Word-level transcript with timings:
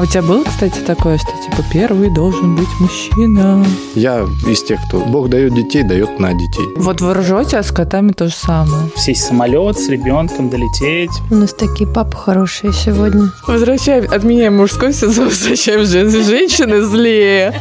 А 0.00 0.02
у 0.02 0.06
тебя 0.06 0.22
было, 0.22 0.42
кстати, 0.44 0.78
такое, 0.80 1.18
что 1.18 1.26
типа 1.44 1.62
первый 1.70 2.08
должен 2.08 2.56
быть 2.56 2.68
мужчина? 2.80 3.62
Я 3.94 4.26
из 4.48 4.62
тех, 4.62 4.80
кто 4.88 5.00
Бог 5.00 5.28
дает 5.28 5.54
детей, 5.54 5.82
дает 5.82 6.18
на 6.18 6.32
детей. 6.32 6.64
Вот 6.78 7.02
вы 7.02 7.12
ржете, 7.12 7.58
а 7.58 7.62
с 7.62 7.70
котами 7.70 8.12
то 8.12 8.28
же 8.28 8.32
самое. 8.34 8.90
Сесть 8.96 9.20
в 9.20 9.26
самолет 9.26 9.78
с 9.78 9.90
ребенком, 9.90 10.48
долететь. 10.48 11.10
У 11.30 11.34
нас 11.34 11.52
такие 11.52 11.86
папы 11.86 12.16
хорошие 12.16 12.72
сегодня. 12.72 13.30
Возвращаем, 13.46 14.10
отменяем 14.10 14.56
мужской 14.56 14.94
сезон, 14.94 15.26
возвращаем 15.28 15.84
жен- 15.84 16.10
женщины 16.10 16.80
злее. 16.80 17.52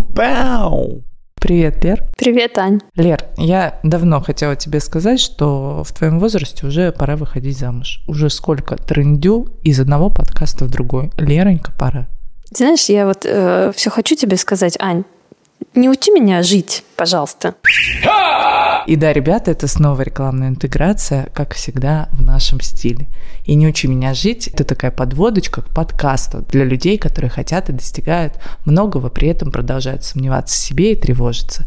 Пау! 0.00 1.02
Привет, 1.40 1.84
Лер. 1.84 2.02
Привет, 2.16 2.58
Ань. 2.58 2.80
Лер, 2.96 3.24
я 3.36 3.78
давно 3.82 4.20
хотела 4.20 4.56
тебе 4.56 4.80
сказать, 4.80 5.20
что 5.20 5.84
в 5.84 5.92
твоем 5.92 6.18
возрасте 6.18 6.66
уже 6.66 6.92
пора 6.92 7.16
выходить 7.16 7.58
замуж. 7.58 8.00
Уже 8.08 8.30
сколько 8.30 8.76
трендю 8.76 9.48
из 9.62 9.78
одного 9.78 10.10
подкаста 10.10 10.64
в 10.64 10.70
другой. 10.70 11.12
Леронька, 11.18 11.72
пора. 11.78 12.08
Знаешь, 12.50 12.86
я 12.86 13.06
вот 13.06 13.20
все 13.76 13.90
хочу 13.90 14.16
тебе 14.16 14.36
сказать, 14.36 14.76
Ань, 14.80 15.04
не 15.74 15.88
учи 15.88 16.10
меня 16.10 16.42
жить, 16.42 16.84
пожалуйста. 16.96 17.54
И 18.86 18.94
да, 18.94 19.12
ребята, 19.12 19.50
это 19.50 19.66
снова 19.66 20.00
рекламная 20.02 20.48
интеграция, 20.48 21.28
как 21.34 21.54
всегда, 21.54 22.08
в 22.12 22.22
нашем 22.22 22.60
стиле. 22.60 23.08
И 23.44 23.56
не 23.56 23.66
учи 23.66 23.88
меня 23.88 24.14
жить, 24.14 24.46
это 24.46 24.62
такая 24.62 24.92
подводочка 24.92 25.62
к 25.62 25.70
подкасту 25.70 26.44
для 26.50 26.64
людей, 26.64 26.96
которые 26.96 27.28
хотят 27.28 27.68
и 27.68 27.72
достигают 27.72 28.34
многого, 28.64 29.08
при 29.08 29.28
этом 29.28 29.50
продолжают 29.50 30.04
сомневаться 30.04 30.54
в 30.56 30.58
себе 30.58 30.92
и 30.92 30.96
тревожиться. 30.96 31.64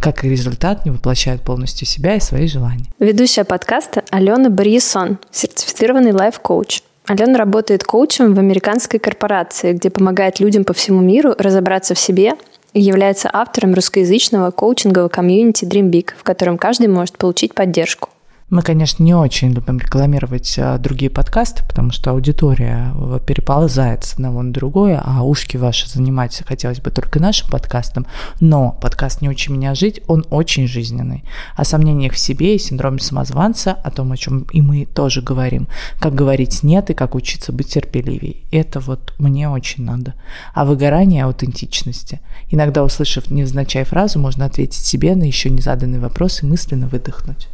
Как 0.00 0.24
и 0.24 0.30
результат, 0.30 0.86
не 0.86 0.90
воплощают 0.90 1.42
полностью 1.42 1.86
себя 1.86 2.16
и 2.16 2.20
свои 2.20 2.46
желания. 2.46 2.86
Ведущая 2.98 3.44
подкаста 3.44 4.02
Алена 4.10 4.48
Барьесон, 4.48 5.18
сертифицированный 5.30 6.12
лайф-коуч. 6.12 6.80
Алена 7.06 7.36
работает 7.36 7.84
коучем 7.84 8.32
в 8.34 8.38
американской 8.38 8.98
корпорации, 8.98 9.72
где 9.72 9.90
помогает 9.90 10.40
людям 10.40 10.64
по 10.64 10.72
всему 10.72 11.00
миру 11.00 11.34
разобраться 11.36 11.94
в 11.94 11.98
себе 11.98 12.34
является 12.80 13.30
автором 13.32 13.74
русскоязычного 13.74 14.50
коучингового 14.50 15.08
комьюнити 15.08 15.64
Dream 15.64 15.90
Big, 15.90 16.12
в 16.16 16.22
котором 16.22 16.58
каждый 16.58 16.88
может 16.88 17.18
получить 17.18 17.54
поддержку. 17.54 18.08
Мы, 18.52 18.60
конечно, 18.60 19.02
не 19.02 19.14
очень 19.14 19.54
любим 19.54 19.78
рекламировать 19.78 20.56
а, 20.58 20.76
другие 20.76 21.08
подкасты, 21.08 21.64
потому 21.66 21.90
что 21.90 22.10
аудитория 22.10 22.92
э, 22.94 23.18
переползает 23.26 24.04
с 24.04 24.12
одного 24.12 24.42
на 24.42 24.52
другое, 24.52 25.02
а 25.02 25.22
ушки 25.22 25.56
ваши 25.56 25.88
занимать 25.88 26.42
хотелось 26.46 26.78
бы 26.78 26.90
только 26.90 27.18
нашим 27.18 27.48
подкастом. 27.48 28.06
Но 28.40 28.76
подкаст 28.78 29.22
«Не 29.22 29.30
учи 29.30 29.50
меня 29.50 29.74
жить», 29.74 30.02
он 30.06 30.26
очень 30.28 30.68
жизненный. 30.68 31.24
О 31.56 31.64
сомнениях 31.64 32.12
в 32.12 32.18
себе 32.18 32.54
и 32.54 32.58
синдроме 32.58 32.98
самозванца, 32.98 33.72
о 33.72 33.90
том, 33.90 34.12
о 34.12 34.18
чем 34.18 34.42
и 34.52 34.60
мы 34.60 34.84
тоже 34.84 35.22
говорим. 35.22 35.66
Как 35.98 36.14
говорить 36.14 36.62
«нет» 36.62 36.90
и 36.90 36.94
как 36.94 37.14
учиться 37.14 37.52
быть 37.52 37.68
терпеливее. 37.68 38.36
Это 38.50 38.80
вот 38.80 39.14
мне 39.18 39.48
очень 39.48 39.86
надо. 39.86 40.12
О 40.52 40.66
выгорании 40.66 41.22
аутентичности. 41.22 42.20
Иногда, 42.50 42.84
услышав 42.84 43.30
невзначай 43.30 43.84
фразу, 43.84 44.18
можно 44.18 44.44
ответить 44.44 44.84
себе 44.84 45.16
на 45.16 45.24
еще 45.24 45.48
не 45.48 45.62
заданный 45.62 46.00
вопрос 46.00 46.42
и 46.42 46.46
мысленно 46.46 46.86
выдохнуть. 46.86 47.48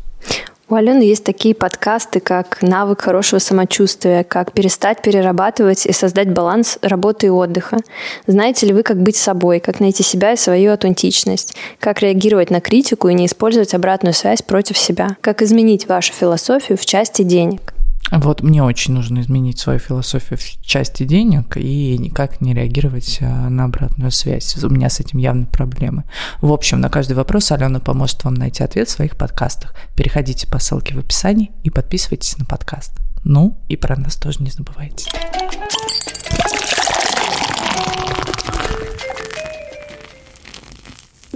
У 0.71 0.75
Алены 0.75 1.01
есть 1.01 1.25
такие 1.25 1.55
подкасты, 1.55 2.21
как 2.21 2.61
«Навык 2.61 3.01
хорошего 3.01 3.39
самочувствия», 3.39 4.23
как 4.23 4.53
«Перестать 4.53 5.01
перерабатывать 5.01 5.87
и 5.87 5.93
создать 5.93 6.31
баланс 6.31 6.79
работы 6.83 7.29
и 7.29 7.31
отдыха». 7.31 7.79
Знаете 8.27 8.67
ли 8.67 8.75
вы, 8.75 8.83
как 8.83 9.01
быть 9.01 9.17
собой, 9.17 9.61
как 9.61 9.81
найти 9.81 10.03
себя 10.03 10.33
и 10.33 10.37
свою 10.37 10.73
аутентичность, 10.73 11.57
как 11.81 12.03
реагировать 12.03 12.51
на 12.51 12.61
критику 12.61 13.09
и 13.09 13.15
не 13.15 13.25
использовать 13.25 13.73
обратную 13.73 14.13
связь 14.13 14.43
против 14.43 14.77
себя, 14.77 15.17
как 15.23 15.41
изменить 15.41 15.89
вашу 15.89 16.13
философию 16.13 16.77
в 16.77 16.85
части 16.85 17.23
денег. 17.23 17.78
Вот 18.11 18.43
мне 18.43 18.63
очень 18.63 18.95
нужно 18.95 19.21
изменить 19.21 19.59
свою 19.59 19.79
философию 19.79 20.39
в 20.39 20.67
части 20.67 21.05
денег 21.05 21.57
и 21.57 21.97
никак 21.99 22.41
не 22.41 22.55
реагировать 22.55 23.19
а, 23.21 23.49
на 23.49 23.65
обратную 23.65 24.11
связь. 24.11 24.57
У 24.63 24.69
меня 24.69 24.89
с 24.89 25.01
этим 25.01 25.19
явно 25.19 25.47
проблемы. 25.47 26.05
В 26.41 26.53
общем, 26.53 26.81
на 26.81 26.89
каждый 26.89 27.15
вопрос 27.15 27.53
Алена 27.53 27.81
поможет 27.81 28.25
вам 28.25 28.35
найти 28.35 28.63
ответ 28.63 28.89
в 28.89 28.93
своих 28.93 29.17
подкастах. 29.17 29.75
Переходите 29.95 30.47
по 30.47 30.59
ссылке 30.59 30.95
в 30.95 30.99
описании 30.99 31.51
и 31.65 31.71
подписывайтесь 31.71 32.39
на 32.39 32.45
подкаст. 32.45 32.93
Ну, 33.25 33.59
и 33.69 33.77
про 33.77 33.97
нас 33.97 34.17
тоже 34.17 34.43
не 34.43 34.51
забывайте. 34.51 35.11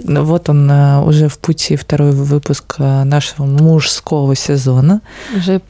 Вот 0.03 0.49
он 0.49 0.69
э, 0.69 0.99
уже 1.01 1.27
в 1.27 1.37
пути 1.39 1.75
второй 1.75 2.11
выпуск 2.11 2.75
э, 2.79 3.03
нашего 3.03 3.45
мужского 3.45 4.35
сезона. 4.35 5.01
Уже 5.35 5.61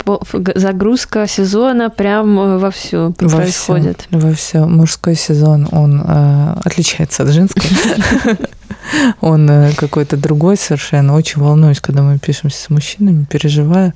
загрузка 0.56 1.28
сезона 1.28 1.90
прям 1.90 2.40
э, 2.40 2.58
Во 2.58 2.72
происходит. 3.12 4.08
Все, 4.10 4.20
во 4.20 4.34
все. 4.34 4.66
Мужской 4.66 5.16
сезон, 5.16 5.68
он 5.72 6.04
отличается 6.64 7.24
от 7.24 7.30
женского. 7.30 7.66
Он 9.22 9.50
какой-то 9.78 10.18
другой 10.18 10.58
совершенно. 10.58 11.16
Очень 11.16 11.42
волнуюсь, 11.42 11.80
когда 11.80 12.02
мы 12.02 12.20
пишемся 12.20 12.66
с 12.66 12.70
мужчинами, 12.70 13.26
переживаю, 13.26 13.94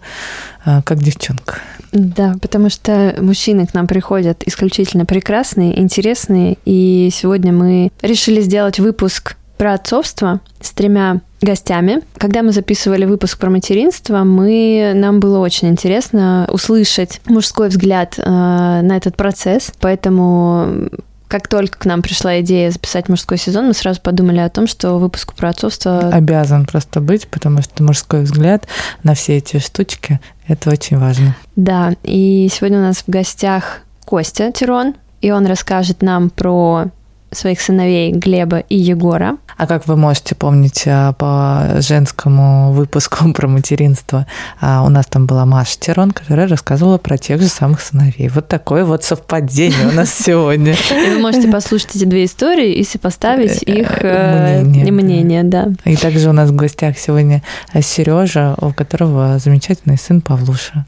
как 0.64 1.04
девчонка. 1.04 1.56
Да, 1.92 2.36
потому 2.42 2.69
что 2.69 3.16
мужчины 3.19 3.66
к 3.66 3.74
нам 3.74 3.88
приходят 3.88 4.44
исключительно 4.46 5.06
прекрасные, 5.06 5.80
интересные. 5.80 6.58
И 6.66 7.09
сегодня 7.14 7.52
мы 7.52 7.92
решили 8.02 8.42
сделать 8.42 8.80
выпуск 8.80 9.37
про 9.57 9.73
отцовство 9.73 10.40
с 10.62 10.72
тремя 10.72 11.22
гостями. 11.41 12.01
Когда 12.18 12.41
мы 12.41 12.51
записывали 12.51 13.06
выпуск 13.06 13.38
про 13.38 13.50
материнство, 13.50 14.23
мы, 14.23 14.94
нам 14.95 15.19
было 15.19 15.40
очень 15.40 15.69
интересно 15.69 16.47
услышать 16.51 17.22
мужской 17.25 17.69
взгляд 17.69 18.16
э, 18.18 18.23
на 18.23 18.97
этот 18.97 19.16
процесс, 19.16 19.72
поэтому 19.79 20.90
как 21.28 21.47
только 21.47 21.78
к 21.78 21.85
нам 21.85 22.01
пришла 22.01 22.40
идея 22.40 22.72
записать 22.72 23.09
мужской 23.09 23.38
сезон, 23.38 23.68
мы 23.68 23.73
сразу 23.73 24.01
подумали 24.01 24.40
о 24.40 24.50
том, 24.50 24.66
что 24.66 24.97
выпуск 24.97 25.34
про 25.34 25.50
отцовство... 25.50 26.09
Обязан 26.09 26.66
просто 26.66 27.01
быть, 27.01 27.28
потому 27.28 27.62
что 27.62 27.84
мужской 27.84 28.24
взгляд 28.24 28.66
на 29.03 29.13
все 29.13 29.38
эти 29.38 29.59
штучки– 29.59 30.19
это 30.47 30.69
очень 30.69 30.97
важно. 30.97 31.35
Да, 31.56 31.94
и 32.03 32.50
сегодня 32.51 32.79
у 32.79 32.84
нас 32.84 33.03
в 33.06 33.09
гостях 33.09 33.81
Костя 34.06 34.51
Тирон, 34.53 34.95
и 35.22 35.31
он 35.31 35.45
расскажет 35.45 36.01
нам 36.01 36.29
про 36.29 36.85
своих 37.31 37.59
сыновей 37.59 38.12
Глеба 38.13 38.59
и 38.59 38.78
Егора. 38.78 39.38
А 39.57 39.66
как 39.66 39.88
вы 39.88 39.97
можете 39.97 40.35
помнить 40.35 40.84
а, 40.85 41.13
по 41.13 41.81
женскому 41.81 42.72
выпуску 42.73 43.34
про 43.34 43.47
материнство, 43.47 44.28
а, 44.62 44.84
у 44.84 44.90
нас 44.90 45.07
там 45.07 45.25
была 45.25 45.45
Маша 45.45 45.79
Тирон, 45.79 46.12
которая 46.12 46.47
рассказывала 46.47 47.00
про 47.00 47.18
тех 47.18 47.41
же 47.41 47.47
самых 47.47 47.81
сыновей. 47.81 48.29
Вот 48.29 48.47
такое 48.47 48.85
вот 48.85 49.03
совпадение 49.03 49.88
у 49.88 49.91
нас 49.91 50.13
сегодня. 50.13 50.73
И 50.91 51.09
вы 51.16 51.19
можете 51.19 51.47
послушать 51.47 51.95
эти 51.95 52.06
две 52.06 52.25
истории 52.25 52.73
и 52.73 52.84
сопоставить 52.84 53.63
их 53.63 54.03
э, 54.03 54.63
мнение, 54.63 55.44
да. 55.44 55.69
И 55.85 55.95
также 55.95 56.29
у 56.29 56.34
нас 56.34 56.50
в 56.50 56.56
гостях 56.56 56.97
сегодня 56.97 57.41
Сережа, 57.81 58.56
у 58.62 58.72
которого 58.74 59.39
замечательный 59.39 59.97
сын 59.97 60.22
Павлуша. 60.22 60.85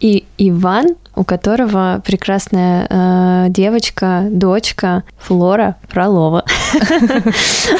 И 0.00 0.24
Иван, 0.38 0.94
у 1.16 1.24
которого 1.24 2.00
прекрасная 2.04 2.86
э, 2.88 3.46
девочка, 3.48 4.28
дочка 4.30 5.02
Флора 5.18 5.76
Фролова. 5.88 6.44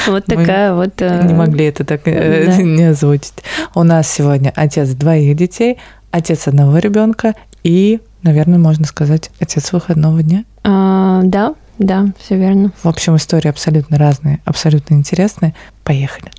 Вот 0.06 0.24
такая 0.28 0.74
вот... 0.74 1.00
э, 1.00 1.22
Не 1.26 1.34
могли 1.34 1.64
это 1.66 1.84
так 1.84 2.02
э, 2.06 2.56
не 2.62 2.84
озвучить. 2.84 3.34
У 3.74 3.82
нас 3.82 4.08
сегодня 4.10 4.52
отец 4.54 4.90
двоих 4.90 5.36
детей, 5.36 5.78
отец 6.10 6.46
одного 6.48 6.78
ребенка 6.78 7.34
и, 7.64 8.00
наверное, 8.22 8.58
можно 8.58 8.86
сказать, 8.86 9.30
отец 9.40 9.72
выходного 9.72 10.22
дня. 10.22 10.44
а, 10.64 11.22
Да, 11.24 11.54
да, 11.78 12.06
все 12.18 12.36
верно. 12.36 12.72
В 12.82 12.88
общем, 12.88 13.16
истории 13.16 13.48
абсолютно 13.48 13.98
разные, 13.98 14.40
абсолютно 14.44 14.94
интересные. 14.94 15.54
Поехали. 15.84 16.30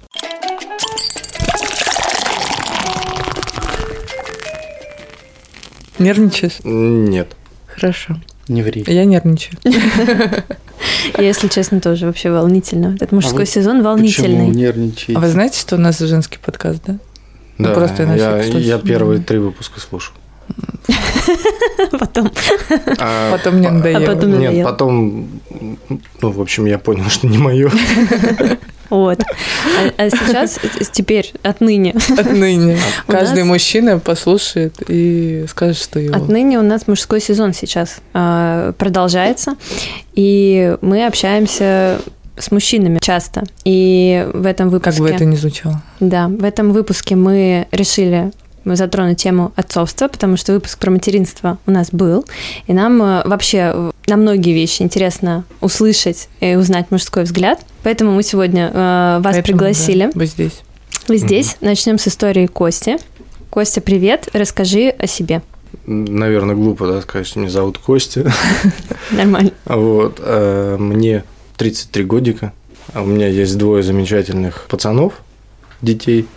Нервничаешь? 5.98 6.60
Нет. 6.64 7.36
Хорошо. 7.68 8.18
Не 8.48 8.64
ври. 8.64 8.84
Я 8.88 9.06
нервничаю. 9.06 9.58
Я, 11.18 11.24
если 11.24 11.48
честно, 11.48 11.80
тоже 11.82 12.06
вообще 12.06 12.32
волнительно. 12.32 12.96
Этот 12.96 13.12
мужской 13.12 13.40
вы 13.40 13.46
сезон 13.46 13.78
Почему 13.78 13.90
волнительный. 13.90 14.48
нервничаете? 14.50 15.14
А 15.16 15.20
вы 15.20 15.28
знаете, 15.30 15.60
что 15.60 15.76
у 15.76 15.80
нас 15.80 15.98
женский 16.00 16.38
подкаст, 16.44 16.82
да? 16.86 16.94
Да, 17.58 17.70
Ну, 17.70 17.76
просто 17.76 18.06
на 18.06 18.16
я, 18.16 18.38
я 18.42 18.78
первые 18.80 19.20
три 19.22 19.38
выпуска 19.38 19.80
слушал. 19.80 20.14
Потом. 21.92 22.32
А, 23.00 23.32
Потом 23.38 23.56
мне 23.56 23.70
надоело. 23.70 24.06
потом 24.06 24.30
Нет, 24.32 24.40
надоело. 24.42 24.70
потом, 24.70 25.30
ну, 26.22 26.32
в 26.32 26.42
общем, 26.42 26.66
я 26.66 26.80
понял, 26.80 27.06
что 27.10 27.28
не 27.28 27.38
мое. 27.38 27.70
Вот. 28.90 29.20
А, 29.22 29.92
а 29.98 30.10
сейчас, 30.10 30.60
теперь, 30.92 31.34
отныне, 31.44 31.96
Отныне. 32.18 32.78
Каждый 33.08 33.44
нас- 33.44 33.48
мужчина 33.48 34.00
послушает 34.00 34.76
и 34.88 35.46
скажет, 35.48 35.78
что 35.78 36.00
его. 36.00 36.16
отныне 36.16 36.60
у 36.60 36.64
нас 36.64 36.88
мужской 36.88 37.22
сезон 37.22 37.54
сейчас 37.54 37.98
а, 38.14 38.74
продолжается, 38.74 39.56
и 40.14 40.76
мы 40.82 41.06
общаемся 41.06 42.00
с 42.38 42.52
мужчинами 42.52 43.00
часто. 43.02 43.44
И 43.66 44.28
в 44.34 44.46
этом 44.46 44.70
выпуске... 44.70 45.02
Как 45.02 45.10
бы 45.10 45.14
это 45.14 45.26
ни 45.26 45.36
звучало. 45.36 45.82
Да, 46.00 46.28
в 46.28 46.44
этом 46.44 46.72
выпуске 46.72 47.16
мы 47.16 47.68
решили 47.72 48.32
затронуть 48.66 49.22
тему 49.22 49.52
отцовства, 49.56 50.08
потому 50.08 50.38
что 50.38 50.54
выпуск 50.54 50.78
про 50.80 50.92
материнство 50.92 51.58
у 51.66 51.72
нас 51.72 51.90
был, 51.92 52.26
и 52.68 52.74
нам 52.74 53.02
э, 53.02 53.22
вообще 53.26 53.92
на 54.08 54.18
многие 54.18 54.54
вещи 54.54 54.82
интересно 54.82 55.44
услышать 55.62 56.30
и 56.40 56.56
узнать 56.56 56.92
мужской 56.92 57.24
взгляд. 57.24 57.62
Поэтому 57.84 58.12
мы 58.12 58.24
сегодня 58.24 58.72
э, 58.74 59.20
вас 59.22 59.36
Поэтому, 59.36 59.44
пригласили. 59.44 60.06
да, 60.06 60.12
вы 60.16 60.26
здесь. 60.26 60.62
Вы 61.08 61.18
здесь. 61.18 61.58
Начнем 61.62 61.98
с 61.98 62.08
истории 62.08 62.46
Кости. 62.48 62.98
Костя, 63.50 63.82
привет. 63.82 64.30
Расскажи 64.34 64.90
о 64.90 65.08
себе. 65.08 65.42
Наверное, 65.86 66.56
глупо, 66.56 66.86
да, 66.88 67.02
сказать, 67.02 67.26
что 67.26 67.40
меня 67.40 67.50
зовут 67.50 67.78
Костя. 67.80 68.32
Нормально. 69.12 69.52
Вот. 69.66 70.20
э, 70.20 70.78
Мне 70.78 71.24
33 71.58 72.04
годика. 72.04 72.54
а 72.94 73.02
У 73.02 73.06
меня 73.06 73.28
есть 73.28 73.58
двое 73.58 73.82
замечательных 73.82 74.66
пацанов, 74.70 75.14
детей, 75.82 76.28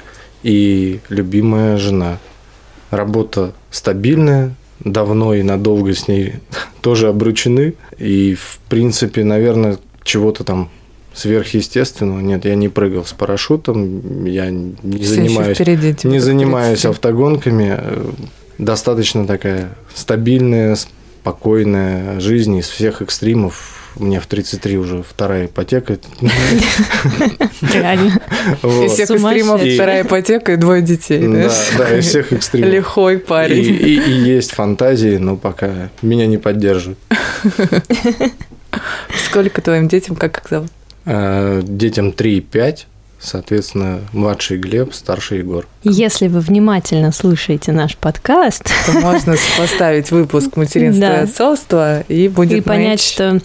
и 0.42 1.00
любимая 1.08 1.76
жена. 1.78 2.18
Работа 2.90 3.52
стабильная, 3.70 4.54
давно 4.80 5.34
и 5.34 5.42
надолго 5.42 5.94
с 5.94 6.08
ней 6.08 6.34
тоже 6.80 7.08
обручены. 7.08 7.74
И, 7.98 8.34
в 8.34 8.58
принципе, 8.68 9.24
наверное, 9.24 9.78
чего-то 10.04 10.44
там 10.44 10.70
сверхъестественного. 11.14 12.20
Нет, 12.20 12.44
я 12.44 12.54
не 12.54 12.68
прыгал 12.68 13.04
с 13.04 13.12
парашютом, 13.12 14.24
я 14.24 14.50
не 14.50 14.74
Всё 14.82 14.98
ещё 14.98 15.14
занимаюсь 15.14 15.56
впереди 15.56 15.96
не 16.04 16.18
занимаюсь 16.20 16.80
30. 16.80 16.96
автогонками. 16.96 17.80
Достаточно 18.58 19.26
такая 19.26 19.70
стабильная, 19.94 20.76
спокойная 20.76 22.20
жизнь 22.20 22.56
из 22.56 22.68
всех 22.68 23.02
экстримов. 23.02 23.81
У 23.96 24.04
меня 24.04 24.20
в 24.20 24.26
33 24.26 24.78
уже 24.78 25.02
вторая 25.02 25.46
ипотека. 25.46 25.98
Реально. 27.72 28.20
Из 28.62 28.92
всех 28.92 29.10
экстримов 29.10 29.60
вторая 29.62 30.02
ипотека 30.02 30.52
и 30.52 30.56
двое 30.56 30.82
детей. 30.82 31.20
Да, 31.78 31.96
из 31.98 32.06
всех 32.06 32.32
экстримов. 32.32 32.70
Лихой 32.70 33.18
парень. 33.18 33.62
и- 33.64 34.00
есть 34.22 34.52
фантазии, 34.52 35.16
но 35.18 35.36
пока 35.36 35.90
меня 36.00 36.26
не 36.26 36.38
поддерживают. 36.38 36.98
Сколько 39.26 39.60
твоим 39.60 39.88
детям, 39.88 40.16
как 40.16 40.38
их 40.38 40.48
зовут? 40.48 40.70
А, 41.04 41.60
Детям 41.62 42.12
3 42.12 42.38
и 42.38 42.40
5, 42.40 42.86
соответственно, 43.20 44.00
младший 44.12 44.56
Глеб, 44.58 44.94
старший 44.94 45.38
Егор. 45.38 45.66
Если 45.82 46.28
вы 46.28 46.40
внимательно 46.40 47.12
слушаете 47.12 47.72
наш 47.72 47.96
подкаст 47.96 48.70
То 48.86 48.92
можно 48.92 49.34
поставить 49.58 50.10
выпуск 50.10 50.56
материнства 50.56 51.00
Да. 51.08 51.20
и 51.20 51.24
отцовства 51.24 52.00
и 52.02 52.28
будет 52.28 52.58
и 52.58 52.60
понять, 52.62 53.02
что 53.02 53.40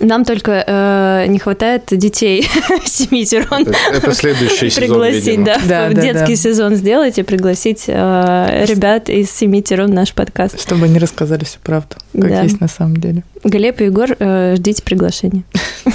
нам 0.00 0.24
только 0.24 0.64
э, 0.66 1.26
не 1.28 1.38
хватает 1.38 1.84
детей 1.90 2.48
семитерон. 2.84 3.62
Это, 3.62 3.76
это 3.92 4.14
следующий 4.14 4.70
сезон, 4.70 4.88
Пригласить, 4.88 5.44
да, 5.44 5.58
Да, 5.68 5.88
да, 5.90 6.00
детский 6.02 6.34
да. 6.34 6.36
сезон 6.36 6.74
сделать 6.74 7.18
и 7.18 7.22
пригласить 7.22 7.84
э, 7.86 8.64
ребят 8.68 9.08
из 9.08 9.30
семитерон 9.30 9.90
в 9.90 9.94
наш 9.94 10.12
подкаст. 10.12 10.60
Чтобы 10.60 10.86
они 10.86 10.98
рассказали 10.98 11.44
всю 11.44 11.58
правду, 11.60 11.96
как 12.12 12.28
Да. 12.28 12.42
есть 12.42 12.60
на 12.60 12.68
самом 12.68 12.96
деле. 12.96 13.24
Глеб 13.44 13.80
и 13.80 13.84
Егор, 13.84 14.08
э, 14.18 14.56
ждите 14.56 14.82
приглашения. 14.82 15.44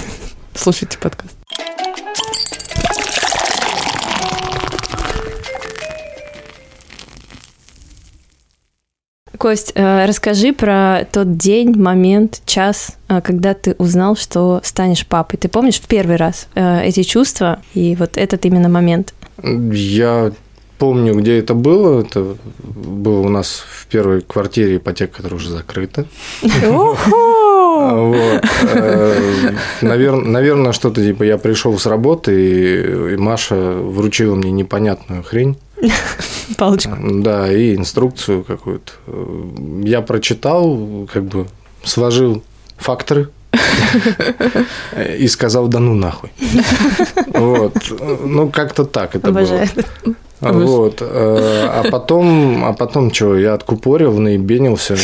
Слушайте 0.56 0.98
подкаст. 1.00 1.35
Кость, 9.46 9.74
э, 9.76 10.08
расскажи 10.08 10.54
про 10.54 11.06
тот 11.12 11.38
день, 11.38 11.80
момент, 11.80 12.42
час, 12.48 12.98
э, 13.10 13.22
когда 13.22 13.54
ты 13.54 13.76
узнал, 13.78 14.16
что 14.16 14.60
станешь 14.64 15.06
папой. 15.06 15.38
Ты 15.38 15.50
помнишь 15.50 15.76
в 15.76 15.86
первый 15.86 16.16
раз 16.16 16.48
э, 16.56 16.82
эти 16.84 17.04
чувства 17.04 17.60
и 17.76 17.96
вот 17.96 18.18
этот 18.18 18.44
именно 18.48 18.70
момент? 18.70 19.14
Я 19.44 20.32
помню, 20.80 21.14
где 21.14 21.38
это 21.38 21.54
было. 21.54 22.02
Это 22.02 22.38
было 22.58 23.20
у 23.20 23.30
нас 23.30 23.64
в 23.70 23.86
первой 23.86 24.22
квартире 24.22 24.78
ипотека, 24.78 25.18
которая 25.18 25.38
уже 25.38 25.52
закрыта. 25.52 26.08
Наверное, 29.82 30.72
что-то 30.72 31.04
типа 31.06 31.22
я 31.22 31.38
пришел 31.38 31.78
с 31.78 31.86
работы, 31.86 33.12
и 33.14 33.16
Маша 33.18 33.56
вручила 33.56 34.34
мне 34.34 34.50
непонятную 34.50 35.22
хрень. 35.22 35.56
Палочку. 36.58 36.92
Да, 37.00 37.52
и 37.52 37.76
инструкцию 37.76 38.44
какую-то. 38.44 38.92
Я 39.84 40.02
прочитал, 40.02 41.08
как 41.12 41.24
бы 41.26 41.48
сложил 41.84 42.44
факторы 42.78 43.30
и 45.18 45.28
сказал, 45.28 45.68
да 45.68 45.80
ну 45.80 45.94
нахуй. 45.94 46.30
Вот. 47.28 47.74
Ну, 48.24 48.50
как-то 48.50 48.86
так 48.86 49.16
это 49.16 49.32
было. 49.32 49.66
Вот. 50.42 50.98
э, 51.02 51.68
А 51.72 51.84
потом, 51.90 52.66
а 52.66 52.74
потом 52.74 53.14
что, 53.14 53.38
я 53.38 53.54
откупорил, 53.54 54.18
наебенился, 54.20 54.98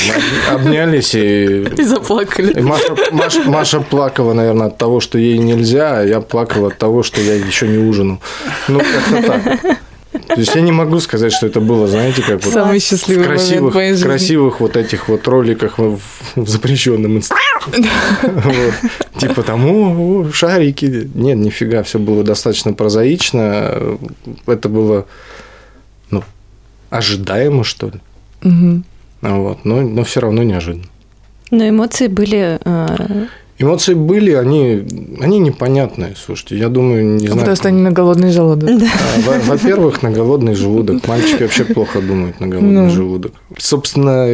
обнялись, 0.52 1.16
и, 1.16 1.64
И 1.78 1.84
заплакали. 1.84 2.60
и 2.60 2.62
Маша, 2.62 2.96
Маша, 3.12 3.44
Маша 3.46 3.80
плакала, 3.80 4.34
наверное, 4.34 4.68
от 4.68 4.78
того, 4.78 5.00
что 5.00 5.18
ей 5.18 5.38
нельзя, 5.38 6.00
а 6.00 6.04
я 6.04 6.20
плакал 6.20 6.66
от 6.66 6.78
того, 6.78 7.02
что 7.02 7.22
я 7.22 7.36
еще 7.36 7.68
не 7.68 7.78
ужинал. 7.78 8.20
Ну, 8.68 8.80
как-то 8.80 9.28
так. 9.28 9.78
То 10.12 10.40
есть 10.40 10.54
я 10.56 10.62
не 10.62 10.72
могу 10.72 11.00
сказать, 11.00 11.32
что 11.32 11.48
это 11.48 11.62
было, 11.62 11.88
знаете, 11.88 12.22
как 12.22 12.44
вот 12.44 12.54
Самый 12.54 12.80
в 12.80 12.84
счастливый 12.84 13.24
момент 13.28 13.42
красивых, 13.42 13.76
моей 13.76 13.92
в 13.92 13.96
жизни. 13.96 14.08
красивых 14.08 14.60
вот 14.60 14.76
этих 14.76 15.08
вот 15.08 15.28
роликах 15.28 15.78
в, 15.78 16.00
в 16.36 16.50
запрещенном 16.50 17.18
инстаграме. 17.18 17.90
Вот. 18.24 19.20
Типа 19.20 19.44
там, 19.44 19.66
о, 19.66 20.24
о, 20.26 20.32
шарики. 20.32 21.10
Нет, 21.14 21.38
нифига, 21.38 21.84
все 21.84 22.00
было 22.00 22.24
достаточно 22.24 22.74
прозаично. 22.74 23.98
Это 24.48 24.68
было, 24.68 25.06
ну, 26.10 26.24
ожидаемо, 26.90 27.64
что 27.64 27.88
ли. 27.88 28.00
Мгм. 28.42 28.84
Вот. 29.22 29.64
Но, 29.64 29.82
но 29.82 30.04
все 30.04 30.20
равно 30.22 30.44
неожиданно. 30.44 30.86
Но 31.52 31.68
эмоции 31.68 32.08
были... 32.08 32.60
э, 32.64 33.26
Эмоции 33.62 33.94
были, 33.94 34.32
они, 34.32 34.84
они 35.22 35.40
непонятные, 35.40 36.16
слушайте. 36.16 36.58
Я 36.58 36.70
думаю, 36.70 37.06
не 37.06 37.20
знаю. 37.28 37.40
Потому 37.40 37.56
что 37.56 37.68
они 37.68 37.82
на 37.82 37.92
голодный 37.92 38.32
желудок. 38.32 38.70
А, 38.70 39.22
во- 39.22 39.40
Во-первых, 39.40 40.02
на 40.02 40.12
голодный 40.12 40.56
желудок. 40.56 41.08
Мальчики 41.08 41.44
вообще 41.44 41.64
плохо 41.66 42.02
думают 42.02 42.40
на 42.40 42.48
голодный 42.48 42.84
Ну. 42.84 42.90
желудок. 42.90 43.34
Собственно, 43.58 44.28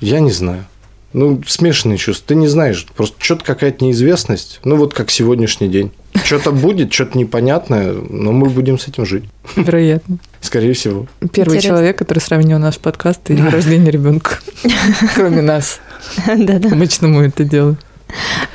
я 0.00 0.20
не 0.20 0.30
знаю. 0.30 0.66
Ну, 1.12 1.40
смешанные 1.46 1.96
чувства. 1.96 2.26
Ты 2.28 2.34
не 2.34 2.48
знаешь, 2.48 2.86
просто 2.96 3.16
что-то 3.20 3.44
какая-то 3.44 3.84
неизвестность. 3.84 4.58
Ну, 4.64 4.74
вот 4.76 4.94
как 4.94 5.10
сегодняшний 5.10 5.68
день. 5.68 5.92
Что-то 6.24 6.50
будет, 6.50 6.92
что-то 6.92 7.16
непонятное, 7.16 7.92
но 7.92 8.32
мы 8.32 8.48
будем 8.48 8.78
с 8.80 8.88
этим 8.88 9.06
жить. 9.06 9.24
Вероятно. 9.54 10.18
Скорее 10.40 10.72
всего. 10.72 11.06
Первый 11.32 11.54
Интересно. 11.56 11.68
человек, 11.68 11.98
который 11.98 12.18
сравнил 12.18 12.58
наш 12.58 12.78
подкаст 12.78 13.30
и 13.30 13.34
день 13.36 13.48
рождения 13.48 13.90
ребенка. 13.92 14.38
Кроме 15.14 15.40
нас. 15.42 15.78
Да-да. 16.26 16.68
Обычно 16.70 17.06
мы 17.08 17.24
это 17.26 17.44
делаем. 17.44 17.78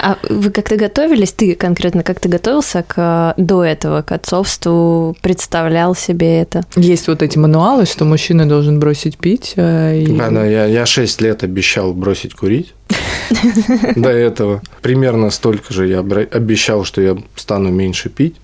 А 0.01 0.17
вы 0.29 0.49
как-то 0.49 0.77
готовились, 0.77 1.33
ты 1.33 1.55
конкретно 1.55 2.03
как-то 2.03 2.29
готовился 2.29 2.83
к, 2.87 3.33
до 3.37 3.63
этого, 3.63 4.01
к 4.01 4.11
отцовству, 4.13 5.15
представлял 5.21 5.93
себе 5.95 6.39
это? 6.41 6.63
Есть 6.77 7.07
вот 7.07 7.21
эти 7.21 7.37
мануалы, 7.37 7.85
что 7.85 8.05
мужчина 8.05 8.47
должен 8.47 8.79
бросить 8.79 9.17
пить. 9.17 9.53
а, 9.57 9.93
и- 9.93 10.07
Да, 10.17 10.29
да, 10.29 10.45
я, 10.45 10.65
я 10.65 10.85
6 10.85 11.21
лет 11.21 11.43
обещал 11.43 11.93
бросить 11.93 12.33
курить. 12.33 12.73
До 13.95 14.09
этого. 14.09 14.61
Примерно 14.81 15.29
столько 15.29 15.73
же 15.73 15.87
я 15.87 15.99
обещал, 15.99 16.83
что 16.85 17.01
я 17.01 17.17
стану 17.35 17.69
меньше 17.69 18.09
пить. 18.09 18.35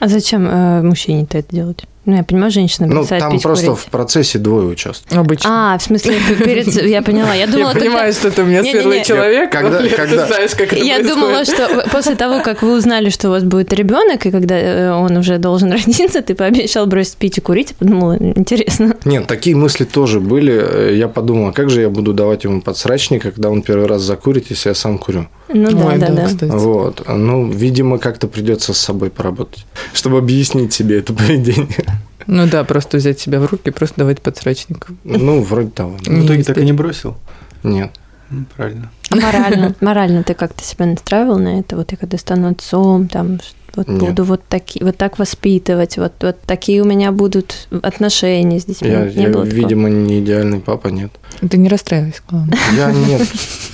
А 0.00 0.08
зачем 0.08 0.46
э, 0.48 0.82
мужчине-то 0.82 1.38
это 1.38 1.54
делать? 1.54 1.84
Ну, 2.08 2.16
я 2.16 2.24
понимаю, 2.24 2.50
женщина 2.50 2.86
Ну, 2.86 3.04
там 3.04 3.32
пить, 3.32 3.42
просто 3.42 3.66
курить. 3.66 3.80
в 3.80 3.86
процессе 3.90 4.38
двое 4.38 4.66
участвуют. 4.68 5.12
Обычно. 5.14 5.74
А, 5.74 5.76
в 5.76 5.82
смысле, 5.82 6.16
перед... 6.42 6.66
Я 6.82 7.02
поняла. 7.02 7.34
Я 7.34 7.46
думала, 7.46 7.74
Я 7.74 7.78
понимаю, 7.78 8.12
что 8.14 8.30
ты 8.30 8.40
у 8.42 8.46
меня 8.46 8.62
светлый 8.62 9.04
человек. 9.04 9.52
Когда- 9.52 9.78
Ты 9.78 10.26
знаешь, 10.26 10.52
как 10.52 10.72
это 10.72 10.76
Я 10.76 10.94
происходит. 10.94 11.06
думала, 11.06 11.44
что 11.44 11.84
после 11.92 12.14
того, 12.14 12.40
как 12.40 12.62
вы 12.62 12.78
узнали, 12.78 13.10
что 13.10 13.28
у 13.28 13.30
вас 13.32 13.42
будет 13.44 13.74
ребенок, 13.74 14.24
и 14.24 14.30
когда 14.30 14.58
э, 14.58 14.90
он 14.90 15.18
уже 15.18 15.36
должен 15.36 15.70
родиться, 15.72 16.22
ты 16.22 16.34
пообещал 16.34 16.86
бросить 16.86 17.16
пить 17.18 17.36
и 17.36 17.40
курить, 17.42 17.70
я 17.72 17.76
подумала, 17.78 18.16
интересно. 18.18 18.96
Нет, 19.04 19.26
такие 19.26 19.54
мысли 19.54 19.84
тоже 19.84 20.18
были. 20.18 20.94
Я 20.96 21.08
подумал, 21.08 21.48
а 21.48 21.52
как 21.52 21.68
же 21.68 21.82
я 21.82 21.90
буду 21.90 22.14
давать 22.14 22.44
ему 22.44 22.62
подсрачник, 22.62 23.22
когда 23.22 23.50
он 23.50 23.60
первый 23.60 23.86
раз 23.86 24.00
закурит, 24.00 24.46
если 24.48 24.70
я 24.70 24.74
сам 24.74 24.96
курю? 24.96 25.26
Ну 25.48 25.70
да, 25.70 25.86
Ой, 25.86 25.98
да, 25.98 26.10
да. 26.10 26.26
кстати. 26.26 26.50
Вот. 26.50 27.04
Ну, 27.08 27.50
видимо, 27.50 27.98
как-то 27.98 28.28
придется 28.28 28.74
с 28.74 28.78
собой 28.78 29.10
поработать, 29.10 29.66
чтобы 29.94 30.18
объяснить 30.18 30.72
себе 30.74 30.98
это 30.98 31.12
поведение. 31.14 31.86
Ну 32.26 32.46
да, 32.46 32.62
просто 32.64 32.98
взять 32.98 33.18
себя 33.18 33.40
в 33.40 33.46
руки 33.46 33.68
и 33.68 33.70
просто 33.70 33.96
давать 33.98 34.20
подсрачник. 34.20 34.88
Ну, 35.04 35.42
вроде 35.42 35.70
того. 35.70 35.96
В 35.98 36.02
итоге 36.02 36.42
так 36.42 36.50
успеть. 36.56 36.58
и 36.58 36.64
не 36.66 36.72
бросил. 36.72 37.16
Нет. 37.62 37.90
Ну, 38.30 38.44
Правильно. 38.56 38.90
А 39.10 39.16
Морально, 39.16 39.74
морально 39.80 40.22
ты 40.22 40.34
как-то 40.34 40.62
себя 40.62 40.84
настраивал 40.84 41.38
на 41.38 41.60
это? 41.60 41.76
Вот 41.76 41.90
я 41.92 41.96
когда 41.96 42.18
стану 42.18 42.48
отцом, 42.50 43.08
там, 43.08 43.38
вот 43.74 43.88
Нет. 43.88 44.00
буду 44.00 44.24
вот 44.24 44.42
такие, 44.48 44.84
вот 44.84 44.96
так 44.96 45.18
воспитывать, 45.18 45.98
вот, 45.98 46.12
вот 46.20 46.36
такие 46.46 46.82
у 46.82 46.84
меня 46.84 47.12
будут 47.12 47.68
отношения 47.82 48.60
с 48.60 48.64
детьми. 48.64 48.90
Я, 48.90 49.04
Не 49.04 49.22
я, 49.24 49.28
было 49.28 49.44
такого? 49.44 49.46
видимо, 49.46 49.88
не 49.88 50.20
идеальный 50.20 50.60
папа, 50.60 50.88
нет. 50.88 51.10
Ты 51.48 51.56
не 51.58 51.68
расстраивайся, 51.68 52.20
главное. 52.28 52.58
Я 52.76 52.90
нет, 52.90 53.26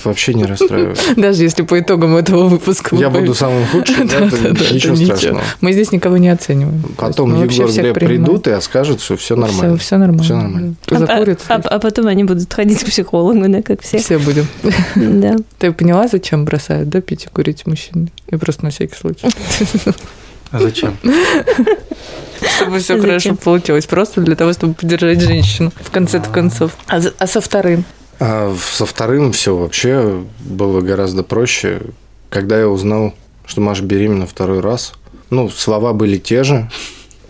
вообще 0.03 0.33
не 0.33 0.45
расстраиваюсь. 0.45 0.99
Даже 1.17 1.43
если 1.43 1.63
по 1.63 1.79
итогам 1.79 2.15
этого 2.15 2.47
выпуска... 2.47 2.95
Я 2.95 3.09
буду 3.09 3.33
самым 3.33 3.65
худшим, 3.65 4.03
ничего 4.71 4.95
страшного. 4.95 5.41
Мы 5.61 5.71
здесь 5.73 5.91
никого 5.91 6.17
не 6.17 6.29
оцениваем. 6.29 6.83
Потом 6.97 7.41
Егор 7.41 7.71
Глеб 7.71 7.95
придут 7.95 8.47
и 8.47 8.61
скажут, 8.61 9.01
что 9.01 9.17
все 9.17 9.35
нормально. 9.35 9.77
Все, 9.77 9.97
нормально. 9.97 10.23
Всё 10.23 10.35
нормально. 10.35 10.75
А- 10.91 11.55
а, 11.55 11.55
а 11.55 11.79
потом 11.79 12.07
они 12.07 12.23
будут 12.23 12.53
ходить 12.53 12.83
к 12.83 12.85
психологу, 12.85 13.47
да, 13.47 13.61
как 13.61 13.81
все. 13.81 13.97
Все 13.99 14.17
будем. 14.19 14.47
Да. 14.95 15.35
Ты 15.59 15.71
поняла, 15.71 16.07
зачем 16.07 16.45
бросают, 16.45 16.89
да, 16.89 17.01
пить 17.01 17.25
и 17.25 17.27
курить 17.29 17.65
мужчины? 17.65 18.09
И 18.29 18.35
просто 18.35 18.65
на 18.65 18.71
всякий 18.71 18.95
случай. 18.95 19.27
А 20.51 20.59
зачем? 20.59 20.97
Чтобы 22.57 22.79
все 22.79 22.95
Зачем? 22.95 23.01
хорошо 23.01 23.35
получилось. 23.35 23.85
Просто 23.85 24.21
для 24.21 24.35
того, 24.35 24.53
чтобы 24.53 24.73
поддержать 24.73 25.21
женщину. 25.21 25.71
В 25.81 25.91
конце-то 25.91 26.29
концов. 26.29 26.71
А, 26.87 27.01
а 27.17 27.27
со 27.27 27.41
вторым? 27.41 27.83
А 28.19 28.55
со 28.71 28.85
вторым 28.85 29.31
все 29.31 29.55
вообще 29.55 30.23
было 30.39 30.81
гораздо 30.81 31.23
проще. 31.23 31.81
Когда 32.29 32.59
я 32.59 32.67
узнал, 32.69 33.13
что 33.45 33.61
Маша 33.61 33.83
беременна 33.83 34.27
второй 34.27 34.59
раз, 34.59 34.93
ну, 35.29 35.49
слова 35.49 35.93
были 35.93 36.17
те 36.17 36.43
же, 36.43 36.69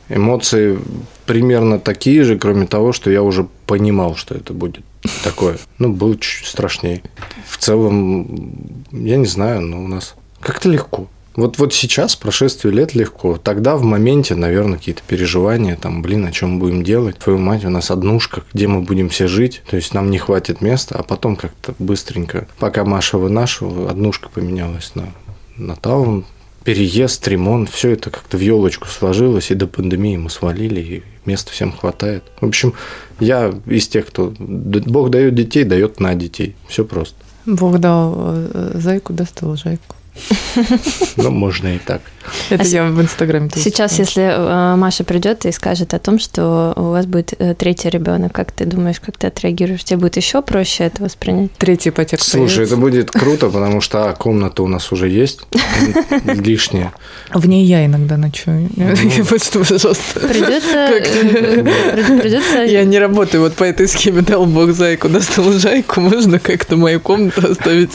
эмоции 0.10 0.80
примерно 1.26 1.80
такие 1.80 2.24
же, 2.24 2.38
кроме 2.38 2.68
того, 2.68 2.94
что 2.94 3.10
я 3.10 3.24
уже 3.24 3.48
понимал, 3.66 4.16
что 4.16 4.36
это 4.36 4.54
будет 4.54 4.84
такое. 5.24 5.58
Ну, 5.80 5.92
было 5.92 6.18
чуть 6.18 6.46
страшнее. 6.46 7.02
В 7.48 7.58
целом, 7.58 8.86
я 8.92 9.18
не 9.18 9.26
знаю, 9.26 9.62
но 9.62 9.84
у 9.84 9.88
нас 9.88 10.16
как-то 10.40 10.70
легко. 10.70 11.08
Вот, 11.36 11.58
вот 11.58 11.74
сейчас, 11.74 12.16
прошествие 12.16 12.74
лет 12.74 12.96
легко. 12.96 13.38
Тогда 13.38 13.76
в 13.76 13.84
моменте, 13.84 14.36
наверное, 14.36 14.78
какие-то 14.78 15.02
переживания, 15.06 15.76
там, 15.76 16.02
блин, 16.02 16.26
о 16.26 16.32
чем 16.32 16.52
мы 16.52 16.60
будем 16.60 16.84
делать? 16.84 17.18
Твою 17.18 17.40
мать, 17.40 17.66
у 17.66 17.70
нас 17.70 17.92
однушка, 17.92 18.44
где 18.54 18.68
мы 18.68 18.82
будем 18.82 19.10
все 19.10 19.28
жить? 19.28 19.62
То 19.70 19.76
есть 19.76 19.94
нам 19.94 20.10
не 20.10 20.18
хватит 20.18 20.62
места, 20.62 20.96
а 20.98 21.04
потом 21.04 21.36
как-то 21.36 21.76
быстренько, 21.78 22.48
пока 22.58 22.86
Маша 22.86 23.18
вынашивала, 23.18 23.90
однушка 23.90 24.30
поменялась 24.30 24.94
на, 24.96 25.10
на 25.58 25.76
таун, 25.76 26.26
переезд, 26.64 27.28
ремонт, 27.28 27.70
все 27.70 27.92
это 27.92 28.10
как-то 28.10 28.38
в 28.38 28.42
елочку 28.42 28.88
сложилось, 28.88 29.52
и 29.52 29.56
до 29.56 29.68
пандемии 29.68 30.18
мы 30.18 30.30
свалили, 30.30 30.80
и 30.80 31.04
места 31.26 31.52
всем 31.52 31.72
хватает. 31.72 32.24
В 32.40 32.46
общем, 32.46 32.74
я 33.20 33.54
из 33.66 33.88
тех, 33.88 34.08
кто... 34.08 34.34
Бог 34.40 35.12
дает 35.12 35.36
детей, 35.36 35.64
дает 35.64 36.00
на 36.00 36.16
детей. 36.16 36.56
Все 36.68 36.86
просто. 36.86 37.16
Бог 37.46 37.78
дал 37.80 38.16
э, 38.18 38.72
зайку, 38.76 39.14
достал 39.14 39.56
жайку. 39.56 39.96
Ну, 41.18 41.32
можно 41.32 41.76
и 41.76 41.80
так. 41.80 42.02
Это 42.50 42.64
с- 42.64 42.74
я 42.74 42.86
в 42.86 43.02
Инстаграме 43.02 43.50
тоже 43.50 43.64
Сейчас, 43.64 44.00
если 44.00 44.24
э, 44.24 44.76
Маша 44.76 45.04
придет 45.04 45.46
и 45.46 45.52
скажет 45.52 45.94
о 45.94 46.00
том, 46.00 46.18
что 46.20 46.74
у 46.76 46.90
вас 46.90 47.06
будет 47.06 47.34
э, 47.38 47.54
третий 47.54 47.90
ребенок, 47.90 48.34
как 48.34 48.52
ты 48.52 48.66
думаешь, 48.66 49.00
как 49.00 49.18
ты 49.18 49.28
отреагируешь? 49.28 49.84
Тебе 49.84 49.98
будет 49.98 50.18
еще 50.18 50.42
проще 50.42 50.86
это 50.86 51.04
воспринять? 51.04 51.52
Третья 51.54 51.92
ипотека 51.92 52.24
Слушай, 52.24 52.66
это 52.66 52.78
будет 52.78 53.12
круто, 53.12 53.50
потому 53.50 53.82
что 53.82 54.10
а, 54.10 54.14
комната 54.14 54.64
у 54.64 54.68
нас 54.68 54.92
уже 54.92 55.08
есть 55.10 55.42
лишняя. 56.26 56.94
В 57.34 57.48
ней 57.48 57.66
я 57.66 57.86
иногда 57.86 58.18
ночую. 58.18 58.70
Пожалуйста. 58.78 60.20
Придется, 60.20 60.90
Я 62.66 62.84
не 62.86 63.00
работаю 63.00 63.44
вот 63.44 63.54
по 63.54 63.64
этой 63.64 63.88
схеме. 63.88 64.22
Дал 64.22 64.46
бог 64.46 64.72
зайку, 64.72 65.10
достал 65.10 65.52
жайку. 65.54 66.02
Можно 66.02 66.40
как-то 66.40 66.76
мою 66.76 67.00
комнату 67.00 67.52
оставить. 67.52 67.92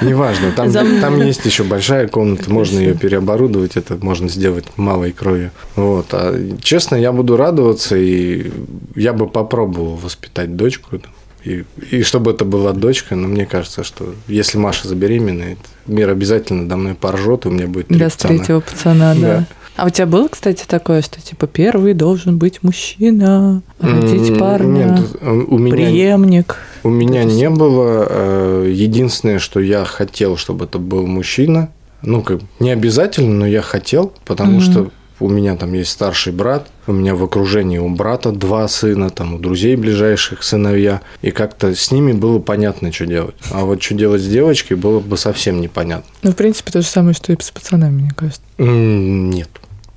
Неважно, 0.00 0.52
там, 0.52 0.72
там 0.72 1.22
есть 1.36 1.46
еще 1.46 1.64
большая 1.64 2.08
комната, 2.08 2.50
можно 2.50 2.78
ее 2.78 2.94
переоборудовать, 2.94 3.76
это 3.76 3.96
можно 4.00 4.28
сделать 4.28 4.64
малой 4.76 5.12
кровью. 5.12 5.50
Вот. 5.74 6.06
А, 6.12 6.34
честно, 6.62 6.96
я 6.96 7.12
буду 7.12 7.36
радоваться, 7.36 7.96
и 7.96 8.50
я 8.94 9.12
бы 9.12 9.28
попробовал 9.28 9.96
воспитать 9.96 10.56
дочку. 10.56 11.00
И, 11.44 11.64
и 11.90 12.02
чтобы 12.02 12.32
это 12.32 12.44
была 12.44 12.72
дочка, 12.72 13.14
но 13.14 13.28
мне 13.28 13.46
кажется, 13.46 13.84
что 13.84 14.14
если 14.26 14.58
Маша 14.58 14.88
забеременеет, 14.88 15.58
мир 15.86 16.10
обязательно 16.10 16.62
надо 16.62 16.76
мной 16.76 16.94
поржет, 16.94 17.44
и 17.44 17.48
у 17.48 17.52
меня 17.52 17.68
будет 17.68 17.88
три 17.88 17.98
с 17.98 18.12
пацана. 18.12 18.36
третьего 18.36 18.60
пацана, 18.60 19.14
да. 19.14 19.20
Да. 19.20 19.46
А 19.76 19.86
у 19.86 19.90
тебя 19.90 20.06
было, 20.06 20.26
кстати, 20.26 20.64
такое, 20.66 21.02
что 21.02 21.20
типа 21.20 21.46
первый 21.46 21.92
должен 21.92 22.38
быть 22.38 22.62
мужчина, 22.62 23.62
родить 23.78 24.38
парня, 24.38 24.98
Нет, 24.98 25.22
у 25.22 25.58
меня 25.58 25.74
преемник. 25.74 26.56
У 26.86 26.90
меня 26.90 27.22
Это 27.24 27.32
не 27.32 27.50
было. 27.50 28.06
э, 28.08 28.72
Единственное, 28.72 29.38
что 29.40 29.58
я 29.60 29.84
хотел, 29.84 30.36
чтобы 30.36 30.66
это 30.66 30.78
был 30.78 31.06
мужчина. 31.06 31.68
Ну, 32.02 32.22
как 32.22 32.40
не 32.60 32.70
обязательно, 32.70 33.34
но 33.34 33.46
я 33.46 33.60
хотел, 33.62 34.12
потому 34.24 34.52
Мгм. 34.52 34.60
что 34.60 34.90
у 35.18 35.28
меня 35.28 35.56
там 35.56 35.72
есть 35.72 35.90
старший 35.90 36.32
брат, 36.32 36.68
у 36.86 36.92
меня 36.92 37.14
в 37.16 37.24
окружении 37.24 37.78
у 37.78 37.88
брата 37.88 38.30
два 38.32 38.68
сына, 38.68 39.10
там 39.10 39.34
у 39.34 39.38
друзей 39.38 39.74
ближайших 39.74 40.42
сыновья, 40.42 41.00
и 41.22 41.30
как-то 41.30 41.74
с 41.74 41.90
ними 41.90 42.12
было 42.12 42.38
понятно, 42.38 42.92
что 42.92 43.06
делать. 43.06 43.34
А 43.50 43.64
вот 43.64 43.82
что 43.82 43.94
делать 43.94 44.20
с 44.22 44.26
девочкой 44.28 44.76
было 44.76 45.00
бы 45.00 45.16
совсем 45.16 45.60
непонятно. 45.60 46.08
Ну, 46.22 46.30
в 46.32 46.36
принципе, 46.36 46.70
то 46.70 46.82
же 46.82 46.86
самое, 46.86 47.14
что 47.14 47.32
и 47.32 47.36
с 47.40 47.50
пацанами, 47.50 48.02
мне 48.02 48.12
кажется. 48.14 48.42
Нет, 48.58 49.48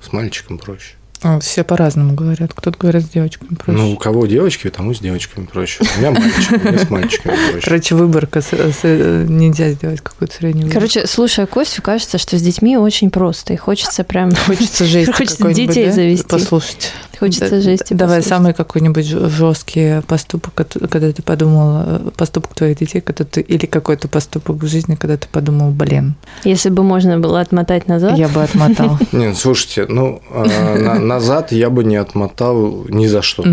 с 0.01 0.11
мальчиком 0.13 0.57
проще. 0.57 0.93
А, 1.21 1.39
Все 1.39 1.63
по-разному 1.63 2.13
говорят. 2.13 2.51
Кто-то 2.53 2.77
говорит 2.77 3.03
с 3.03 3.09
девочками 3.09 3.55
проще. 3.55 3.77
Ну, 3.77 3.91
у 3.91 3.97
кого 3.97 4.25
девочки, 4.25 4.69
тому 4.69 4.93
с 4.93 4.99
девочками 4.99 5.45
проще. 5.45 5.83
У 5.83 5.99
меня 5.99 6.11
мальчик, 6.11 6.63
мне 6.63 6.79
с 6.79 6.89
мальчиками 6.89 7.35
проще. 7.51 7.65
Короче, 7.65 7.95
выборка. 7.95 8.41
нельзя 8.41 9.71
сделать 9.71 10.01
какую-то 10.01 10.35
среднюю 10.35 10.67
выборку. 10.67 10.79
Короче, 10.79 11.07
слушая 11.07 11.45
Костю, 11.45 11.81
кажется, 11.81 12.17
что 12.17 12.37
с 12.37 12.41
детьми 12.41 12.77
очень 12.77 13.09
просто, 13.09 13.53
и 13.53 13.57
хочется 13.57 14.03
прям... 14.03 14.33
Хочется 14.33 14.85
жесть 14.85 15.11
Хочется 15.11 15.53
детей 15.53 15.91
завести. 15.91 16.25
Послушать. 16.25 16.93
Хочется 17.19 17.49
Да- 17.49 17.61
жести 17.61 17.93
Давай 17.93 18.17
послушать. 18.19 18.29
самый 18.37 18.53
какой-нибудь 18.53 19.05
жесткий 19.05 20.01
поступок, 20.07 20.53
когда 20.89 21.11
ты 21.11 21.21
подумал, 21.21 21.83
э, 21.85 21.99
поступок 22.15 22.53
твоих 22.55 22.77
детей, 22.77 23.01
когда 23.01 23.23
ты, 23.25 23.41
или 23.41 23.65
какой-то 23.65 24.07
поступок 24.07 24.55
в 24.57 24.67
жизни, 24.67 24.95
когда 24.95 25.17
ты 25.17 25.27
подумал, 25.27 25.71
блин, 25.71 26.15
Если 26.45 26.69
бы 26.69 26.83
можно 26.83 27.19
было 27.19 27.41
отмотать 27.41 27.87
назад, 27.87 28.17
я 28.17 28.27
бы 28.29 28.41
отмотал. 28.43 28.97
Нет, 29.11 29.35
слушайте, 29.37 29.85
ну, 29.89 30.21
а, 30.31 30.45
на- 30.77 30.99
назад 30.99 31.51
я 31.51 31.69
бы 31.69 31.83
не 31.83 31.97
отмотал 31.97 32.85
ни 32.89 33.07
за 33.07 33.21
что. 33.21 33.43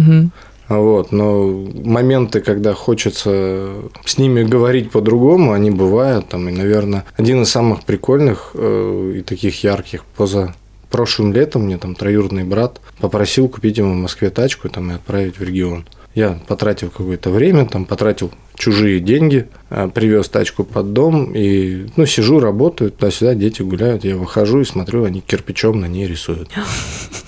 Вот, 0.68 1.12
но 1.12 1.46
моменты, 1.84 2.40
когда 2.40 2.74
хочется 2.74 3.68
с 4.04 4.18
ними 4.18 4.42
говорить 4.42 4.90
по-другому, 4.90 5.52
они 5.52 5.70
бывают. 5.70 6.28
Там, 6.28 6.48
и, 6.48 6.52
наверное, 6.52 7.04
один 7.16 7.42
из 7.42 7.50
самых 7.50 7.84
прикольных 7.84 8.50
э, 8.54 9.12
и 9.18 9.22
таких 9.22 9.62
ярких 9.62 10.04
поза 10.16 10.54
прошлым 10.90 11.32
летом 11.32 11.62
мне 11.62 11.78
там 11.78 11.94
троюродный 11.94 12.44
брат 12.44 12.80
попросил 12.98 13.48
купить 13.48 13.78
ему 13.78 13.92
в 13.92 13.96
Москве 13.96 14.30
тачку 14.30 14.68
там, 14.68 14.90
и 14.90 14.94
отправить 14.94 15.38
в 15.38 15.42
регион. 15.42 15.86
Я 16.14 16.40
потратил 16.46 16.88
какое-то 16.88 17.28
время, 17.28 17.66
там 17.66 17.84
потратил 17.84 18.30
чужие 18.56 19.00
деньги, 19.00 19.48
а, 19.68 19.88
привез 19.88 20.30
тачку 20.30 20.64
под 20.64 20.94
дом 20.94 21.34
и, 21.34 21.88
ну, 21.96 22.06
сижу, 22.06 22.40
работаю, 22.40 22.90
туда-сюда, 22.90 23.34
дети 23.34 23.60
гуляют, 23.60 24.04
я 24.04 24.16
выхожу 24.16 24.60
и 24.60 24.64
смотрю, 24.64 25.04
они 25.04 25.20
кирпичом 25.20 25.78
на 25.78 25.86
ней 25.86 26.06
рисуют. 26.06 26.48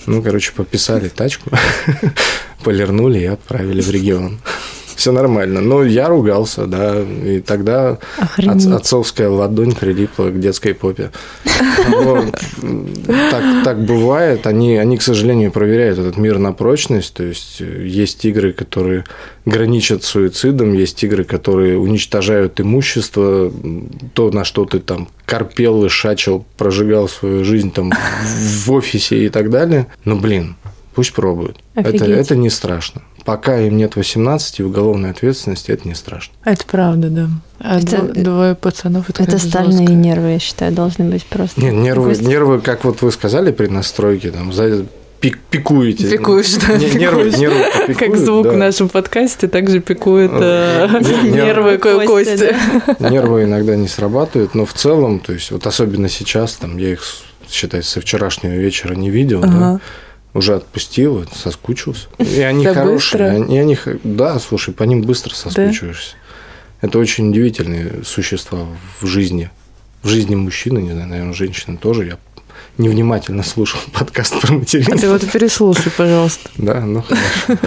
Ну, 0.07 0.23
короче, 0.23 0.53
пописали 0.53 1.07
тачку, 1.07 1.51
полирнули 2.63 3.19
и 3.19 3.25
отправили 3.25 3.81
в 3.81 3.91
регион. 3.91 4.39
Все 4.99 5.13
нормально. 5.13 5.61
Но 5.61 5.85
я 5.85 6.09
ругался, 6.09 6.65
да, 6.65 6.99
и 7.01 7.39
тогда 7.39 7.99
от- 8.17 8.65
отцовская 8.65 9.29
ладонь 9.29 9.73
прилипла 9.73 10.25
к 10.25 10.37
детской 10.41 10.73
попе. 10.73 11.11
Так, 13.31 13.63
так 13.63 13.79
бывает. 13.85 14.45
Они, 14.45 14.75
они, 14.75 14.97
к 14.97 15.01
сожалению, 15.01 15.51
проверяют 15.51 15.99
этот 15.99 16.17
мир 16.17 16.37
на 16.37 16.51
прочность. 16.51 17.13
То 17.13 17.23
есть 17.23 17.61
э, 17.61 17.85
есть 17.87 18.25
игры, 18.25 18.51
которые 18.51 19.05
граничат 19.45 20.03
суицидом, 20.03 20.73
есть 20.73 21.01
игры, 21.01 21.23
которые 21.23 21.77
уничтожают 21.77 22.59
имущество, 22.59 23.53
то, 24.13 24.31
на 24.31 24.43
что 24.43 24.65
ты 24.65 24.79
там 24.79 25.07
корпел 25.25 25.85
и 25.85 25.87
шачил, 25.89 26.45
прожигал 26.57 27.07
свою 27.07 27.45
жизнь 27.45 27.71
там 27.71 27.93
в 28.25 28.69
офисе 28.73 29.25
и 29.25 29.29
так 29.29 29.49
далее. 29.49 29.87
Но, 30.03 30.17
блин, 30.17 30.57
пусть 30.93 31.13
пробуют. 31.13 31.59
Это, 31.95 32.03
это 32.19 32.35
не 32.35 32.49
страшно. 32.49 33.01
Пока 33.25 33.59
им 33.59 33.77
нет 33.77 33.95
18 33.95 34.59
и 34.59 34.63
уголовной 34.63 35.11
ответственности, 35.11 35.71
это 35.71 35.87
не 35.87 35.95
страшно. 35.95 36.33
Это 36.45 36.65
правда, 36.65 37.09
да. 37.09 37.27
А 37.59 37.79
Это- 37.79 37.97
дво- 37.97 38.13
двое 38.23 38.55
пацанов, 38.55 39.09
это, 39.09 39.23
Это 39.23 39.37
стальные 39.37 39.79
жестко. 39.87 39.93
нервы, 39.93 40.29
я 40.31 40.39
считаю, 40.39 40.71
должны 40.71 41.05
быть 41.05 41.25
просто. 41.25 41.59
Нет, 41.61 41.73
нервы, 41.73 42.09
Костя- 42.09 42.25
нервы, 42.27 42.59
как 42.61 42.83
вот 42.85 43.01
вы 43.01 43.11
сказали 43.11 43.51
при 43.51 43.67
настройке, 43.67 44.31
там, 44.31 44.53
за, 44.53 44.85
пик- 45.21 45.37
пикуете. 45.49 46.09
Пикуешь, 46.09 46.53
да, 46.55 46.77
Не- 46.77 46.91
Нервы, 46.91 47.25
пикуешь. 47.25 47.37
нервы 47.37 47.63
Как 47.73 47.87
попикуют, 47.87 48.19
звук 48.25 48.43
да. 48.45 48.51
в 48.51 48.57
нашем 48.57 48.87
подкасте 48.89 49.47
также 49.49 49.81
пикует 49.81 50.31
э, 50.33 50.87
Не- 51.01 51.29
не- 51.29 51.35
нервы 51.35 51.77
Ко- 51.77 52.05
Кости. 52.05 52.55
Нервы 52.99 53.43
иногда 53.43 53.75
не 53.75 53.87
срабатывают, 53.89 54.55
но 54.55 54.65
в 54.65 54.73
целом, 54.73 55.19
то 55.19 55.33
есть 55.33 55.51
вот 55.51 55.67
особенно 55.67 56.07
сейчас, 56.07 56.53
там, 56.53 56.77
я 56.77 56.93
их, 56.93 57.01
считай, 57.49 57.83
со 57.83 57.99
вчерашнего 57.99 58.53
вечера 58.53 58.93
не 58.95 59.09
видел, 59.09 59.41
да. 59.41 59.79
Уже 60.33 60.55
отпустил, 60.55 61.25
соскучился. 61.33 62.07
И 62.17 62.39
они 62.41 62.63
Так 62.63 62.75
хорошие. 62.75 63.31
быстро? 63.31 63.53
И 63.53 63.57
они 63.57 63.77
да, 64.03 64.39
слушай, 64.39 64.73
по 64.73 64.83
ним 64.83 65.01
быстро 65.01 65.33
соскучиваешься. 65.33 66.15
Это 66.81 66.97
очень 66.99 67.29
удивительные 67.29 68.03
существа 68.05 68.65
в 69.01 69.05
жизни. 69.05 69.49
В 70.01 70.07
жизни 70.07 70.35
мужчины, 70.35 70.79
не 70.79 70.91
знаю, 70.91 71.07
наверное, 71.09 71.33
женщины 71.33 71.77
тоже. 71.77 72.05
Я 72.05 72.17
невнимательно 72.77 73.43
слушал 73.43 73.79
подкаст 73.93 74.39
про 74.39 74.53
А 74.53 74.57
материнство. 74.57 74.97
ты 74.97 75.09
вот 75.09 75.29
переслушай, 75.29 75.91
пожалуйста. 75.91 76.49
Да, 76.57 76.79
ну 76.81 77.01
хорошо. 77.01 77.61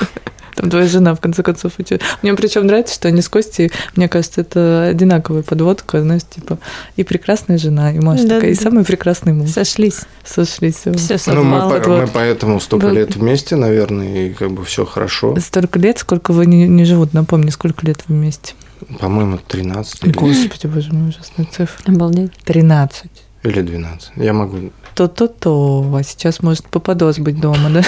Там 0.54 0.68
твоя 0.70 0.86
жена, 0.86 1.14
в 1.14 1.20
конце 1.20 1.42
концов, 1.42 1.72
идет. 1.78 2.02
Мне 2.22 2.34
причем 2.34 2.66
нравится, 2.66 2.94
что 2.94 3.08
они 3.08 3.22
с 3.22 3.28
Костей, 3.28 3.72
мне 3.96 4.08
кажется, 4.08 4.42
это 4.42 4.86
одинаковая 4.88 5.42
подводка, 5.42 6.02
знаешь, 6.02 6.22
типа, 6.28 6.58
и 6.96 7.04
прекрасная 7.04 7.58
жена, 7.58 7.92
и 7.92 7.98
Маша 8.00 8.24
Да, 8.26 8.34
такая, 8.36 8.50
и 8.50 8.54
да. 8.54 8.62
самый 8.62 8.84
прекрасный 8.84 9.32
муж. 9.32 9.50
Сошлись. 9.50 10.00
Сошлись. 10.24 10.76
Все 10.76 11.18
Ну, 11.34 11.42
мы, 11.44 11.58
по- 11.60 11.68
вот. 11.68 11.86
мы 12.02 12.06
поэтому 12.12 12.60
столько 12.60 12.86
Был- 12.88 12.94
лет 12.94 13.16
вместе, 13.16 13.56
наверное, 13.56 14.26
и 14.28 14.30
как 14.32 14.50
бы 14.52 14.64
все 14.64 14.84
хорошо. 14.84 15.34
Столько 15.40 15.78
лет, 15.78 15.98
сколько 15.98 16.32
вы 16.32 16.46
не, 16.46 16.68
не 16.68 16.84
живут, 16.84 17.12
напомни, 17.14 17.50
сколько 17.50 17.86
лет 17.86 17.98
вы 18.08 18.16
вместе. 18.16 18.54
По-моему, 18.98 19.38
13 19.46 20.02
или, 20.04 20.12
Господи, 20.12 20.66
боже 20.66 20.92
мой, 20.92 21.10
ужасная 21.10 21.46
цифра. 21.50 21.82
Обалдеть. 21.90 22.32
13. 22.44 23.10
Или 23.42 23.60
12. 23.60 24.12
Я 24.16 24.32
могу... 24.32 24.70
То-то-то, 24.94 25.96
а 25.96 26.02
сейчас 26.02 26.42
может 26.42 26.66
попадос 26.68 27.18
быть 27.18 27.40
дома, 27.40 27.70
да? 27.70 27.82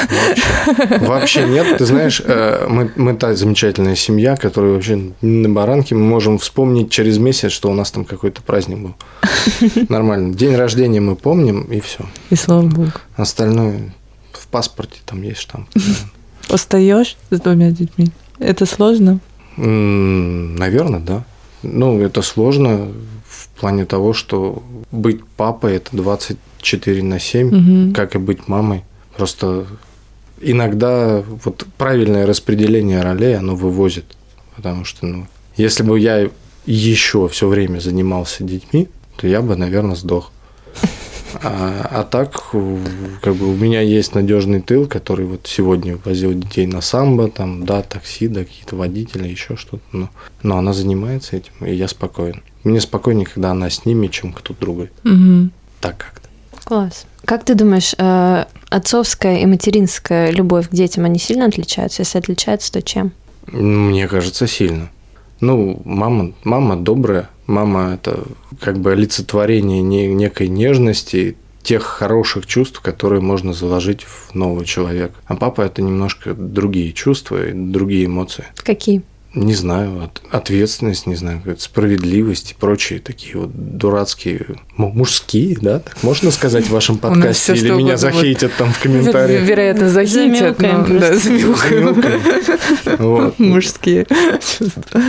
Вообще, 0.66 1.06
вообще 1.06 1.44
нет. 1.46 1.78
Ты 1.78 1.86
знаешь, 1.86 2.22
э, 2.24 2.66
мы, 2.68 2.90
мы 2.96 3.14
та 3.14 3.34
замечательная 3.34 3.94
семья, 3.94 4.36
которая 4.36 4.72
вообще 4.72 5.12
на 5.20 5.48
баранке. 5.48 5.94
Мы 5.94 6.02
можем 6.02 6.38
вспомнить 6.38 6.90
через 6.90 7.18
месяц, 7.18 7.52
что 7.52 7.70
у 7.70 7.74
нас 7.74 7.90
там 7.90 8.04
какой-то 8.04 8.42
праздник 8.42 8.78
был. 8.78 8.94
Нормально. 9.88 10.34
День 10.34 10.56
рождения 10.56 11.00
мы 11.00 11.14
помним, 11.14 11.62
и 11.62 11.80
все. 11.80 12.04
И 12.30 12.36
слава 12.36 12.62
богу. 12.62 12.92
Остальное 13.16 13.94
в 14.32 14.48
паспорте 14.48 15.00
там 15.04 15.22
есть 15.22 15.40
штамп. 15.40 15.68
Устаешь 16.50 17.16
с 17.30 17.40
двумя 17.40 17.70
детьми? 17.70 18.10
Это 18.38 18.66
сложно? 18.66 19.20
Наверное, 19.56 21.00
да. 21.00 21.24
Ну, 21.62 22.00
это 22.00 22.22
сложно 22.22 22.88
в 23.54 23.60
плане 23.60 23.84
того, 23.84 24.12
что 24.12 24.62
быть 24.90 25.24
папой– 25.36 25.76
это 25.76 25.96
24 25.96 27.02
на 27.02 27.18
7, 27.20 27.46
Мгм. 27.48 27.94
как 27.94 28.14
и 28.14 28.18
быть 28.18 28.48
мамой. 28.48 28.82
Просто 29.16 29.66
иногда 30.40 31.22
вот 31.44 31.66
правильное 31.78 32.26
распределение 32.26 33.00
ролей, 33.02 33.36
оно 33.36 33.54
вывозит. 33.54 34.16
Потому 34.56 34.84
что, 34.84 35.06
ну, 35.06 35.26
если 35.56 35.82
бы 35.82 35.98
я 35.98 36.28
еще 36.66 37.28
все 37.28 37.48
время 37.48 37.78
занимался 37.80 38.44
детьми, 38.44 38.88
то 39.16 39.26
я 39.28 39.40
бы, 39.42 39.56
наверное, 39.56 39.96
сдох. 39.96 40.30
А, 41.42 41.88
а 41.90 42.04
так, 42.04 42.32
как 43.22 43.34
бы 43.34 43.50
у 43.50 43.56
меня 43.56 43.80
есть 43.80 44.14
надежный 44.14 44.60
тыл, 44.60 44.86
который 44.86 45.26
вот 45.26 45.46
сегодня 45.46 45.98
возил 46.04 46.32
детей 46.32 46.66
на 46.66 46.80
самбо, 46.80 47.28
там, 47.28 47.64
да, 47.64 47.82
такси, 47.82 48.28
да, 48.28 48.44
какие-то 48.44 48.76
водители, 48.76 49.28
еще 49.28 49.56
что-то. 49.56 49.82
Но, 49.92 50.10
но 50.42 50.58
она 50.58 50.72
занимается 50.72 51.36
этим, 51.36 51.52
и 51.66 51.74
я 51.74 51.88
спокоен. 51.88 52.42
Мне 52.62 52.80
спокойнее, 52.80 53.26
когда 53.26 53.50
она 53.50 53.68
с 53.68 53.84
ними, 53.84 54.06
чем 54.08 54.32
кто-то 54.32 54.58
другой. 54.60 54.90
Мгм. 55.02 55.52
Так 55.80 55.98
как-то. 55.98 56.28
Класс. 56.64 57.06
Как 57.24 57.44
ты 57.44 57.54
думаешь, 57.54 57.94
э, 57.98 58.44
отцовская 58.70 59.38
и 59.38 59.46
материнская 59.46 60.30
любовь 60.30 60.68
к 60.68 60.72
детям, 60.72 61.04
они 61.04 61.18
сильно 61.18 61.46
отличаются? 61.46 62.02
Если 62.02 62.18
отличаются, 62.18 62.72
то 62.72 62.82
чем? 62.82 63.12
Мне 63.46 64.08
кажется, 64.08 64.46
сильно. 64.46 64.90
Ну, 65.40 65.80
мама, 65.84 66.32
мама 66.44 66.76
добрая, 66.76 67.28
мама 67.46 67.94
это 67.94 68.24
как 68.60 68.78
бы 68.78 68.92
олицетворение 68.92 69.82
не- 69.82 70.06
некой 70.14 70.48
нежности, 70.48 71.36
тех 71.62 71.82
хороших 71.82 72.46
чувств, 72.46 72.80
которые 72.80 73.20
можно 73.22 73.52
заложить 73.54 74.02
в 74.02 74.34
нового 74.34 74.64
человека. 74.66 75.14
А 75.26 75.34
папа 75.34 75.62
это 75.62 75.80
немножко 75.82 76.34
другие 76.34 76.92
чувства 76.92 77.48
и 77.48 77.52
другие 77.52 78.04
эмоции. 78.06 78.44
Какие? 78.56 79.02
Не 79.34 79.54
знаю, 79.54 80.04
от- 80.04 80.22
ответственность, 80.30 81.06
не 81.06 81.16
знаю, 81.16 81.40
справедливость 81.58 82.52
и 82.52 82.54
прочие 82.54 83.00
такие 83.00 83.36
вот 83.36 83.50
дурацкие, 83.78 84.46
мужские, 84.76 85.56
да? 85.60 85.80
Так 85.80 86.02
можно 86.02 86.30
сказать 86.30 86.66
в 86.66 86.70
вашем 86.70 86.98
подкасте? 86.98 87.54
Или 87.54 87.68
меня 87.70 87.74
угодно 87.74 87.96
захейтят 87.96 88.52
там 88.58 88.72
в 88.72 88.80
комментариях? 88.80 89.42
Вероятно, 89.42 89.88
захитят. 89.88 90.58
Замяукаем 90.58 90.86
но- 90.88 91.00
Да, 91.00 91.14
замяукаем. 91.16 92.98
Вот. 92.98 93.38
Мужские. 93.38 94.06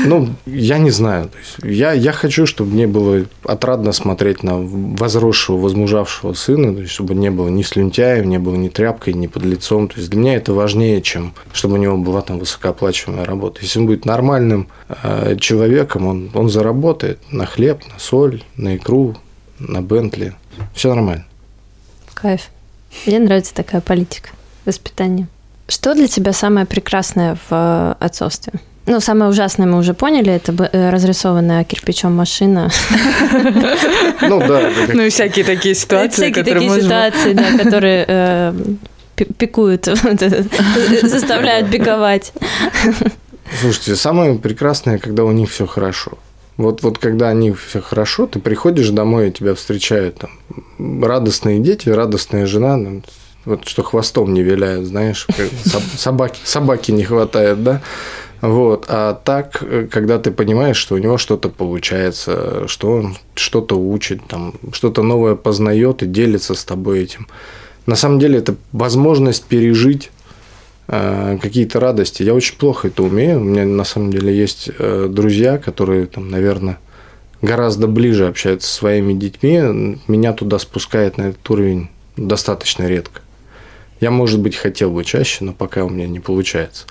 Ну, 0.05 0.29
я 0.45 0.77
не 0.77 0.91
знаю. 0.91 1.29
Я, 1.63 1.93
я 1.93 2.11
хочу, 2.11 2.45
чтобы 2.45 2.71
мне 2.71 2.87
было 2.87 3.25
отрадно 3.43 3.91
смотреть 3.91 4.43
на 4.43 4.57
возросшего, 4.57 5.57
возмужавшего 5.57 6.33
сына, 6.33 6.73
то 6.73 6.81
есть, 6.81 6.93
чтобы 6.93 7.15
не 7.15 7.31
было 7.31 7.49
ни 7.49 7.61
слюнтяем, 7.61 8.29
не 8.29 8.39
было 8.39 8.55
ни 8.55 8.69
тряпкой, 8.69 9.13
ни 9.13 9.27
под 9.27 9.43
лицом. 9.45 9.87
То 9.87 9.97
есть 9.97 10.09
для 10.09 10.19
меня 10.19 10.35
это 10.35 10.53
важнее, 10.53 11.01
чем 11.01 11.33
чтобы 11.53 11.75
у 11.75 11.77
него 11.77 11.97
была 11.97 12.21
там 12.21 12.39
высокооплачиваемая 12.39 13.25
работа. 13.25 13.59
Если 13.61 13.79
он 13.79 13.85
будет 13.87 14.05
нормальным 14.05 14.67
э, 15.03 15.37
человеком, 15.39 16.07
он, 16.07 16.29
он 16.33 16.49
заработает 16.49 17.19
на 17.31 17.45
хлеб, 17.45 17.79
на 17.91 17.99
соль, 17.99 18.43
на 18.57 18.75
икру, 18.75 19.15
на 19.59 19.81
Бентли. 19.81 20.33
Все 20.73 20.93
нормально. 20.93 21.25
Кайф. 22.13 22.49
Мне 23.05 23.19
нравится 23.19 23.53
такая 23.53 23.81
политика 23.81 24.29
воспитания. 24.65 25.27
Что 25.67 25.93
для 25.95 26.07
тебя 26.07 26.33
самое 26.33 26.65
прекрасное 26.65 27.35
в 27.35 27.51
э, 27.51 27.95
отцовстве? 27.99 28.53
Ну, 28.87 28.99
самое 28.99 29.31
ужасное 29.31 29.65
мы 29.65 29.79
уже 29.79 29.95
поняли, 29.95 30.31
это 30.31 30.53
э, 30.71 30.89
разрисованная 30.91 31.63
кирпичом 31.63 32.15
машина. 32.15 32.69
Ну 34.21 34.39
да, 34.39 34.69
Ну 34.93 35.01
и 35.01 35.09
всякие 35.09 35.43
такие 35.43 35.73
ситуации, 35.73 36.31
Всякие 36.31 36.43
которые 36.43 36.53
такие 36.53 36.69
можно... 36.69 36.83
ситуации, 36.83 37.33
да, 37.33 37.63
которые 37.63 38.05
э, 38.07 38.53
пи- 39.15 39.25
пикуют, 39.25 39.85
заставляют 41.03 41.71
пиковать. 41.71 42.31
Слушайте, 43.59 43.95
самое 43.95 44.35
прекрасное, 44.35 44.99
когда 44.99 45.23
у 45.23 45.31
них 45.31 45.49
все 45.49 45.65
хорошо. 45.65 46.19
Вот, 46.57 46.83
вот 46.83 46.97
когда 46.97 47.29
они 47.29 47.51
все 47.51 47.81
хорошо, 47.81 48.27
ты 48.27 48.39
приходишь 48.39 48.89
домой, 48.89 49.29
и 49.29 49.31
тебя 49.31 49.55
встречают 49.55 50.19
там 50.19 51.03
радостные 51.03 51.59
дети, 51.59 51.89
радостная 51.89 52.45
жена, 52.45 52.77
ну, 52.77 53.01
вот 53.43 53.67
что 53.67 53.83
хвостом 53.83 54.33
не 54.33 54.41
виляют, 54.41 54.85
знаешь, 54.85 55.27
собаки, 55.97 56.39
собаки 56.43 56.91
не 56.91 57.03
хватает, 57.03 57.63
да? 57.63 57.81
Вот. 58.41 58.85
А 58.89 59.13
так, 59.13 59.61
э, 59.61 59.87
когда 59.89 60.19
ты 60.19 60.31
понимаешь, 60.31 60.77
что 60.77 60.95
у 60.95 60.97
него 60.97 61.17
что-то 61.17 61.49
получается, 61.49 62.67
что 62.67 62.91
он 62.91 63.17
что-то 63.33 63.75
учит, 63.75 64.25
там, 64.27 64.53
что-то 64.71 65.03
новое 65.03 65.35
познает 65.35 66.03
и 66.03 66.05
делится 66.05 66.53
с 66.53 66.63
тобой 66.63 67.03
этим. 67.03 67.27
На 67.85 67.95
самом 67.95 68.19
деле 68.19 68.39
это 68.39 68.55
возможность 68.71 69.43
пережить 69.45 70.11
какие-то 70.87 71.79
радости. 71.79 72.23
Я 72.23 72.33
очень 72.33 72.57
плохо 72.57 72.89
это 72.89 73.03
умею. 73.03 73.39
У 73.39 73.43
меня 73.43 73.65
на 73.65 73.83
самом 73.83 74.11
деле 74.11 74.35
есть 74.35 74.69
э, 74.77 75.07
друзья, 75.09 75.57
которые 75.57 76.05
там, 76.05 76.29
наверное, 76.29 76.77
гораздо 77.41 77.87
ближе 77.87 78.27
общаются 78.27 78.67
со 78.69 78.75
своими 78.75 79.13
детьми. 79.13 79.99
Меня 80.07 80.33
туда 80.33 80.59
спускает 80.59 81.17
на 81.17 81.29
этот 81.29 81.49
уровень 81.49 81.89
достаточно 82.17 82.85
редко. 82.85 83.21
Я, 83.99 84.11
может 84.11 84.39
быть, 84.39 84.55
хотел 84.55 84.91
бы 84.91 85.03
чаще, 85.03 85.43
но 85.43 85.53
пока 85.53 85.83
у 85.83 85.89
меня 85.89 86.07
не 86.07 86.19
получается. 86.19 86.85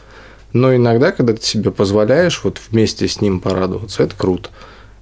Но 0.53 0.75
иногда, 0.75 1.13
когда 1.13 1.35
ты 1.35 1.43
себе 1.43 1.71
позволяешь 1.71 2.41
вот 2.45 2.61
вместе 2.71 3.07
с 3.09 3.21
ним 3.21 3.41
порадоваться, 3.41 4.03
это 4.03 4.15
круто. 4.17 4.51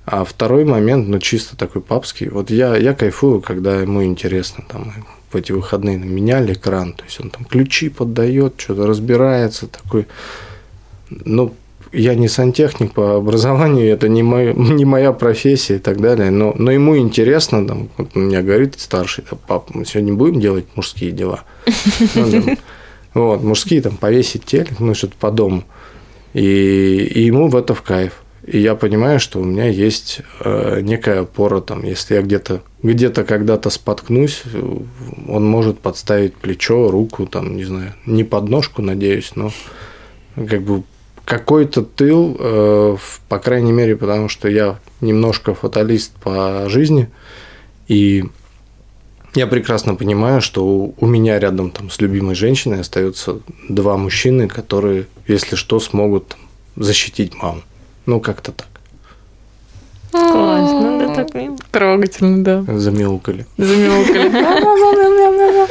А 0.04 0.24
второй 0.24 0.64
момент, 0.64 1.08
ну, 1.08 1.18
чисто 1.18 1.56
такой 1.56 1.80
папский. 1.80 2.28
Вот 2.28 2.50
я, 2.50 2.76
я 2.76 2.92
кайфую, 2.92 3.40
когда 3.40 3.80
ему 3.80 4.02
интересно. 4.04 4.64
Там, 4.68 4.92
в 5.30 5.36
эти 5.36 5.52
выходные 5.52 5.96
меняли 5.96 6.54
экран. 6.54 6.92
То 6.92 7.04
есть, 7.04 7.20
он 7.20 7.30
там 7.30 7.44
ключи 7.44 7.88
поддает, 7.88 8.54
что-то 8.58 8.86
разбирается. 8.86 9.68
Такой, 9.68 10.06
ну, 11.08 11.54
я 11.92 12.14
не 12.14 12.28
сантехник 12.28 12.92
по 12.92 13.16
образованию, 13.16 13.92
это 13.92 14.08
не, 14.08 14.22
мой, 14.22 14.54
не 14.56 14.84
моя 14.84 15.12
профессия 15.12 15.76
и 15.76 15.78
так 15.78 16.00
далее, 16.00 16.30
но, 16.30 16.54
но 16.56 16.70
ему 16.70 16.96
интересно, 16.96 17.66
там, 17.66 17.90
вот 17.96 18.10
он 18.14 18.26
мне 18.26 18.42
говорит 18.42 18.80
старший, 18.80 19.24
да, 19.30 19.36
пап, 19.36 19.74
мы 19.74 19.84
сегодня 19.84 20.14
будем 20.14 20.40
делать 20.40 20.66
мужские 20.74 21.12
дела. 21.12 21.44
Ну, 23.14 23.26
вот, 23.26 23.42
мужские, 23.42 23.82
там, 23.82 23.98
повесить 23.98 24.46
телек, 24.46 24.80
ну, 24.80 24.94
что-то 24.94 25.16
по 25.20 25.30
дому. 25.30 25.64
И, 26.32 26.40
и 27.14 27.24
ему 27.24 27.48
в 27.48 27.56
это 27.56 27.74
в 27.74 27.82
кайф. 27.82 28.22
И 28.44 28.58
я 28.58 28.74
понимаю, 28.74 29.20
что 29.20 29.40
у 29.40 29.44
меня 29.44 29.68
есть 29.68 30.20
э, 30.40 30.80
некая 30.82 31.20
опора, 31.20 31.60
там, 31.60 31.84
если 31.84 32.14
я 32.14 32.22
где-то 32.22 32.62
где-то 32.82 33.22
когда-то 33.22 33.70
споткнусь, 33.70 34.42
э, 34.52 34.78
он 35.28 35.46
может 35.46 35.78
подставить 35.78 36.34
плечо, 36.34 36.90
руку, 36.90 37.26
там, 37.26 37.56
не 37.56 37.64
знаю, 37.64 37.94
не 38.04 38.24
подножку, 38.24 38.82
надеюсь, 38.82 39.32
но 39.36 39.52
как 40.34 40.62
бы 40.62 40.82
какой-то 41.24 41.82
тыл, 41.82 42.36
э, 42.38 42.96
по 43.28 43.38
крайней 43.38 43.72
мере, 43.72 43.96
потому 43.96 44.28
что 44.28 44.48
я 44.48 44.80
немножко 45.00 45.54
фаталист 45.54 46.12
по 46.16 46.68
жизни, 46.68 47.08
и 47.86 48.24
я 49.34 49.46
прекрасно 49.46 49.94
понимаю, 49.94 50.42
что 50.42 50.92
у, 50.98 51.06
меня 51.06 51.38
рядом 51.38 51.70
там 51.70 51.90
с 51.90 52.00
любимой 52.00 52.34
женщиной 52.34 52.80
остаются 52.80 53.38
два 53.68 53.96
мужчины, 53.96 54.48
которые, 54.48 55.06
если 55.26 55.56
что, 55.56 55.80
смогут 55.80 56.36
защитить 56.76 57.34
маму. 57.34 57.62
Ну, 58.06 58.20
как-то 58.20 58.52
так. 58.52 58.66
Класс, 60.12 60.70
ну 60.72 60.98
да 60.98 61.14
так 61.14 61.34
мило. 61.34 61.56
Трогательно, 61.70 62.44
да. 62.44 62.64
Замяукали. 62.78 63.46
Замяукали. 63.56 64.30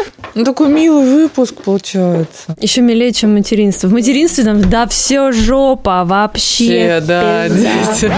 Ну, 0.34 0.46
такой 0.46 0.70
милый 0.70 1.04
выпуск 1.04 1.56
получается. 1.56 2.56
Еще 2.58 2.80
милее, 2.80 3.12
чем 3.12 3.34
материнство. 3.34 3.90
В 3.90 3.94
материнстве 3.94 4.46
там, 4.46 4.62
да, 4.62 4.88
все 4.88 5.34
жопа, 5.34 6.06
вообще. 6.06 6.64
Все, 6.64 7.02
да, 7.02 7.50
дети. 7.50 8.10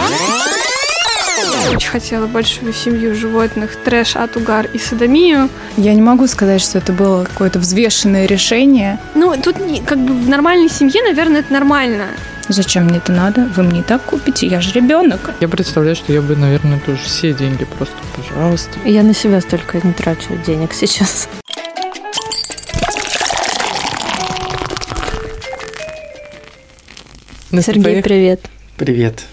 очень 1.76 1.90
хотела 1.90 2.28
большую 2.28 2.72
семью 2.72 3.16
животных, 3.16 3.76
трэш, 3.84 4.16
ад, 4.16 4.38
угар 4.38 4.68
и 4.74 4.78
садомию. 4.78 5.50
Я 5.76 5.96
не 5.96 6.04
могу 6.04 6.28
сказать, 6.28 6.62
что 6.62 6.78
это 6.78 6.94
было 6.94 7.24
какое-то 7.24 7.58
взвешенное 7.58 8.28
решение. 8.28 9.00
Ну, 9.16 9.34
тут 9.42 9.56
как 9.88 9.98
бы 9.98 10.14
в 10.14 10.30
нормальной 10.30 10.70
семье, 10.70 11.02
наверное, 11.02 11.40
это 11.40 11.52
нормально. 11.52 12.10
Зачем 12.50 12.86
мне 12.86 12.98
это 12.98 13.12
надо? 13.12 13.46
Вы 13.56 13.64
мне 13.64 13.80
и 13.80 13.84
так 13.84 14.02
купите, 14.04 14.48
я 14.48 14.60
же 14.60 14.72
ребенок. 14.74 15.32
Я 15.40 15.48
представляю, 15.48 15.96
что 15.96 16.12
я 16.12 16.22
бы, 16.22 16.36
наверное, 16.36 16.80
тоже 16.80 17.00
все 17.04 17.34
деньги 17.34 17.66
просто, 17.66 17.96
пожалуйста. 18.16 18.72
Я 18.86 19.04
на 19.04 19.14
себя 19.14 19.40
столько 19.42 19.80
не 19.86 19.94
трачу 19.94 20.38
денег 20.46 20.74
сейчас. 20.74 21.30
Сергей, 27.52 28.02
привет. 28.02 28.42
Привет. 28.78 29.24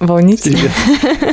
Волнительно? 0.00 0.58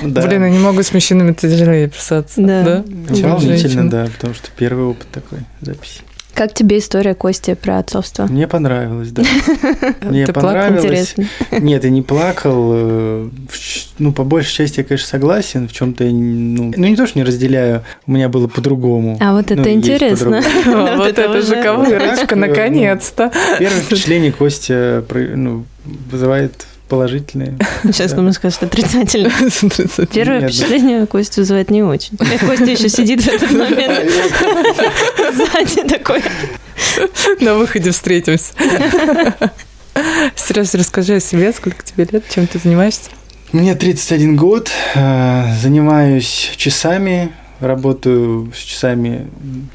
Да. 0.03 0.27
Блин, 0.27 0.43
я 0.43 0.49
не 0.49 0.59
могу 0.59 0.83
с 0.83 0.93
мужчинами 0.93 1.33
тяжелее 1.33 1.89
писаться. 1.89 2.39
Да. 2.41 2.83
Волнительно, 2.85 3.39
Женщин. 3.39 3.89
да, 3.89 4.07
потому 4.13 4.33
что 4.35 4.49
первый 4.55 4.85
опыт 4.85 5.07
такой 5.11 5.39
записи. 5.61 6.01
Как 6.35 6.53
тебе 6.53 6.79
история 6.79 7.15
Кости 7.15 7.53
про 7.53 7.79
отцовство? 7.79 8.25
Мне 8.25 8.45
понравилось, 8.45 9.11
да. 9.11 9.23
Мне 10.01 10.27
понравилось. 10.27 11.15
Нет, 11.51 11.83
я 11.85 11.89
не 11.89 12.01
плакал. 12.01 12.71
э, 12.75 13.29
Ну, 13.99 14.11
по 14.11 14.25
большей 14.25 14.53
части 14.53 14.79
я, 14.79 14.83
конечно, 14.83 15.07
согласен. 15.07 15.69
В 15.69 15.71
чем-то 15.71 16.03
ну, 16.03 16.73
ну, 16.75 16.87
не 16.87 16.97
то, 16.97 17.07
что 17.07 17.17
не 17.17 17.23
разделяю, 17.23 17.83
у 18.05 18.11
меня 18.11 18.27
было 18.27 18.47
по-другому. 18.47 19.17
А 19.21 19.33
вот 19.33 19.49
Ну, 19.49 19.61
это 19.61 19.69
есть 19.69 19.87
интересно. 19.87 20.41
Вот 20.65 21.17
это 21.17 21.41
же 21.41 21.63
ковырочка, 21.63 22.35
наконец-то. 22.35 23.31
Первое 23.57 23.79
впечатление 23.79 24.33
Костя 24.33 25.05
ну, 25.35 25.63
вызывает 26.11 26.67
положительные. 26.87 27.57
Сейчас 27.83 28.13
мы 28.13 28.31
скажем, 28.33 28.55
что 28.55 28.65
отрицательно. 28.65 29.31
Первое 30.13 30.41
Нет, 30.41 30.41
да. 30.41 30.47
впечатление 30.49 31.05
Костя 31.07 31.41
вызывает 31.41 31.69
не 31.71 31.83
очень. 31.83 32.15
И 32.15 32.37
Костя 32.37 32.65
еще 32.65 32.89
сидит 32.89 33.21
в 33.21 33.27
этот 33.27 33.51
момент 33.51 34.11
сзади 35.35 35.87
такой. 35.87 36.21
На 37.41 37.55
выходе 37.55 37.91
встретимся. 37.91 38.53
Сереж, 40.35 40.73
расскажи 40.73 41.15
о 41.15 41.19
себе, 41.19 41.53
сколько 41.53 41.83
тебе 41.83 42.07
лет, 42.11 42.23
чем 42.29 42.47
ты 42.47 42.59
занимаешься? 42.59 43.09
Мне 43.51 43.75
31 43.75 44.35
год, 44.35 44.69
э, 44.95 45.45
занимаюсь 45.61 46.51
часами, 46.57 47.31
работаю 47.59 48.51
с 48.53 48.59
часами 48.59 49.27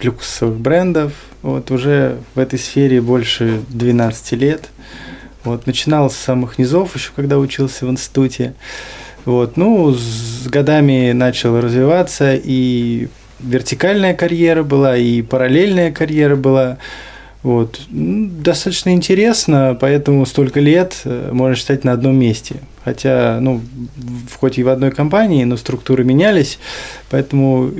люксовых 0.02 0.58
брендов. 0.58 1.12
Вот 1.42 1.70
уже 1.70 2.18
в 2.34 2.38
этой 2.38 2.58
сфере 2.58 3.00
больше 3.00 3.62
12 3.68 4.32
лет. 4.32 4.68
Вот, 5.44 5.66
начинал 5.66 6.10
с 6.10 6.16
самых 6.16 6.58
низов, 6.58 6.94
еще 6.96 7.10
когда 7.16 7.38
учился 7.38 7.86
в 7.86 7.90
институте. 7.90 8.54
Вот, 9.24 9.56
ну, 9.56 9.92
с 9.92 10.46
годами 10.48 11.12
начал 11.12 11.60
развиваться, 11.60 12.34
и 12.34 13.08
вертикальная 13.40 14.14
карьера 14.14 14.62
была, 14.62 14.96
и 14.96 15.22
параллельная 15.22 15.92
карьера 15.92 16.36
была. 16.36 16.78
Вот. 17.42 17.80
Ну, 17.88 18.28
Достаточно 18.30 18.90
интересно, 18.90 19.76
поэтому 19.80 20.26
столько 20.26 20.60
лет 20.60 21.00
э, 21.04 21.30
можно 21.32 21.56
считать 21.56 21.84
на 21.84 21.92
одном 21.92 22.18
месте. 22.18 22.56
Хотя, 22.84 23.38
ну, 23.40 23.62
хоть 24.38 24.58
и 24.58 24.62
в 24.62 24.68
одной 24.68 24.90
компании, 24.90 25.44
но 25.44 25.56
структуры 25.56 26.04
менялись, 26.04 26.58
поэтому 27.10 27.70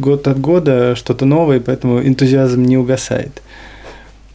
год 0.00 0.26
от 0.26 0.40
года 0.40 0.94
что-то 0.96 1.24
новое, 1.26 1.60
поэтому 1.60 2.00
энтузиазм 2.02 2.62
не 2.62 2.76
угасает. 2.76 3.42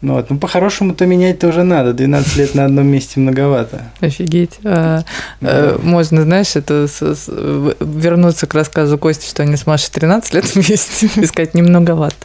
Ну, 0.01 0.13
вот. 0.13 0.29
ну 0.29 0.37
по-хорошему-то 0.37 1.05
менять-то 1.05 1.47
уже 1.49 1.63
надо. 1.63 1.93
12 1.93 2.37
лет 2.37 2.55
на 2.55 2.65
одном 2.65 2.87
месте 2.87 3.19
многовато. 3.19 3.83
Офигеть. 3.99 4.59
А, 4.63 5.03
э, 5.41 5.77
Можно, 5.83 6.23
знаешь, 6.23 6.55
это 6.55 6.87
с- 6.87 7.01
с- 7.15 7.27
в- 7.27 7.75
вернуться 7.81 8.47
к 8.47 8.53
рассказу 8.53 8.97
Кости, 8.97 9.27
что 9.29 9.43
они 9.43 9.57
с 9.57 9.65
Машей 9.67 9.89
13 9.91 10.33
лет 10.33 10.55
вместе, 10.55 11.09
и 11.21 11.25
сказать, 11.25 11.53
немноговато. 11.53 12.15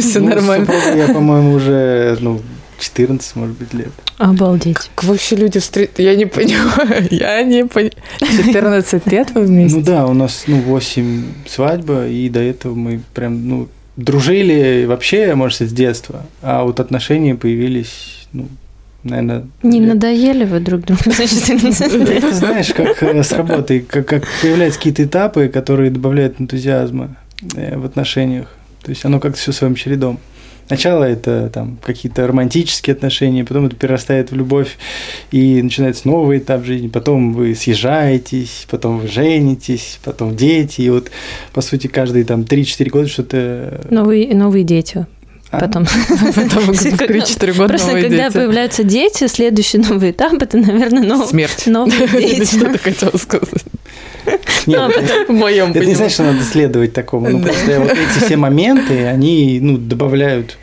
Все 0.00 0.20
Ну, 0.20 0.28
нормально. 0.34 0.68
Я, 0.94 1.08
по-моему, 1.12 1.54
уже, 1.54 2.16
ну, 2.20 2.40
14, 2.78 3.36
может 3.36 3.56
быть, 3.58 3.74
лет. 3.74 3.90
Обалдеть. 4.18 4.76
Как 4.94 5.04
вообще 5.04 5.36
люди 5.36 5.58
встретят? 5.60 5.98
Я 5.98 6.14
не 6.14 6.26
понимаю. 6.26 7.06
Я 7.10 7.42
не 7.42 7.64
понимаю. 7.64 7.92
14 8.20 9.06
лет 9.08 9.30
вы 9.34 9.42
вместе? 9.42 9.76
Ну 9.78 9.84
да, 9.84 10.06
у 10.06 10.14
нас, 10.14 10.44
ну, 10.46 10.60
8 10.60 11.24
свадьба, 11.48 12.06
и 12.06 12.28
до 12.28 12.40
этого 12.40 12.74
мы 12.74 13.00
прям, 13.14 13.48
ну, 13.48 13.68
дружили 13.96 14.84
вообще, 14.86 15.34
может, 15.34 15.60
с 15.68 15.72
детства, 15.72 16.22
а 16.40 16.64
вот 16.64 16.80
отношения 16.80 17.34
появились, 17.34 18.26
ну, 18.32 18.48
наверное... 19.02 19.46
Не 19.62 19.80
надоели 19.80 20.44
вы 20.44 20.60
друг 20.60 20.82
другу 20.82 21.02
за 21.06 21.26
14 21.26 21.92
лет? 21.94 22.10
Это 22.10 22.34
знаешь, 22.34 22.72
как 22.72 23.02
э, 23.02 23.22
с 23.22 23.32
работой, 23.32 23.80
как, 23.80 24.06
как 24.06 24.24
появляются 24.40 24.78
какие-то 24.78 25.04
этапы, 25.04 25.48
которые 25.48 25.90
добавляют 25.90 26.40
энтузиазма 26.40 27.16
э, 27.54 27.76
в 27.76 27.84
отношениях. 27.84 28.48
То 28.82 28.90
есть 28.90 29.04
оно 29.04 29.20
как-то 29.20 29.38
все 29.38 29.52
своим 29.52 29.74
чередом. 29.74 30.18
Сначала 30.66 31.04
это 31.04 31.50
там 31.52 31.78
какие-то 31.84 32.26
романтические 32.26 32.94
отношения, 32.94 33.44
потом 33.44 33.66
это 33.66 33.76
перерастает 33.76 34.30
в 34.30 34.36
любовь, 34.36 34.78
и 35.30 35.62
начинается 35.62 36.08
новый 36.08 36.38
этап 36.38 36.64
жизни. 36.64 36.88
Потом 36.88 37.32
вы 37.34 37.54
съезжаетесь, 37.54 38.66
потом 38.70 39.00
вы 39.00 39.08
женитесь, 39.08 39.98
потом 40.04 40.36
дети. 40.36 40.82
И 40.82 40.90
вот, 40.90 41.10
по 41.52 41.60
сути, 41.60 41.86
каждые 41.86 42.24
там 42.24 42.42
3-4 42.42 42.90
года 42.90 43.08
что-то... 43.08 43.86
Новые, 43.90 44.34
новые 44.34 44.64
дети. 44.64 45.06
А? 45.52 45.60
Потом. 45.60 45.84
Потом 46.34 46.64
в 46.72 46.82
3-4 46.82 47.52
года 47.52 47.68
Просто 47.68 47.88
новые 47.88 48.04
когда 48.04 48.24
дети. 48.24 48.32
появляются 48.32 48.84
дети, 48.84 49.26
следующий 49.26 49.78
новый 49.90 50.12
этап 50.12 50.32
это, 50.42 50.56
наверное, 50.56 51.26
Смерть. 51.26 51.66
новые 51.66 52.08
дети. 52.08 52.56
Что 52.56 52.72
ты 52.72 52.78
хотела 52.78 53.16
сказать? 53.18 53.62
Нет, 54.66 55.26
В 55.28 55.32
моем 55.32 55.70
Это 55.70 55.84
не 55.84 55.94
значит, 55.94 56.14
что 56.14 56.24
надо 56.24 56.42
следовать 56.44 56.92
такому. 56.92 57.28
Ну, 57.28 57.40
просто 57.42 57.80
вот 57.80 57.90
эти 57.92 58.24
все 58.24 58.36
моменты, 58.36 59.06
они, 59.06 59.58
ну, 59.60 59.76
добавляют 59.78 60.56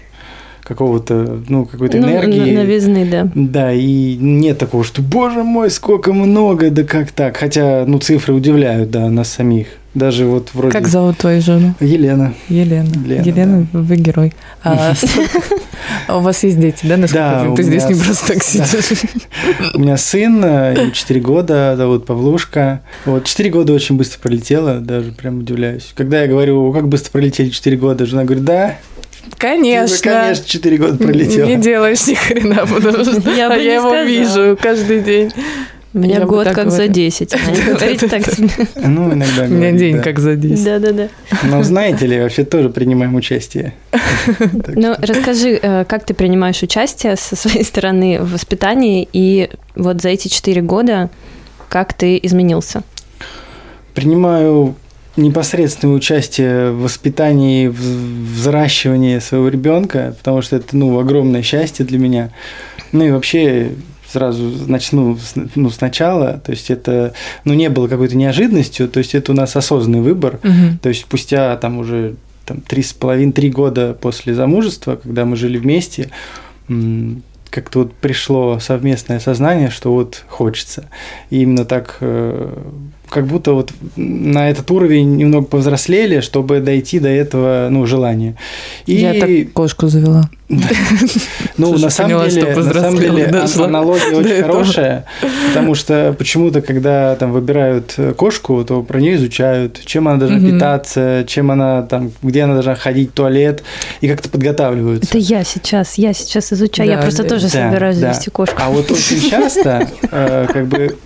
какого-то, 0.64 1.42
ну, 1.50 1.66
какой-то 1.66 1.98
Ну, 1.98 2.08
энергии. 2.10 2.56
новизны, 2.56 3.06
да. 3.06 3.30
Да, 3.34 3.74
и 3.74 4.16
нет 4.18 4.58
такого, 4.60 4.84
что, 4.84 5.02
боже 5.02 5.44
мой, 5.44 5.70
сколько 5.72 6.14
много, 6.14 6.70
да 6.70 6.84
как 6.84 7.12
так? 7.12 7.38
Хотя, 7.38 7.86
ну, 7.88 7.98
цифры 8.00 8.34
удивляют, 8.34 8.92
да, 8.92 9.10
нас 9.10 9.30
самих. 9.32 9.68
Даже 9.94 10.26
вот 10.26 10.50
вроде... 10.54 10.72
Как 10.72 10.88
зовут 10.88 11.18
твою 11.18 11.42
жену? 11.42 11.74
Елена. 11.80 12.34
Елена. 12.48 12.90
Лена, 13.06 13.24
Елена, 13.24 13.68
вы 13.74 13.96
герой. 13.96 14.34
А 14.64 14.94
а 16.08 16.18
у 16.18 16.22
вас 16.22 16.44
есть 16.44 16.60
дети, 16.60 16.86
да, 16.86 16.98
насколько 16.98 17.46
Да, 17.48 17.56
Ты 17.56 17.64
здесь 17.64 17.84
меня 17.86 17.96
не 17.96 18.04
просто 18.04 18.28
так 18.28 18.38
да. 18.38 18.44
сидишь. 18.44 19.00
У 19.74 19.80
меня 19.80 19.98
сын, 19.98 20.44
э, 20.46 20.76
ему 20.78 20.92
4 20.92 21.20
года, 21.22 21.76
зовут 21.76 22.06
Павлушка. 22.06 22.82
Вот, 23.06 23.26
4 23.26 23.50
года 23.50 23.74
очень 23.74 23.98
быстро 23.98 24.20
пролетело, 24.20 24.80
даже 24.80 25.12
прям 25.12 25.40
удивляюсь. 25.40 25.92
Когда 25.96 26.22
я 26.22 26.28
говорю, 26.28 26.72
как 26.72 26.88
быстро 26.88 27.12
пролетели 27.12 27.50
4 27.50 27.78
года, 27.78 28.06
жена 28.06 28.26
говорит, 28.26 28.46
да, 28.46 28.76
Конечно. 29.38 29.98
конечно, 30.04 30.46
4 30.46 30.78
года 30.78 30.98
пролетело. 30.98 31.48
Не 31.48 31.58
делаешь 31.58 32.06
ни 32.08 32.14
хрена, 32.14 32.66
потому 32.66 33.04
что 33.04 33.32
Я 33.32 33.52
а 33.52 33.56
его 33.56 34.04
вижу 34.04 34.58
каждый 34.62 35.02
день. 35.02 35.32
У 35.94 36.00
меня 36.00 36.20
Я 36.20 36.26
год 36.26 36.46
как 36.48 36.70
за 36.70 36.88
говорила. 36.88 36.94
10. 36.94 37.34
Она 37.34 37.52
не 37.52 37.62
говорит 37.62 38.00
так 38.10 38.26
себе. 38.26 38.50
Ну, 38.76 39.14
иногда 39.14 39.44
У 39.44 39.48
меня 39.48 39.72
день 39.72 40.02
как 40.02 40.20
за 40.20 40.36
10. 40.36 40.64
Да-да-да. 40.64 41.08
Но 41.44 41.64
знаете 41.64 42.06
ли, 42.06 42.20
вообще 42.20 42.44
тоже 42.44 42.70
принимаем 42.70 43.16
участие. 43.16 43.74
Ну, 44.68 44.96
расскажи, 45.00 45.60
э, 45.62 45.86
как 45.86 46.06
ты 46.06 46.14
принимаешь 46.14 46.62
участие 46.62 47.16
со 47.16 47.36
своей 47.36 47.64
стороны 47.64 48.20
в 48.22 48.34
воспитании, 48.34 49.08
и 49.12 49.50
вот 49.76 50.02
за 50.02 50.10
эти 50.10 50.28
4 50.28 50.62
года 50.62 51.10
как 51.70 51.94
ты 51.94 52.20
изменился? 52.22 52.84
принимаю 54.00 54.76
непосредственное 55.18 55.96
участие 55.96 56.72
в 56.72 56.84
воспитании, 56.84 57.68
в 57.68 58.38
взращивании 58.38 59.20
своего 59.20 59.50
ребенка, 59.50 60.16
потому 60.18 60.42
что 60.42 60.56
это 60.56 60.78
ну, 60.78 60.98
огромное 61.00 61.42
счастье 61.42 61.86
для 61.86 62.00
меня. 62.00 62.30
Ну 62.94 63.06
и 63.06 63.12
вообще 63.12 63.72
сразу 64.12 64.44
начну 64.68 65.16
с- 65.18 65.36
ну, 65.56 65.70
сначала, 65.70 66.34
то 66.44 66.52
есть 66.52 66.70
это 66.72 67.14
ну, 67.46 67.54
не 67.54 67.70
было 67.70 67.88
какой-то 67.88 68.16
неожиданностью, 68.18 68.88
то 68.90 68.98
есть 69.00 69.14
это 69.16 69.32
у 69.32 69.36
нас 69.36 69.56
осознанный 69.56 70.02
выбор, 70.02 70.40
Мгм. 70.44 70.80
то 70.82 70.90
есть 70.90 71.02
спустя 71.02 71.56
там 71.58 71.78
уже 71.78 72.16
там, 72.46 72.62
три 72.62 72.82
с 72.82 72.94
половиной, 72.94 73.32
три 73.34 73.50
года 73.50 73.94
после 73.94 74.34
замужества, 74.34 74.96
когда 74.96 75.26
мы 75.26 75.36
жили 75.36 75.58
вместе, 75.60 76.10
как-то 77.50 77.80
вот 77.80 77.94
пришло 77.94 78.60
совместное 78.60 79.20
сознание, 79.20 79.70
что 79.70 79.92
вот 79.92 80.24
хочется. 80.28 80.86
И 81.32 81.42
именно 81.42 81.66
так, 81.66 81.98
э, 82.02 82.56
как 83.10 83.26
будто 83.26 83.54
вот 83.54 83.74
на 83.96 84.50
этот 84.50 84.70
уровень 84.72 85.18
немного 85.18 85.46
повзрослели, 85.46 86.22
чтобы 86.22 86.60
дойти 86.60 87.00
до 87.00 87.10
этого, 87.10 87.68
ну, 87.70 87.86
желания. 87.86 88.36
И, 88.86 88.96
Я 88.96 89.14
так 89.14 89.54
кошку 89.54 89.88
завела. 89.88 90.30
ну, 91.58 91.78
на 91.78 91.90
самом 91.92 92.28
деле, 92.28 92.56
на 92.56 92.74
самом 92.74 93.00
деле 93.00 93.26
аналогия 93.64 94.16
очень 94.16 94.42
хорошая, 94.42 95.06
потому 95.48 95.76
что 95.76 96.16
почему-то, 96.18 96.62
когда 96.62 97.16
там 97.16 97.32
выбирают 97.34 97.94
э, 97.98 98.14
кошку, 98.14 98.64
то 98.66 98.82
про 98.82 99.00
нее 99.00 99.16
изучают, 99.18 99.80
чем 99.86 100.08
она 100.08 100.18
должна 100.18 100.40
питаться, 100.40 101.24
чем 101.28 101.52
она 101.52 101.84
там, 101.84 102.12
где 102.24 102.44
она 102.44 102.54
должна 102.54 102.74
ходить 102.74 103.12
в 103.12 103.14
туалет, 103.14 103.64
и 104.02 104.08
как-то 104.08 104.30
подготавливаются. 104.30 105.08
Это 105.08 105.20
я 105.20 105.44
сейчас, 105.44 106.00
я 106.00 106.14
сейчас 106.14 106.52
изучаю. 106.52 106.90
я 106.90 106.98
просто 106.98 107.24
тоже 107.24 107.48
собираюсь 107.48 107.98
завести 107.98 108.32
кошку. 108.32 108.58
А 108.60 108.70
вот 108.70 108.90
очень 108.90 109.30
часто, 109.30 109.88
э, 110.12 110.48
как 110.52 110.68
бы, 110.68 110.98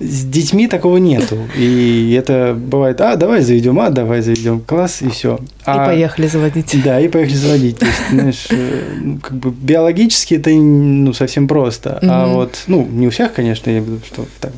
с 0.00 0.24
детьми 0.24 0.66
такого 0.66 0.96
нету. 0.96 1.38
И 1.56 2.16
это 2.18 2.54
бывает, 2.56 3.00
а, 3.00 3.16
давай 3.16 3.42
заведем, 3.42 3.78
а, 3.80 3.90
давай 3.90 4.22
заведем, 4.22 4.60
класс, 4.60 5.02
и 5.02 5.08
все. 5.08 5.38
И 5.62 5.64
поехали 5.64 6.26
заводить. 6.26 6.82
Да, 6.84 7.00
и 7.00 7.08
поехали 7.08 7.36
заводить. 7.36 7.78
То 7.78 7.86
есть, 7.86 8.00
знаешь, 8.10 8.46
э, 8.50 8.82
ну, 9.00 9.18
как 9.18 9.36
бы 9.36 9.50
биологически 9.50 10.34
это 10.34 10.50
ну, 10.50 11.12
совсем 11.12 11.48
просто. 11.48 11.98
А 12.02 12.26
Мгм. 12.26 12.34
вот, 12.34 12.64
ну, 12.66 12.86
не 12.90 13.06
у 13.06 13.10
всех, 13.10 13.32
конечно, 13.32 13.70
я 13.70 13.78
виду, 13.78 14.00
что 14.04 14.26
так, 14.40 14.52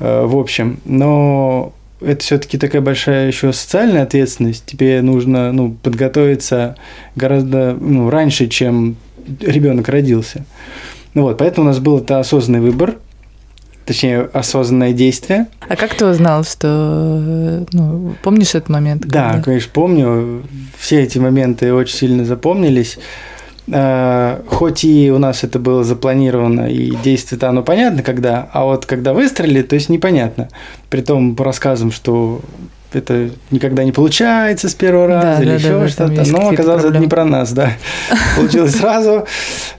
э, 0.00 0.24
в 0.26 0.36
общем, 0.36 0.80
но 0.84 1.72
это 2.00 2.22
все-таки 2.22 2.58
такая 2.58 2.82
большая 2.82 3.26
еще 3.26 3.52
социальная 3.52 4.02
ответственность. 4.02 4.64
Тебе 4.66 5.00
нужно 5.02 5.52
ну, 5.52 5.76
подготовиться 5.82 6.76
гораздо 7.14 7.76
ну, 7.78 8.10
раньше, 8.10 8.48
чем 8.48 8.96
ребенок 9.40 9.88
родился. 9.88 10.44
Ну 11.14 11.22
вот, 11.22 11.38
поэтому 11.38 11.66
у 11.66 11.70
нас 11.70 11.78
был 11.78 11.98
это 11.98 12.18
осознанный 12.20 12.60
выбор, 12.60 12.96
точнее, 13.86 14.28
осознанное 14.32 14.92
действие. 14.92 15.46
А 15.68 15.76
как 15.76 15.94
ты 15.94 16.04
узнал, 16.06 16.44
что... 16.44 17.64
Ну, 17.72 18.14
помнишь 18.22 18.54
этот 18.54 18.68
момент? 18.68 19.06
Да, 19.06 19.30
когда- 19.30 19.42
конечно, 19.44 19.70
помню. 19.72 20.42
Все 20.78 21.02
эти 21.02 21.18
моменты 21.18 21.72
очень 21.72 21.96
сильно 21.96 22.24
запомнились. 22.24 22.98
Э, 23.68 24.40
Хоть 24.48 24.84
и 24.84 25.10
у 25.10 25.18
нас 25.18 25.42
это 25.44 25.58
было 25.58 25.82
запланировано, 25.84 26.70
и 26.70 26.94
действие-то 27.02 27.48
оно 27.48 27.62
понятно, 27.62 28.02
когда, 28.02 28.48
а 28.52 28.64
вот 28.64 28.86
когда 28.86 29.12
выстрелили, 29.12 29.62
то 29.62 29.74
есть 29.74 29.88
непонятно. 29.88 30.48
Притом 30.90 31.34
по 31.34 31.44
рассказам, 31.44 31.90
что 31.90 32.40
это 32.92 33.30
никогда 33.50 33.82
не 33.84 33.90
получается 33.92 34.68
с 34.68 34.74
первого 34.74 35.08
Да, 35.08 35.22
раза 35.22 35.42
или 35.42 35.48
да, 35.50 35.54
еще 35.56 35.78
да, 35.80 35.88
что-то. 35.88 36.30
Но 36.30 36.48
оказалось, 36.50 36.84
это 36.84 36.98
не 36.98 37.08
проблемы. 37.08 37.08
про 37.10 37.24
нас, 37.24 37.52
да. 37.52 37.70
Получилось 38.36 38.76
сразу. 38.76 39.26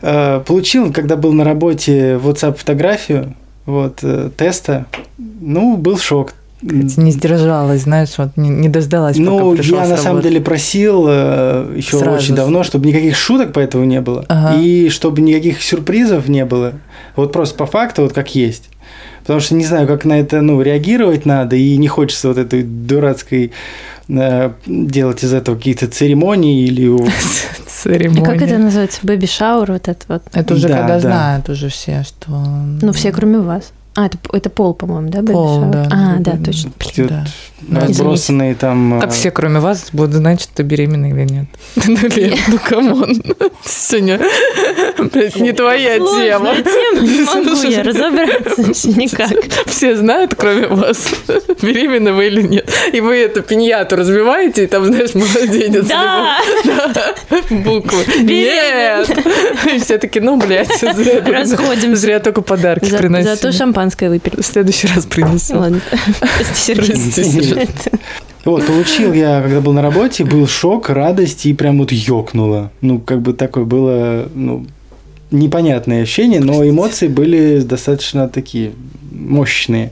Э, 0.01 0.41
Получил, 0.45 0.91
когда 0.91 1.15
был 1.15 1.31
на 1.33 1.43
работе 1.45 2.19
WhatsApp 2.23 2.55
фотографию 2.57 3.35
вот, 3.67 3.99
э, 4.01 4.31
теста. 4.35 4.87
Ну, 5.17 5.77
был 5.77 5.99
шок. 5.99 6.33
Не 6.61 7.11
сдержалась, 7.11 7.81
знаешь, 7.81 8.17
вот 8.17 8.29
не, 8.35 8.49
не 8.49 8.69
дождалась, 8.69 9.15
Ну, 9.17 9.55
пока 9.55 9.61
я 9.61 9.87
на 9.87 9.97
самом 9.97 10.23
деле 10.23 10.41
просил 10.41 11.05
э, 11.07 11.73
еще 11.75 11.99
Сразу. 11.99 12.17
очень 12.17 12.35
давно, 12.35 12.63
чтобы 12.63 12.87
никаких 12.87 13.15
шуток 13.15 13.53
по 13.53 13.59
этому 13.59 13.83
не 13.83 14.01
было. 14.01 14.25
Ага. 14.27 14.59
И 14.59 14.89
чтобы 14.89 15.21
никаких 15.21 15.61
сюрпризов 15.61 16.27
не 16.27 16.45
было. 16.45 16.73
Вот 17.15 17.31
просто 17.31 17.55
по 17.55 17.67
факту, 17.67 18.03
вот 18.03 18.13
как 18.13 18.33
есть. 18.33 18.69
Потому 19.21 19.39
что 19.39 19.53
не 19.53 19.65
знаю, 19.65 19.85
как 19.85 20.05
на 20.05 20.19
это 20.19 20.41
ну, 20.41 20.59
реагировать 20.61 21.25
надо, 21.25 21.55
и 21.57 21.77
не 21.77 21.89
хочется 21.89 22.29
вот 22.29 22.37
этой 22.37 22.63
дурацкой 22.63 23.51
делать 24.65 25.23
из 25.23 25.33
этого 25.33 25.55
какие-то 25.57 25.87
церемонии 25.87 26.65
или 26.65 26.87
у- 26.87 27.05
И 27.07 27.09
Церемония. 27.67 28.23
как 28.25 28.41
это 28.41 28.57
называется? 28.57 28.99
Baby 29.03 29.30
shower 29.30 29.71
вот 29.71 29.87
это 29.87 30.05
вот? 30.07 30.23
Это 30.33 30.53
уже 30.55 30.67
Да, 30.67 30.77
когда 30.79 30.93
да. 30.95 30.99
знают 30.99 31.49
уже 31.49 31.69
все, 31.69 32.03
что... 32.03 32.31
Ну, 32.81 32.91
все, 32.93 33.11
кроме 33.11 33.39
вас. 33.39 33.71
А, 33.97 34.05
это, 34.05 34.17
это 34.31 34.49
пол, 34.51 34.75
по-моему, 34.75 35.09
да, 35.09 35.23
Пол, 35.23 35.65
да. 35.71 35.87
А, 35.91 36.15
да, 36.19 36.33
Baby- 36.33 36.45
точно. 36.45 36.71
эти 36.79 37.01
вот 37.01 37.09
Да. 37.09 37.81
разбросанные 37.81 38.53
там... 38.53 38.99
Как 39.01 39.09
э, 39.09 39.13
все, 39.13 39.31
кроме 39.31 39.59
вас, 39.59 39.87
будут 39.91 40.13
знать, 40.13 40.39
что 40.39 40.53
ты 40.53 40.61
беременна 40.61 41.07
или 41.07 41.23
нет. 41.27 41.45
Ну, 41.87 41.97
Лен, 42.15 42.37
ну, 42.47 42.59
come 42.63 42.97
on. 42.97 43.23
Сегодня, 43.65 44.19
блядь, 45.11 45.37
не 45.37 45.51
твоя 45.51 45.95
тема. 45.97 46.55
Тема, 46.57 47.01
не 47.01 47.23
могу 47.23 47.67
я 47.67 47.81
разобраться 47.83 48.89
никак. 48.99 49.31
Все 49.65 49.95
знают, 49.95 50.35
кроме 50.35 50.67
вас, 50.67 51.09
беременна 51.63 52.13
вы 52.13 52.27
или 52.27 52.43
нет. 52.43 52.69
И 52.93 53.01
вы 53.01 53.15
эту 53.15 53.41
пиньяту 53.41 53.95
разбиваете, 53.95 54.65
и 54.65 54.67
там, 54.67 54.85
знаешь, 54.85 55.15
младенец. 55.15 55.87
Да, 55.87 56.37
Да, 56.93 57.15
буквы. 57.49 58.05
Нет. 58.21 59.09
И 59.73 59.79
все 59.79 59.97
таки 59.97 60.19
ну, 60.19 60.37
блядь, 60.37 60.69
зря, 61.95 62.19
только 62.19 62.41
подарки 62.43 62.95
приносили. 62.95 63.29
Зато 63.33 63.51
шампанское 63.87 64.09
выпили. 64.09 64.41
В 64.41 64.45
следующий 64.45 64.87
раз 64.87 65.05
принесем. 65.05 65.57
Ладно, 65.57 65.81
прости. 66.19 66.75
Вот, 68.45 68.65
получил 68.65 69.11
я, 69.11 69.41
когда 69.41 69.59
был 69.59 69.73
на 69.73 69.81
работе, 69.81 70.23
был 70.23 70.47
шок, 70.47 70.89
радость 70.89 71.45
и 71.45 71.53
прям 71.53 71.79
вот 71.79 71.91
ёкнуло. 71.91 72.71
Ну, 72.79 72.99
как 72.99 73.21
бы 73.21 73.33
такое 73.33 73.65
было, 73.65 74.29
ну, 74.33 74.65
непонятное 75.31 76.03
ощущение, 76.03 76.39
но 76.39 76.67
эмоции 76.67 77.09
были 77.09 77.59
достаточно 77.59 78.29
такие 78.29 78.71
мощные. 79.11 79.91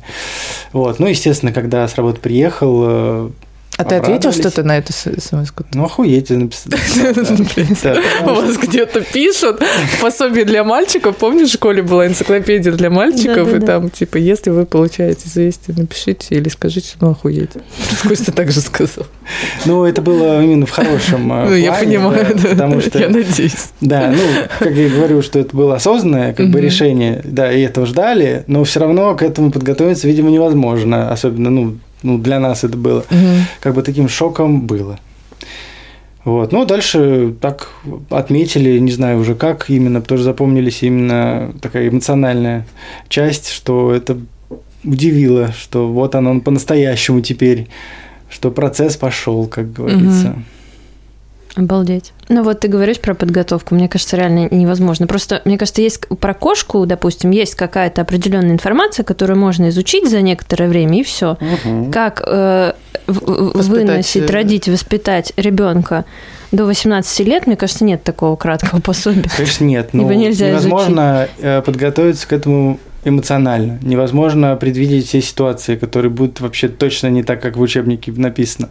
Вот, 0.71 0.99
ну, 0.99 1.08
естественно, 1.08 1.51
когда 1.51 1.86
с 1.86 1.95
работы 1.95 2.21
приехал, 2.21 2.84
э, 2.88 3.29
А 3.77 3.83
ты 3.83 3.95
ответил 3.95 4.31
что-то 4.31 4.63
на 4.63 4.77
эту 4.77 4.93
смс 4.93 5.31
ну, 5.73 5.85
охуеть, 5.85 6.29
я 6.29 6.38
написал. 6.38 6.71
У 8.23 8.29
вас 8.29 8.57
где-то 8.57 9.01
пишут 9.01 9.61
пособие 10.01 10.45
для 10.45 10.63
мальчиков. 10.63 11.17
Помнишь, 11.17 11.49
в 11.49 11.53
школе 11.53 11.81
была 11.81 12.07
энциклопедия 12.07 12.71
для 12.71 12.89
мальчиков, 12.89 13.53
и 13.53 13.59
там, 13.59 13.89
типа, 13.89 14.17
если 14.17 14.49
вы 14.49 14.65
получаете 14.65 15.27
известие, 15.27 15.75
напишите 15.77 16.35
или 16.35 16.47
скажите, 16.49 16.95
ну, 17.01 17.11
охуеть. 17.11 17.51
Костя 18.03 18.31
так 18.31 18.51
же 18.51 18.61
сказал. 18.61 19.07
Ну, 19.65 19.83
это 19.83 20.01
было 20.01 20.41
именно 20.41 20.65
в 20.65 20.71
хорошем 20.71 21.31
э, 21.33 21.45
Ну, 21.49 21.55
я 21.55 21.73
понимаю, 21.73 22.35
да, 22.35 22.49
потому 22.49 22.81
что... 22.81 22.99
Я 22.99 23.09
надеюсь. 23.09 23.71
Да, 23.81 24.11
ну, 24.11 24.21
как 24.59 24.73
я 24.73 24.85
и 24.85 24.89
говорю, 24.89 25.21
что 25.21 25.39
это 25.39 25.55
было 25.55 25.75
осознанное 25.75 26.33
как 26.33 26.49
бы 26.49 26.61
решение, 26.61 27.21
да, 27.23 27.51
и 27.51 27.61
этого 27.61 27.85
ждали, 27.85 28.43
но 28.47 28.63
все 28.63 28.79
равно 28.79 29.15
к 29.15 29.23
этому 29.23 29.51
подготовиться, 29.51 30.07
видимо, 30.07 30.29
невозможно, 30.29 31.11
особенно, 31.11 31.49
ну, 31.49 31.77
ну, 32.05 32.17
для 32.17 32.39
нас 32.39 32.63
это 32.63 32.77
было, 32.77 33.03
как 33.59 33.73
бы 33.73 33.81
таким 33.81 34.07
шоком 34.07 34.61
было. 34.61 34.99
Вот, 36.23 36.51
ну, 36.51 36.65
дальше 36.65 37.35
так 37.39 37.69
отметили, 38.09 38.79
не 38.79 38.91
знаю 38.91 39.19
уже 39.19 39.35
как 39.35 39.69
именно, 39.69 40.01
тоже 40.01 40.23
запомнились 40.23 40.81
именно 40.81 41.53
такая 41.61 41.87
эмоциональная 41.87 42.65
часть, 43.09 43.49
что 43.51 43.93
это 43.93 44.17
удивило, 44.83 45.51
что 45.51 45.87
вот 45.87 46.15
он, 46.15 46.27
он 46.27 46.41
по-настоящему 46.41 47.21
теперь, 47.21 47.67
что 48.29 48.49
процесс 48.49 48.97
пошел, 48.97 49.45
как 49.45 49.71
говорится. 49.71 50.35
Обалдеть. 51.55 52.11
Ну 52.27 52.43
вот 52.43 52.59
ты 52.59 52.67
говоришь 52.67 52.99
про 52.99 53.13
подготовку, 53.13 53.75
мне 53.75 53.87
кажется, 53.87 54.17
реально 54.17 54.49
невозможно. 54.51 55.07
Просто, 55.07 55.41
мне 55.45 55.57
кажется, 55.57 55.81
есть 55.81 56.07
про 56.07 56.33
кошку, 56.33 56.85
допустим, 56.85 57.31
есть 57.31 57.55
какая-то 57.55 58.01
определенная 58.01 58.51
информация, 58.51 59.03
которую 59.03 59.39
можно 59.39 59.69
изучить 59.69 60.09
за 60.09 60.21
некоторое 60.21 60.67
время, 60.67 60.99
и 60.99 61.03
все. 61.03 61.37
Мгм. 61.39 61.91
Как 61.91 62.21
э, 62.25 62.73
Воспитать, 63.07 63.67
выносить, 63.67 64.29
э, 64.29 64.33
родить, 64.33 64.67
воспитать 64.67 65.33
ребенка 65.37 66.05
до 66.51 66.65
18 66.65 67.19
лет, 67.21 67.47
мне 67.47 67.55
кажется, 67.55 67.83
нет 67.83 68.03
такого 68.03 68.35
краткого 68.35 68.81
пособия. 68.81 69.29
Конечно, 69.35 69.65
нет. 69.65 69.93
Но 69.93 70.01
Его 70.01 70.13
нельзя 70.13 70.49
невозможно 70.49 71.27
э, 71.39 71.61
подготовиться 71.61 72.27
к 72.27 72.33
этому 72.33 72.79
эмоционально. 73.05 73.79
Невозможно 73.81 74.55
предвидеть 74.57 75.07
все 75.07 75.21
ситуации, 75.21 75.75
которые 75.75 76.11
будут 76.11 76.41
вообще 76.41 76.67
точно 76.67 77.07
не 77.07 77.23
так, 77.23 77.41
как 77.41 77.55
в 77.55 77.61
учебнике 77.61 78.11
написано. 78.11 78.69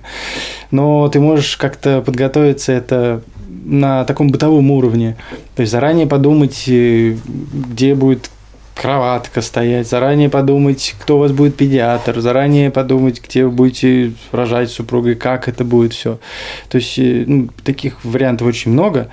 Но 0.70 1.08
ты 1.08 1.20
можешь 1.20 1.56
как-то 1.56 2.02
подготовиться 2.02 2.72
это 2.72 3.22
на 3.64 4.04
таком 4.04 4.28
бытовом 4.28 4.70
уровне. 4.70 5.16
То 5.54 5.62
есть 5.62 5.72
заранее 5.72 6.06
подумать, 6.06 6.64
э, 6.66 7.16
где 7.26 7.94
будет 7.94 8.30
кроватка 8.74 9.40
стоять, 9.40 9.88
заранее 9.88 10.28
подумать, 10.28 10.94
кто 11.00 11.16
у 11.16 11.20
вас 11.20 11.32
будет 11.32 11.56
педиатр, 11.56 12.20
заранее 12.20 12.70
подумать, 12.70 13.22
где 13.22 13.44
вы 13.44 13.52
будете 13.52 14.12
рожать 14.32 14.68
с 14.70 14.74
супругой, 14.74 15.14
как 15.14 15.48
это 15.48 15.64
будет 15.64 15.92
все. 15.92 16.18
То 16.68 16.76
есть 16.76 16.98
э, 16.98 17.24
ну, 17.26 17.48
таких 17.64 18.04
вариантов 18.04 18.48
очень 18.48 18.72
много, 18.72 19.08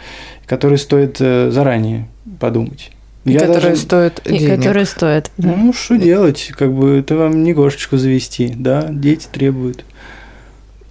которые 0.48 0.80
стоит 0.80 1.18
э, 1.20 1.52
заранее 1.52 2.08
подумать. 2.40 2.92
И 3.26 3.34
Я 3.34 3.40
которые 3.42 3.62
даже- 3.62 3.76
стоят 3.82 4.22
И 4.26 4.38
денег. 4.38 4.56
которые 4.58 4.86
стоят. 4.86 5.32
да. 5.38 5.54
Ну, 5.56 5.74
что 5.74 5.96
делать? 5.98 6.52
Как 6.58 6.74
бы 6.74 6.98
это 6.98 7.16
вам 7.16 7.44
не 7.44 7.54
кошечку 7.54 7.98
завести, 7.98 8.52
да? 8.56 8.88
Дети 8.90 9.28
требуют. 9.32 9.86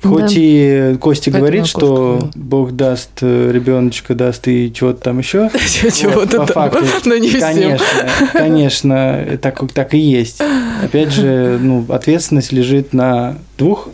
Хоть 0.02 0.26
Да. 0.26 0.32
и 0.34 0.96
Костя 0.98 1.30
Поэтому 1.30 1.40
говорит, 1.40 1.66
что 1.66 2.18
кошку 2.20 2.38
Бог 2.38 2.72
даст, 2.72 3.22
ребеночка 3.22 4.14
даст 4.14 4.48
и 4.48 4.72
чего-то 4.72 5.02
там 5.02 5.18
еще. 5.18 5.50
Чего-то 5.92 6.38
по 6.38 6.46
там, 6.46 6.70
факту. 6.70 6.84
но 7.04 7.16
не 7.16 7.28
всем. 7.28 7.40
Конечно, 7.40 7.86
конечно, 8.32 9.38
так, 9.42 9.60
так 9.74 9.92
и 9.94 9.98
есть. 9.98 10.40
Опять 10.82 11.12
же, 11.12 11.58
ну, 11.60 11.84
ответственность 11.90 12.50
лежит 12.52 12.94
на 12.94 13.36
двух 13.58 13.90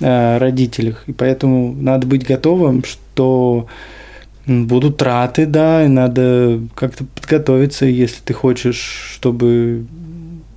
э, 0.00 0.38
родителях, 0.38 1.04
и 1.06 1.12
поэтому 1.12 1.76
надо 1.78 2.06
быть 2.08 2.26
готовым, 2.26 2.82
что 2.82 3.68
будут 4.46 4.96
траты, 4.96 5.46
да, 5.46 5.84
и 5.84 5.88
надо 5.88 6.60
как-то 6.74 7.04
подготовиться, 7.04 7.86
если 7.86 8.20
ты 8.24 8.32
хочешь, 8.32 9.12
чтобы 9.14 9.86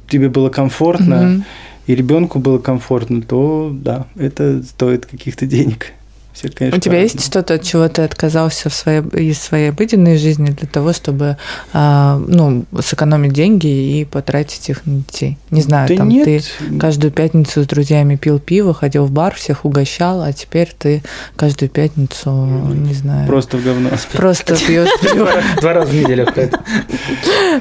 тебе 0.08 0.30
было 0.30 0.50
комфортно 0.50 1.22
Мгм. 1.24 1.46
и 1.88 1.96
ребенку 1.96 2.39
было 2.39 2.60
комфортно, 2.60 3.22
то 3.22 3.72
да, 3.74 4.06
это 4.15 4.63
стоит 4.63 5.06
каких-то 5.06 5.46
денег. 5.46 5.93
Все, 6.34 6.50
конечно, 6.50 6.78
У 6.78 6.82
тебя 6.82 7.00
есть 7.00 7.13
по-разному. 7.15 7.32
что-то, 7.43 7.54
от 7.54 7.63
чего 7.63 7.88
ты 7.88 8.02
отказался 8.02 8.69
в 8.69 8.74
своей, 8.74 9.02
из 9.02 9.39
своей 9.39 9.69
обыденной 9.69 10.17
жизни 10.17 10.48
для 10.48 10.67
того, 10.67 10.91
чтобы 10.93 11.38
а, 11.74 12.19
ну, 12.28 12.65
сэкономить 12.82 13.34
деньги 13.34 13.67
и 13.67 14.06
потратить 14.06 14.67
их 14.69 14.86
на 14.86 14.98
детей? 14.98 15.38
Не 15.52 15.62
знаю, 15.62 15.88
Да 15.89 15.96
там 15.98 16.10
нет, 16.10 16.26
ты 16.26 16.41
каждую 16.80 17.12
пятницу 17.12 17.63
с 17.63 17.67
друзьями 17.67 18.15
пил 18.15 18.39
пиво, 18.39 18.74
ходил 18.74 19.06
в 19.06 19.12
бар, 19.12 19.36
всех 19.36 19.63
угощал, 19.63 20.24
а 20.24 20.34
теперь 20.34 20.74
ты 20.78 21.04
каждую 21.36 21.69
пятницу, 21.69 22.32
не 22.32 22.93
знаю, 22.93 23.28
просто 23.28 23.58
в 23.58 23.63
говно. 23.63 23.89
просто 24.13 24.56
пьешь 24.56 24.89
пиво. 25.02 25.30
Два 25.62 25.74
раза 25.74 25.91
в 25.91 25.93
неделю. 25.93 26.28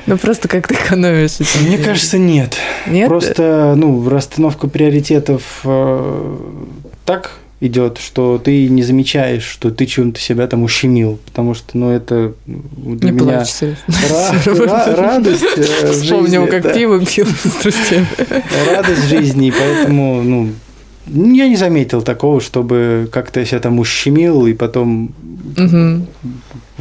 Ну 0.06 0.16
просто 0.16 0.48
как 0.48 0.66
ты 0.68 0.74
экономишь 0.74 1.38
Мне 1.60 1.76
кажется, 1.78 2.16
нет. 2.16 2.56
Нет? 2.86 3.08
Просто, 3.08 3.74
ну, 3.76 4.08
расстановка 4.08 4.66
приоритетов 4.68 5.60
э, 5.64 6.36
так 7.04 7.32
идет, 7.64 7.98
что 7.98 8.40
ты 8.42 8.68
не 8.68 8.82
замечаешь, 8.82 9.44
что 9.44 9.70
ты 9.70 9.86
чем-то 9.86 10.18
себя 10.20 10.46
там 10.48 10.64
ущемил, 10.64 11.18
потому 11.26 11.54
что, 11.54 11.78
ну, 11.78 11.90
это 11.90 12.34
ну, 12.46 12.96
для 12.96 13.10
Не 13.10 13.20
меня 13.20 13.34
плачь, 13.36 13.50
Серёж. 13.50 13.76
ра- 13.86 14.44
ра- 14.44 14.94
радость 14.96 15.44
э, 15.56 15.92
Вспомнил, 15.92 16.46
как 16.48 16.62
да. 16.64 16.72
пиво 16.74 16.98
пил 17.04 17.26
с 17.26 17.62
друзьями. 17.62 18.06
радость 18.74 19.08
жизни, 19.08 19.48
и 19.48 19.52
поэтому, 19.52 20.22
ну, 20.22 20.48
я 21.06 21.48
не 21.48 21.56
заметил 21.56 22.02
такого, 22.02 22.40
чтобы 22.40 23.08
как-то 23.12 23.40
я 23.40 23.46
себя 23.46 23.60
там 23.60 23.78
ущемил 23.78 24.46
и 24.46 24.54
потом 24.54 25.14
Мгм. 25.56 26.06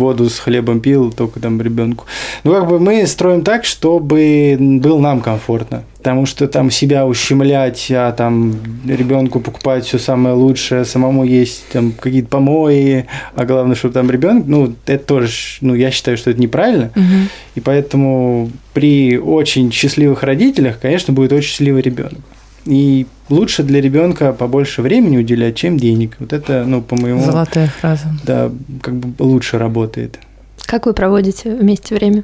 Воду 0.01 0.29
с 0.29 0.39
хлебом 0.39 0.81
пил 0.81 1.11
только 1.11 1.39
там 1.39 1.61
ребенку. 1.61 2.05
Ну, 2.43 2.51
как 2.51 2.67
бы 2.67 2.79
мы 2.79 3.05
строим 3.07 3.43
так, 3.43 3.63
чтобы 3.65 4.57
был 4.59 4.99
нам 4.99 5.21
комфортно. 5.21 5.83
Потому 5.97 6.25
что 6.25 6.47
там 6.47 6.71
себя 6.71 7.05
ущемлять, 7.05 7.91
а 7.91 8.11
там 8.11 8.55
ребенку 8.87 9.39
покупать 9.39 9.85
все 9.85 9.99
самое 9.99 10.33
лучшее, 10.33 10.83
самому 10.83 11.23
есть 11.23 11.63
там 11.71 11.91
какие-то 11.91 12.27
помои, 12.27 13.05
а 13.35 13.45
главное, 13.45 13.75
чтобы 13.75 13.93
там 13.93 14.09
ребенок, 14.09 14.45
ну, 14.47 14.73
это 14.87 15.05
тоже, 15.05 15.31
ну, 15.61 15.75
я 15.75 15.91
считаю, 15.91 16.17
что 16.17 16.31
это 16.31 16.41
неправильно. 16.41 16.89
Мгм. 16.95 17.29
И 17.53 17.59
поэтому 17.59 18.49
при 18.73 19.19
очень 19.19 19.71
счастливых 19.71 20.23
родителях, 20.23 20.79
конечно, 20.79 21.13
будет 21.13 21.33
очень 21.33 21.49
счастливый 21.49 21.83
ребенок. 21.83 22.21
И 22.65 23.07
лучше 23.29 23.63
для 23.63 23.81
ребенка 23.81 24.33
побольше 24.33 24.81
времени 24.81 25.17
уделять, 25.17 25.55
чем 25.55 25.77
денег. 25.77 26.15
Вот 26.19 26.31
это, 26.33 26.63
ну, 26.65 26.81
по 26.81 26.95
моему, 26.95 27.23
Золотая 27.23 27.67
фраза. 27.67 28.05
да, 28.23 28.51
как 28.81 28.93
бы 28.95 29.13
лучше 29.23 29.57
работает. 29.57 30.19
Как 30.65 30.85
вы 30.85 30.93
проводите 30.93 31.55
вместе 31.55 31.95
время? 31.95 32.23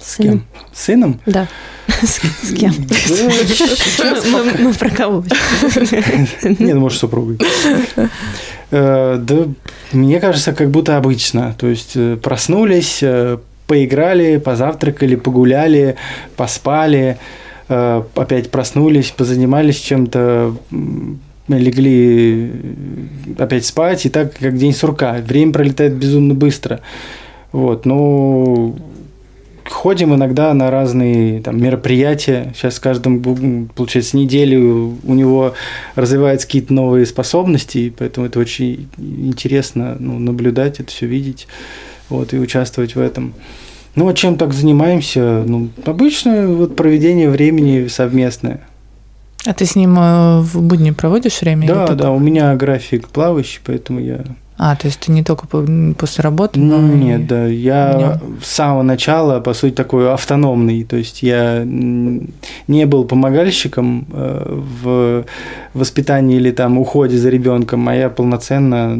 С 0.00 0.14
С 0.14 0.16
кем? 0.16 0.44
С 0.72 0.84
сыном? 0.84 1.20
Да. 1.26 1.48
С 1.88 2.20
с 2.20 2.52
кем? 2.54 2.72
Мы- 4.30 4.64
мы- 4.64 4.74
про 4.74 4.90
кого? 4.90 5.24
Нет, 6.42 6.58
ну, 6.58 6.80
может, 6.80 6.98
супругой. 7.00 7.38
Э, 8.70 9.16
Да, 9.18 9.36
мне 9.92 10.20
кажется, 10.20 10.52
как 10.52 10.70
будто 10.70 10.96
обычно. 10.96 11.54
То 11.58 11.66
есть 11.66 11.92
э, 11.96 12.16
проснулись, 12.22 12.98
э, 13.02 13.38
поиграли, 13.66 14.36
позавтракали, 14.36 15.16
погуляли, 15.16 15.96
поспали, 16.36 17.16
опять 17.68 18.50
проснулись, 18.50 19.10
позанимались 19.10 19.78
чем-то, 19.78 20.56
легли 21.48 22.50
э, 22.52 23.42
опять 23.42 23.66
спать, 23.66 24.06
и 24.06 24.08
так 24.08 24.36
как 24.36 24.56
день 24.56 24.72
сурка. 24.72 25.18
Время 25.24 25.52
пролетает 25.52 25.94
безумно 25.94 26.34
быстро. 26.34 26.80
Вот, 27.52 27.86
ну, 27.86 28.76
ходим 29.70 30.14
иногда 30.14 30.52
на 30.54 30.70
разные 30.70 31.40
там, 31.40 31.62
мероприятия. 31.62 32.52
Сейчас 32.54 32.76
с 32.76 32.80
каждым, 32.80 33.68
получается, 33.74 34.16
неделю 34.16 34.96
у 35.02 35.14
него 35.14 35.54
развиваются 35.94 36.46
какие-то 36.46 36.72
новые 36.72 37.06
способности, 37.06 37.92
поэтому 37.96 38.26
это 38.26 38.38
очень 38.38 38.88
интересно 38.98 39.96
ну, 39.98 40.18
наблюдать 40.18 40.80
это 40.80 40.90
все, 40.90 41.06
видеть 41.06 41.46
вот, 42.08 42.32
и 42.32 42.38
участвовать 42.38 42.94
в 42.94 43.00
этом. 43.00 43.34
Ну, 43.98 44.06
а 44.08 44.14
чем 44.14 44.36
так 44.36 44.52
занимаемся? 44.52 45.42
Ну, 45.44 45.70
обычное 45.84 46.46
вот 46.46 46.76
проведение 46.76 47.28
времени 47.28 47.88
совместное. 47.88 48.60
А 49.44 49.52
ты 49.52 49.64
с 49.66 49.74
ним 49.74 49.96
э, 49.98 50.40
в 50.42 50.62
будни 50.62 50.92
проводишь 50.92 51.40
время? 51.40 51.66
Да, 51.66 51.86
только- 51.86 51.94
да, 52.04 52.10
у 52.12 52.18
меня 52.20 52.54
график 52.54 53.08
плавающий, 53.08 53.60
поэтому 53.64 53.98
я 54.00 54.20
А, 54.60 54.74
то 54.76 54.86
есть 54.88 55.00
ты 55.00 55.12
не 55.12 55.22
только 55.24 55.46
по- 55.48 55.66
после 55.96 56.22
работы, 56.22 56.58
Ну, 56.60 56.78
но 56.78 56.92
и- 56.92 56.96
нет, 56.96 57.26
да. 57.28 57.46
Я 57.46 57.92
днём. 58.20 58.38
с 58.42 58.48
самого 58.48 58.82
начала, 58.82 59.40
по 59.40 59.52
сути, 59.54 59.72
такой 59.74 60.12
автономный. 60.12 60.84
То 60.84 60.96
есть 60.96 61.22
я 61.22 61.62
не 61.64 62.84
был 62.86 63.04
помогальщиком 63.04 64.06
э, 64.12 64.60
в 64.82 65.24
воспитании 65.74 66.36
или 66.36 66.50
там 66.52 66.78
уходе 66.78 67.16
за 67.16 67.30
ребенком, 67.30 67.88
а 67.88 67.94
я 67.94 68.10
полноценно 68.10 68.96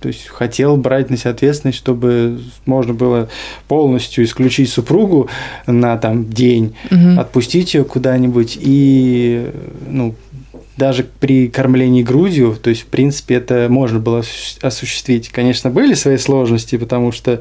то 0.00 0.08
есть 0.08 0.28
хотел 0.28 0.76
брать 0.76 1.10
на 1.10 1.16
себя 1.16 1.30
ответственность, 1.32 1.78
чтобы 1.78 2.40
можно 2.66 2.94
было 2.94 3.28
полностью 3.66 4.24
исключить 4.24 4.70
супругу 4.70 5.28
на 5.66 5.96
там 5.96 6.28
день, 6.30 6.74
Мгм. 6.90 7.18
отпустить 7.18 7.74
ее 7.74 7.84
куда-нибудь 7.84 8.56
и 8.60 9.50
ну 9.88 10.14
даже 10.76 11.04
при 11.18 11.48
кормлении 11.48 12.04
грудью, 12.04 12.56
то 12.62 12.70
есть, 12.70 12.82
в 12.82 12.86
принципе, 12.86 13.34
это 13.34 13.66
можно 13.68 13.98
было 13.98 14.20
осущ- 14.20 14.58
осуществить. 14.62 15.28
Конечно, 15.30 15.70
были 15.70 15.94
свои 15.94 16.16
сложности, 16.18 16.76
потому 16.78 17.10
что 17.10 17.40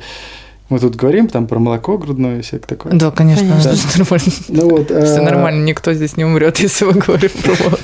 мы 0.69 0.79
тут 0.79 0.95
говорим 0.95 1.27
там 1.27 1.45
про 1.45 1.59
молоко 1.59 1.99
грудное 1.99 2.39
и 2.39 2.41
всякое 2.41 2.65
такое. 2.67 2.93
Да, 2.93 3.11
конечно, 3.11 3.47
Конечно. 3.47 3.73
всё 3.75 3.99
нормально. 3.99 4.31
Ну 4.49 4.69
вот, 4.69 4.85
Все 4.87 5.19
а, 5.19 5.21
нормально, 5.21 5.63
никто 5.65 5.93
здесь 5.93 6.17
не 6.17 6.25
умрет, 6.25 6.57
если 6.59 6.85
мы 6.85 6.93
говорим 6.93 7.29
про 7.43 7.51
молоко. 7.63 7.77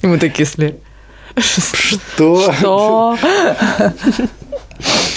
И 0.00 0.06
мы 0.06 0.16
такие 0.18 0.46
сли. 0.46 0.76
Что? 1.38 2.52
Что? 2.52 3.16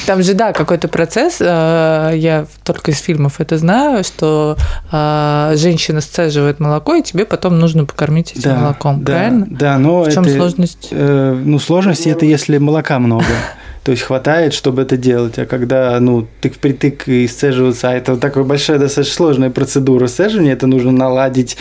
Там 0.05 0.23
же, 0.23 0.33
да, 0.33 0.53
какой-то 0.53 0.87
процесс, 0.87 1.37
э, 1.39 2.13
я 2.15 2.47
только 2.63 2.91
из 2.91 2.99
фильмов 2.99 3.39
это 3.39 3.57
знаю, 3.57 4.03
что 4.03 4.55
э, 4.91 5.53
женщина 5.57 6.01
сцеживает 6.01 6.59
молоко, 6.59 6.95
и 6.95 7.03
тебе 7.03 7.25
потом 7.25 7.59
нужно 7.59 7.85
покормить 7.85 8.31
этим 8.31 8.41
Да, 8.51 8.57
молоком, 8.57 9.03
да, 9.03 9.13
правильно? 9.13 9.47
Да, 9.49 9.77
но 9.77 10.03
В 10.03 10.11
чем 10.11 10.23
это, 10.23 10.35
сложность? 10.35 10.87
э, 10.91 11.41
ну, 11.45 11.59
сложность 11.59 12.07
это 12.07 12.25
если 12.25 12.57
молока 12.57 12.99
много. 12.99 13.25
То 13.83 13.91
есть 13.91 14.03
хватает, 14.03 14.53
чтобы 14.53 14.81
это 14.81 14.97
делать. 14.97 15.37
А 15.37 15.45
когда, 15.45 15.99
ну, 15.99 16.27
тык 16.41 16.55
впритык 16.55 17.07
и 17.07 17.27
сцеживаться, 17.27 17.89
а 17.89 17.93
это 17.93 18.17
такая 18.17 18.43
большая, 18.43 18.79
достаточно 18.79 19.15
сложная 19.15 19.49
процедура 19.51 20.07
сцеживания, 20.07 20.53
это 20.53 20.67
нужно 20.67 20.91
наладить, 20.91 21.57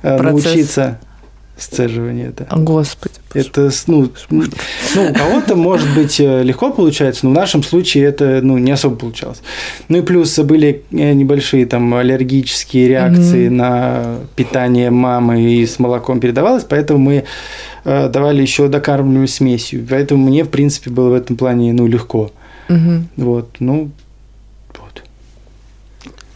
Процесс. 0.00 0.22
научиться 0.22 0.98
сцеживание 1.56 2.28
это. 2.28 2.46
Господи. 2.56 3.14
Это, 3.34 3.70
ну, 3.86 4.10
ну, 4.30 4.44
у 5.08 5.12
кого-то, 5.14 5.56
может 5.56 5.88
быть, 5.94 6.20
э, 6.20 6.42
легко 6.42 6.70
получается, 6.70 7.26
но 7.26 7.30
в 7.32 7.34
нашем 7.34 7.62
случае 7.62 8.04
это, 8.04 8.40
ну, 8.42 8.58
не 8.58 8.72
особо 8.72 8.96
получалось. 8.96 9.42
Ну 9.88 9.98
и 9.98 10.02
плюс 10.02 10.38
были 10.38 10.82
э, 10.90 11.12
небольшие 11.12 11.66
там 11.66 11.94
аллергические 11.94 12.88
реакции 12.88 13.48
Мгм. 13.48 13.56
на 13.56 14.16
питание 14.36 14.90
мамы 14.90 15.42
и 15.42 15.66
с 15.66 15.78
молоком 15.78 16.20
передавалось, 16.20 16.64
поэтому 16.64 16.98
мы 16.98 17.24
э, 17.84 18.08
давали 18.08 18.42
еще 18.42 18.68
докармливаемую 18.68 19.28
смесью. 19.28 19.86
Поэтому 19.88 20.28
мне, 20.28 20.44
в 20.44 20.48
принципе, 20.48 20.90
было 20.90 21.10
в 21.10 21.14
этом 21.14 21.36
плане, 21.36 21.72
ну, 21.72 21.86
легко. 21.86 22.30
Мгм. 22.68 23.08
Вот, 23.16 23.48
ну. 23.58 23.90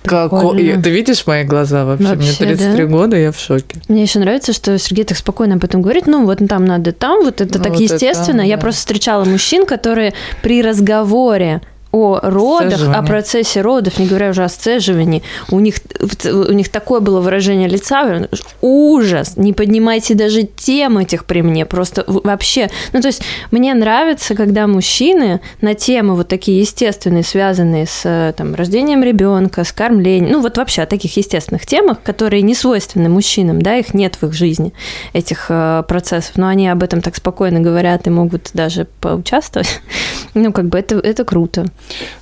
Прикольно. 0.07 0.83
Ты 0.83 0.91
видишь 0.91 1.27
мои 1.27 1.45
глаза 1.45 1.85
вообще? 1.85 2.15
Мне 2.15 2.27
Вообще, 2.27 2.45
33 2.47 2.77
да. 2.77 2.85
года, 2.85 3.17
я 3.17 3.33
в 3.33 3.39
шоке. 3.39 3.77
Мне 3.89 4.03
еще 4.03 4.19
нравится, 4.19 4.53
что 4.53 4.79
Сергей 4.79 5.05
так 5.05 5.19
спокойно 5.19 5.55
об 5.55 5.65
этом 5.65 5.83
говорит. 5.83 6.07
Ну, 6.07 6.25
вот 6.25 6.39
там 6.49 6.65
надо 6.65 6.93
там, 6.93 7.25
вот 7.25 7.41
это 7.41 7.59
Ну, 7.59 7.65
так 7.65 7.73
вот 7.73 7.83
это 7.83 7.95
естественно. 7.95 8.41
Я 8.41 8.57
да. 8.57 8.63
просто 8.63 8.81
встречала 8.81 9.25
мужчин, 9.25 9.67
которые 9.67 10.15
при 10.43 10.63
разговоре 10.63 11.61
о 11.93 12.21
родах, 12.23 12.95
о 12.95 13.03
процессе 13.03 13.61
родов, 13.61 13.99
не 13.99 14.07
говоря 14.07 14.31
уже 14.31 14.45
о 14.45 14.49
сцеживании, 14.49 15.23
у 15.51 15.61
них, 15.61 15.77
у 16.25 16.53
них 16.53 16.69
такое 16.69 17.01
было 17.01 17.21
выражение 17.21 17.69
лица, 17.69 18.29
ужас, 18.61 19.37
не 19.37 19.53
поднимайте 19.53 20.15
даже 20.15 20.43
тем 20.43 20.99
этих 20.99 21.25
при 21.25 21.43
мне, 21.43 21.65
просто 21.65 22.05
вообще. 22.07 22.69
Ну, 22.93 23.01
то 23.01 23.09
есть 23.09 23.23
мне 23.51 23.73
нравится, 23.75 24.35
когда 24.35 24.67
мужчины 24.67 25.41
на 25.61 25.75
темы 25.75 26.15
вот 26.15 26.29
такие 26.29 26.61
естественные, 26.61 27.23
связанные 27.23 27.87
с 27.87 28.03
э, 28.05 28.33
там, 28.37 28.55
рождением 28.55 29.03
ребенка, 29.03 29.65
с 29.65 29.73
кормлением, 29.73 30.33
ну, 30.33 30.41
вот 30.41 30.59
вообще 30.59 30.83
о 30.83 30.87
таких 30.87 31.17
естественных 31.17 31.67
темах, 31.67 32.03
которые 32.03 32.43
не 32.43 32.55
свойственны 32.55 33.09
мужчинам, 33.09 33.63
да, 33.63 33.77
их 33.77 33.95
нет 33.95 34.17
в 34.21 34.27
их 34.27 34.35
жизни, 34.35 34.73
этих 35.13 35.47
э, 35.49 35.83
процессов, 35.89 36.33
но 36.37 36.49
они 36.49 36.69
об 36.69 36.83
этом 36.83 37.01
так 37.01 37.17
спокойно 37.17 37.61
говорят 37.61 38.07
и 38.07 38.11
могут 38.11 38.51
даже 38.53 38.87
поучаствовать. 39.01 39.81
Ну, 40.35 40.53
как 40.53 40.67
бы 40.67 40.79
это, 40.79 40.97
это 40.97 41.25
круто. 41.25 41.65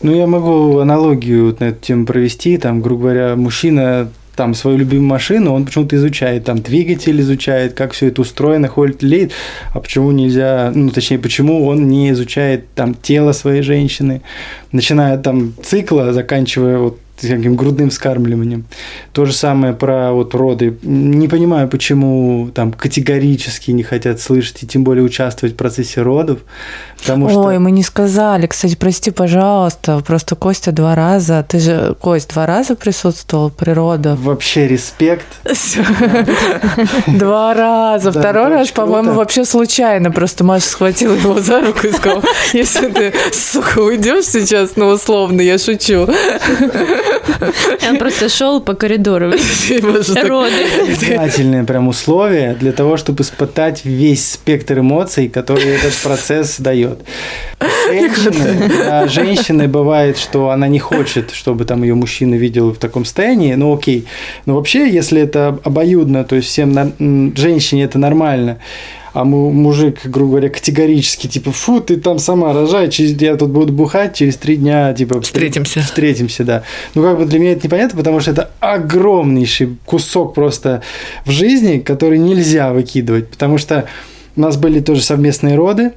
Ну, 0.03 0.15
я 0.15 0.27
могу 0.27 0.79
аналогию 0.79 1.47
вот 1.47 1.61
на 1.61 1.65
эту 1.65 1.81
тему 1.81 2.07
провести. 2.07 2.59
Там, 2.59 2.83
грубо 2.83 3.03
говоря, 3.03 3.37
мужчина 3.37 4.11
там 4.37 4.55
свою 4.55 4.79
любимую 4.79 5.09
машину, 5.09 5.53
он 5.53 5.65
почему-то 5.65 5.97
изучает, 5.97 6.45
там 6.45 6.61
двигатель 6.61 7.21
изучает, 7.21 7.75
как 7.75 7.93
все 7.93 8.09
это 8.09 8.21
устроено, 8.21 8.69
ходит, 8.69 9.03
леет, 9.03 9.33
а 9.73 9.81
почему 9.81 10.11
нельзя, 10.11 10.73
ну, 10.75 10.91
точнее, 10.91 11.19
почему 11.19 11.67
он 11.67 11.89
не 11.89 12.11
изучает 12.11 12.67
там 12.75 12.95
тело 12.95 13.33
своей 13.33 13.63
женщины, 13.63 14.23
начиная 14.73 15.19
там 15.19 15.55
цикла, 15.63 16.13
заканчивая 16.13 16.79
вот 16.79 16.99
таким 17.21 17.57
грудным 17.57 17.91
вскармливанием. 17.91 18.65
То 19.13 19.25
же 19.25 19.33
самое 19.33 19.73
про 19.73 20.13
вот 20.13 20.35
роды. 20.35 20.79
Не 20.83 21.29
понимаю, 21.29 21.69
почему 21.69 22.51
там 22.55 22.73
категорически 22.73 23.71
не 23.71 23.83
хотят 23.83 24.21
слышать 24.21 24.63
и 24.63 24.67
тем 24.67 24.85
более 24.85 25.05
участвовать 25.05 25.55
в 25.55 25.57
процессе 25.57 26.03
родов. 26.03 26.41
Потому 26.99 27.29
что... 27.29 27.41
Ой, 27.41 27.59
мы 27.59 27.71
не 27.71 27.83
сказали. 27.83 28.47
Кстати, 28.47 28.77
прости, 28.77 29.11
пожалуйста. 29.11 30.03
Просто 30.07 30.37
Костя 30.37 30.73
два 30.73 30.95
раза. 30.95 31.45
Ты 31.47 31.59
же, 31.61 31.97
Кость, 32.01 32.31
два 32.31 32.47
раза 32.47 32.75
присутствовал 32.77 33.51
при 33.51 33.71
родах. 33.71 34.19
Вообще 34.19 34.67
респект. 34.67 35.27
Два 37.07 37.55
раза. 37.55 38.11
Второй 38.11 38.49
раз, 38.49 38.71
по-моему, 38.71 39.13
вообще 39.13 39.45
случайно. 39.45 40.11
Просто 40.11 40.45
Маша 40.45 40.67
схватила 40.67 41.15
его 41.15 41.41
за 41.41 41.61
руку 41.61 41.87
и 41.87 41.93
сказала, 41.93 42.23
если 42.53 42.89
ты, 42.89 43.13
сука, 43.33 43.81
уйдешь 43.81 44.27
сейчас, 44.27 44.77
ну, 44.77 44.87
условно, 44.89 45.41
я 45.41 45.59
шучу. 45.59 46.09
Он 47.89 47.99
просто 47.99 48.29
шел 48.29 48.61
по 48.61 48.75
коридору. 48.75 49.31
Роды. 50.25 50.53
Обязательное 50.83 51.65
прям 51.65 51.89
условие 51.89 52.55
для 52.55 52.73
того, 52.73 52.97
чтобы 52.97 53.23
испытать 53.23 53.85
весь 53.85 54.33
спектр 54.33 54.79
эмоций, 54.79 55.29
который 55.29 55.69
этот 55.77 55.95
процесс 56.03 56.57
дает. 56.59 57.01
Женщины, 57.89 58.71
да, 58.79 59.07
женщины 59.09 59.69
бывает, 59.69 60.19
что 60.19 60.51
она 60.51 60.69
не 60.69 60.79
хочет, 60.79 61.31
чтобы 61.33 61.65
там 61.65 61.83
ее 61.83 61.95
мужчина 61.95 62.35
видел 62.35 62.73
в 62.73 62.79
таком 62.79 63.05
состоянии, 63.05 63.55
ну 63.55 63.75
окей. 63.75 64.07
Но 64.47 64.55
вообще, 64.55 64.89
если 64.89 65.21
это 65.21 65.59
обоюдно, 65.65 66.25
то 66.25 66.37
есть 66.37 66.49
всем 66.49 66.73
на- 66.73 66.93
женщине 67.37 67.85
это 67.85 67.99
нормально, 67.99 68.59
а 69.15 69.23
му- 69.25 69.53
мужик, 69.53 70.05
грубо 70.05 70.33
говоря, 70.33 70.49
категорически, 70.49 71.29
типа, 71.29 71.53
фу, 71.53 71.81
ты 71.81 71.97
там 71.97 72.19
сама 72.19 72.53
рожай, 72.53 72.91
через, 72.91 73.19
я 73.23 73.37
тут 73.37 73.51
буду 73.51 73.73
бухать, 73.73 74.17
через 74.17 74.37
три 74.37 74.57
дня, 74.57 74.93
типа... 74.93 75.21
Встретимся. 75.21 75.81
Встретимся, 75.81 76.45
да. 76.45 76.63
Ну, 76.95 77.03
как 77.03 77.19
бы 77.19 77.25
для 77.25 77.39
меня 77.39 77.53
это 77.53 77.65
непонятно, 77.67 77.97
потому 77.97 78.19
что 78.19 78.33
это 78.33 78.51
огромнейший 78.59 79.77
кусок 79.87 80.35
просто 80.35 80.83
в 81.25 81.31
жизни, 81.31 81.79
который 81.79 82.19
нельзя 82.19 82.73
выкидывать, 82.73 83.29
потому 83.31 83.57
что 83.57 83.87
у 84.37 84.41
нас 84.41 84.57
были 84.57 84.81
тоже 84.81 85.01
совместные 85.01 85.55
роды, 85.55 85.93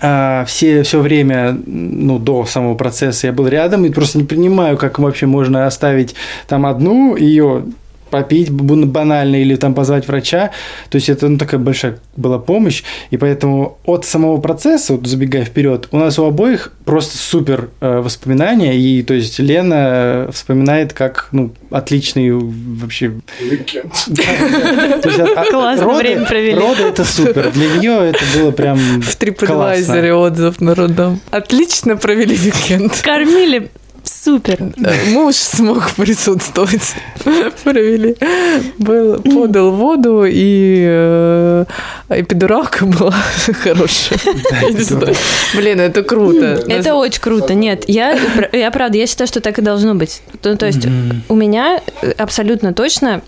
а, 0.00 0.46
все, 0.46 0.84
все 0.84 1.00
время, 1.00 1.60
ну, 1.66 2.18
до 2.18 2.46
самого 2.46 2.76
процесса 2.76 3.26
я 3.26 3.32
был 3.34 3.46
рядом 3.46 3.84
и 3.84 3.90
просто 3.90 4.16
не 4.16 4.24
понимаю, 4.24 4.78
как 4.78 4.98
вообще 4.98 5.26
можно 5.26 5.66
оставить 5.66 6.14
там 6.48 6.64
одну 6.64 7.14
ее 7.14 7.64
попить 8.12 8.50
банально 8.50 9.36
или 9.36 9.56
там 9.56 9.74
позвать 9.74 10.06
врача. 10.06 10.50
То 10.90 10.96
есть 10.96 11.08
это 11.08 11.28
ну, 11.28 11.38
такая 11.38 11.58
большая 11.58 11.98
была 12.14 12.38
помощь. 12.38 12.84
И 13.10 13.16
поэтому 13.16 13.78
от 13.86 14.04
самого 14.04 14.36
процесса, 14.36 14.92
вот 14.92 15.06
забегая 15.06 15.46
вперед, 15.46 15.88
у 15.92 15.96
нас 15.96 16.18
у 16.18 16.24
обоих 16.24 16.72
просто 16.84 17.16
супер 17.16 17.70
э, 17.80 18.00
воспоминания. 18.00 18.78
И 18.78 19.02
то 19.02 19.14
есть 19.14 19.38
Лена 19.38 20.26
э, 20.28 20.30
вспоминает 20.30 20.92
как 20.92 21.28
ну, 21.32 21.52
отличный 21.70 22.32
вообще... 22.32 23.14
Классно 25.50 25.94
время 25.94 26.26
провели. 26.26 26.54
Роды 26.54 26.82
это 26.82 27.04
супер. 27.04 27.50
Для 27.50 27.68
нее 27.78 28.10
это 28.10 28.20
было 28.36 28.50
прям 28.50 28.76
В 29.00 29.18
TripAdvisor 29.18 30.10
отзыв 30.12 30.60
на 30.60 30.74
роддом. 30.74 31.18
Отлично 31.30 31.96
провели 31.96 32.36
уикенд. 32.36 33.00
Кормили 33.02 33.70
супер. 34.04 34.58
Муж 35.08 35.36
смог 35.36 35.90
присутствовать. 35.92 36.94
Провели. 37.64 38.16
Был, 38.78 39.20
подал 39.20 39.72
воду, 39.72 40.24
и 40.26 41.64
эпидуралка 42.08 42.86
была 42.86 43.14
хорошая. 43.62 44.18
Блин, 45.54 45.80
это 45.80 46.02
круто. 46.02 46.62
Это 46.68 46.94
очень 46.94 47.20
круто. 47.20 47.54
Нет, 47.54 47.84
я, 47.88 48.18
я 48.52 48.70
правда, 48.70 48.98
я 48.98 49.06
считаю, 49.06 49.28
что 49.28 49.40
так 49.40 49.58
и 49.58 49.62
должно 49.62 49.94
быть. 49.94 50.22
То, 50.40 50.56
то 50.56 50.66
есть 50.66 50.86
у 51.28 51.34
меня 51.34 51.80
э, 52.02 52.12
абсолютно 52.12 52.72
точно 52.72 53.22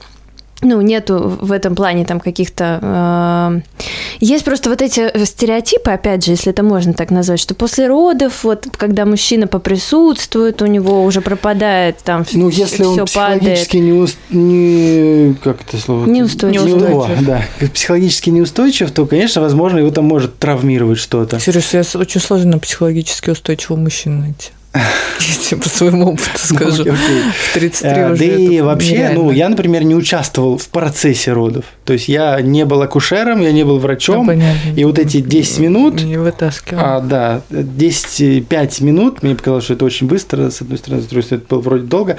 ну, 0.65 0.81
нету 0.81 1.37
в 1.41 1.53
этом 1.53 1.75
плане 1.75 2.05
там 2.05 2.19
каких-то... 2.21 2.81
э, 2.83 3.85
есть 4.21 4.45
просто 4.45 4.71
вот 4.71 4.83
эти 4.83 5.25
стереотипы, 5.25 5.91
опять 5.91 6.25
же, 6.25 6.33
если 6.33 6.51
это 6.53 6.63
можно 6.63 6.93
так 6.95 7.11
назвать, 7.11 7.39
что 7.41 7.55
после 7.55 7.87
родов, 7.87 8.43
вот 8.45 8.67
когда 8.77 9.05
мужчина 9.05 9.47
поприсутствует, 9.47 10.63
у 10.63 10.67
него 10.67 11.05
уже 11.05 11.21
пропадает 11.21 11.99
там 12.05 12.25
Ну, 12.33 12.49
если 12.49 12.85
он 12.85 13.07
все 13.07 13.15
падает. 13.15 13.41
психологически 13.43 13.77
не, 13.77 13.93
ус- 13.93 14.17
не... 14.31 15.35
Как 15.45 15.59
это 15.63 15.77
слово? 15.81 16.07
Неустойчив. 16.07 16.65
Не- 16.65 16.73
Неустойчив. 16.73 17.19
о, 17.21 17.25
да. 17.25 17.43
Психологически 17.75 18.31
неустойчив, 18.31 18.91
то, 18.91 19.07
конечно, 19.07 19.43
возможно, 19.43 19.79
его 19.79 19.91
там 19.91 20.05
может 20.07 20.39
травмировать 20.39 20.99
что-то. 20.99 21.39
Сереж, 21.41 21.73
я 21.75 21.83
очень 22.01 22.21
сложно 22.21 22.59
психологически 22.59 23.31
устойчивого 23.31 23.79
мужчину 23.81 24.21
найти. 24.23 24.51
Я 24.75 25.35
тебе 25.49 25.61
по 25.61 25.69
своему 25.69 26.09
опыту 26.11 26.31
скажу. 26.37 26.83
Окей, 26.83 26.93
окей. 26.93 27.23
В 27.51 27.55
33 27.55 27.91
Э, 27.91 28.13
уже 28.13 28.19
Да 28.19 28.25
и 28.37 28.61
вообще, 28.61 28.91
нереально. 28.93 29.23
ну, 29.23 29.31
я, 29.31 29.49
например, 29.49 29.85
не 29.85 29.95
участвовал 29.95 30.59
в 30.59 30.67
процессе 30.69 31.33
родов. 31.33 31.65
То 31.85 31.93
есть 31.93 32.09
я 32.09 32.41
не 32.41 32.65
был 32.65 32.83
акушером, 32.83 33.41
я 33.41 33.53
не 33.53 33.63
был 33.65 33.75
Ну, 33.75 33.81
врачом. 33.81 34.27
понятно. 34.27 34.71
И 34.77 34.85
вот 34.85 34.99
эти 34.99 35.21
10 35.21 35.59
минут, 35.61 36.03
Не 36.03 36.17
вытаскивал. 36.17 36.83
А, 36.85 37.01
да, 37.01 37.43
10-5 37.51 38.83
минут, 38.83 39.23
мне 39.23 39.35
показалось, 39.35 39.65
что 39.65 39.75
это 39.75 39.85
очень 39.85 40.07
быстро, 40.09 40.51
с 40.51 40.61
одной 40.61 40.79
стороны, 40.79 41.03
с 41.03 41.07
другой 41.07 41.23
стороны, 41.23 41.43
это 41.45 41.55
было 41.55 41.61
вроде 41.63 41.85
долго, 41.85 42.17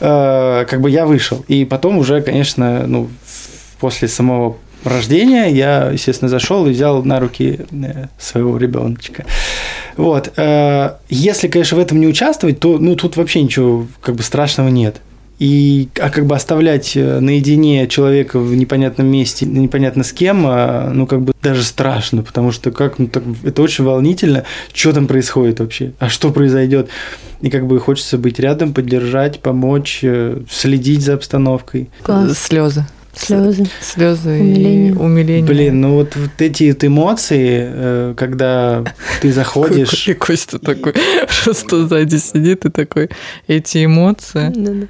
Э, 0.00 0.64
как 0.68 0.80
бы 0.80 0.90
я 0.90 1.06
вышел. 1.06 1.44
И 1.48 1.64
потом 1.64 1.98
уже, 1.98 2.20
конечно, 2.20 2.84
ну, 2.86 3.08
после 3.78 4.08
самого 4.08 4.56
рождения 4.84 5.46
я, 5.50 5.90
естественно, 5.92 6.28
зашел 6.28 6.66
и 6.66 6.70
взял 6.70 7.04
на 7.04 7.20
руки 7.20 7.60
э, 7.70 8.06
своего 8.18 8.56
ребеночка. 8.56 9.24
Вот. 9.96 10.32
э, 10.36 10.90
Если, 11.08 11.48
конечно, 11.48 11.76
в 11.76 11.80
этом 11.80 12.00
не 12.00 12.06
участвовать, 12.06 12.60
то 12.60 12.78
ну, 12.78 12.96
тут 12.96 13.16
вообще 13.16 13.42
ничего 13.42 13.86
как 14.00 14.16
бы 14.16 14.22
страшного 14.22 14.68
нет. 14.68 15.00
И 15.38 15.88
а 16.00 16.08
как 16.10 16.26
бы 16.26 16.36
оставлять 16.36 16.96
э, 16.96 17.18
наедине 17.18 17.88
человека 17.88 18.38
в 18.38 18.54
непонятном 18.54 19.08
месте, 19.08 19.44
непонятно 19.44 20.04
с 20.04 20.12
кем, 20.12 20.44
а, 20.46 20.92
ну 20.94 21.06
как 21.08 21.22
бы 21.22 21.32
даже 21.42 21.64
страшно, 21.64 22.22
потому 22.22 22.52
что 22.52 22.70
как 22.70 23.00
ну, 23.00 23.08
так, 23.08 23.24
это 23.42 23.60
очень 23.60 23.82
волнительно, 23.82 24.44
что 24.72 24.92
там 24.92 25.08
происходит 25.08 25.58
вообще, 25.58 25.94
а 25.98 26.08
что 26.08 26.30
произойдет. 26.30 26.90
И 27.40 27.50
как 27.50 27.66
бы 27.66 27.80
хочется 27.80 28.18
быть 28.18 28.38
рядом, 28.38 28.72
поддержать, 28.72 29.40
помочь, 29.40 30.00
э, 30.02 30.38
следить 30.48 31.02
за 31.02 31.14
обстановкой. 31.14 31.90
Класс. 32.04 32.38
Слезы. 32.38 32.86
Слезы. 33.14 33.66
Слезы 33.80 34.30
Умиление. 34.30 34.90
и 34.90 34.94
умиление. 34.94 35.44
Блин, 35.44 35.80
ну 35.80 35.94
вот, 35.94 36.16
вот 36.16 36.30
эти 36.38 36.70
вот 36.70 36.82
эмоции, 36.82 37.60
э, 37.62 38.14
когда 38.16 38.84
ты 39.20 39.32
заходишь, 39.32 40.08
И 40.08 40.14
Костя 40.14 40.58
такой 40.58 40.94
просто 41.44 41.86
сзади 41.86 42.16
сидит 42.16 42.64
и 42.64 42.70
такой, 42.70 43.10
эти 43.46 43.84
эмоции. 43.84 44.88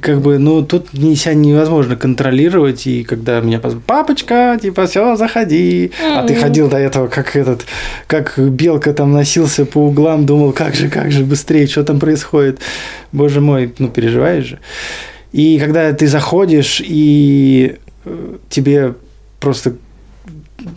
Как 0.00 0.22
бы, 0.22 0.38
ну, 0.38 0.62
тут 0.64 0.88
себя 0.92 1.34
невозможно 1.34 1.96
контролировать, 1.96 2.86
и 2.86 3.04
когда 3.04 3.40
меня 3.40 3.58
позвали, 3.58 3.84
папочка, 3.86 4.58
типа, 4.60 4.86
все, 4.86 5.16
заходи, 5.16 5.92
а 6.02 6.26
ты 6.26 6.34
ходил 6.34 6.70
до 6.70 6.78
этого, 6.78 7.08
как 7.08 7.36
этот, 7.36 7.66
как 8.06 8.38
белка 8.38 8.94
там 8.94 9.12
носился 9.12 9.66
по 9.66 9.78
углам, 9.78 10.24
думал, 10.24 10.52
как 10.52 10.74
же, 10.74 10.88
как 10.88 11.12
же 11.12 11.24
быстрее, 11.24 11.66
что 11.66 11.84
там 11.84 12.00
происходит, 12.00 12.60
боже 13.12 13.42
мой, 13.42 13.74
ну, 13.78 13.88
переживаешь 13.88 14.46
же. 14.46 14.58
И 15.32 15.58
когда 15.58 15.92
ты 15.92 16.06
заходишь, 16.06 16.82
и 16.84 17.76
э, 18.04 18.36
тебе 18.50 18.94
просто 19.40 19.74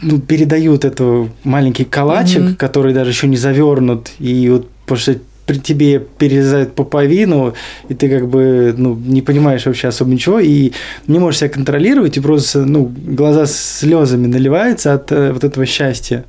ну, 0.01 0.20
передают 0.20 0.86
эту 0.86 1.30
маленький 1.43 1.84
калачик, 1.84 2.41
Мгм. 2.41 2.56
который 2.56 2.93
даже 2.93 3.12
еще 3.12 3.28
не 3.28 3.38
завернут, 3.38 4.12
и 4.20 4.49
вот 4.49 4.70
потому 4.86 4.99
что 4.99 5.16
при 5.45 5.60
тебе 5.60 5.99
перерезают 5.99 6.74
пуповину, 6.74 7.53
и 7.88 7.93
ты 7.93 8.10
как 8.10 8.28
бы 8.28 8.74
ну, 8.76 8.95
не 8.95 9.22
понимаешь 9.22 9.66
вообще 9.66 9.89
особо 9.89 10.10
ничего, 10.12 10.39
и 10.39 10.72
не 11.08 11.20
можешь 11.20 11.39
себя 11.41 11.49
контролировать, 11.49 12.18
и 12.18 12.20
просто 12.20 12.66
ну, 12.66 12.91
глаза 12.95 13.45
слезами 13.45 14.26
наливаются 14.26 14.93
от 14.93 15.12
э, 15.12 15.34
вот 15.34 15.43
этого 15.43 15.66
счастья. 15.68 16.26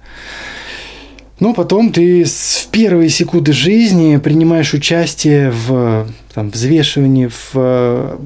Но 1.38 1.52
потом 1.52 1.92
ты 1.92 2.24
в 2.24 2.66
первые 2.70 3.10
секунды 3.10 3.52
жизни 3.52 4.16
принимаешь 4.16 4.72
участие 4.72 5.50
в 5.50 6.06
там, 6.32 6.50
взвешивании, 6.50 7.26
в 7.26 7.50
э, 7.54 8.18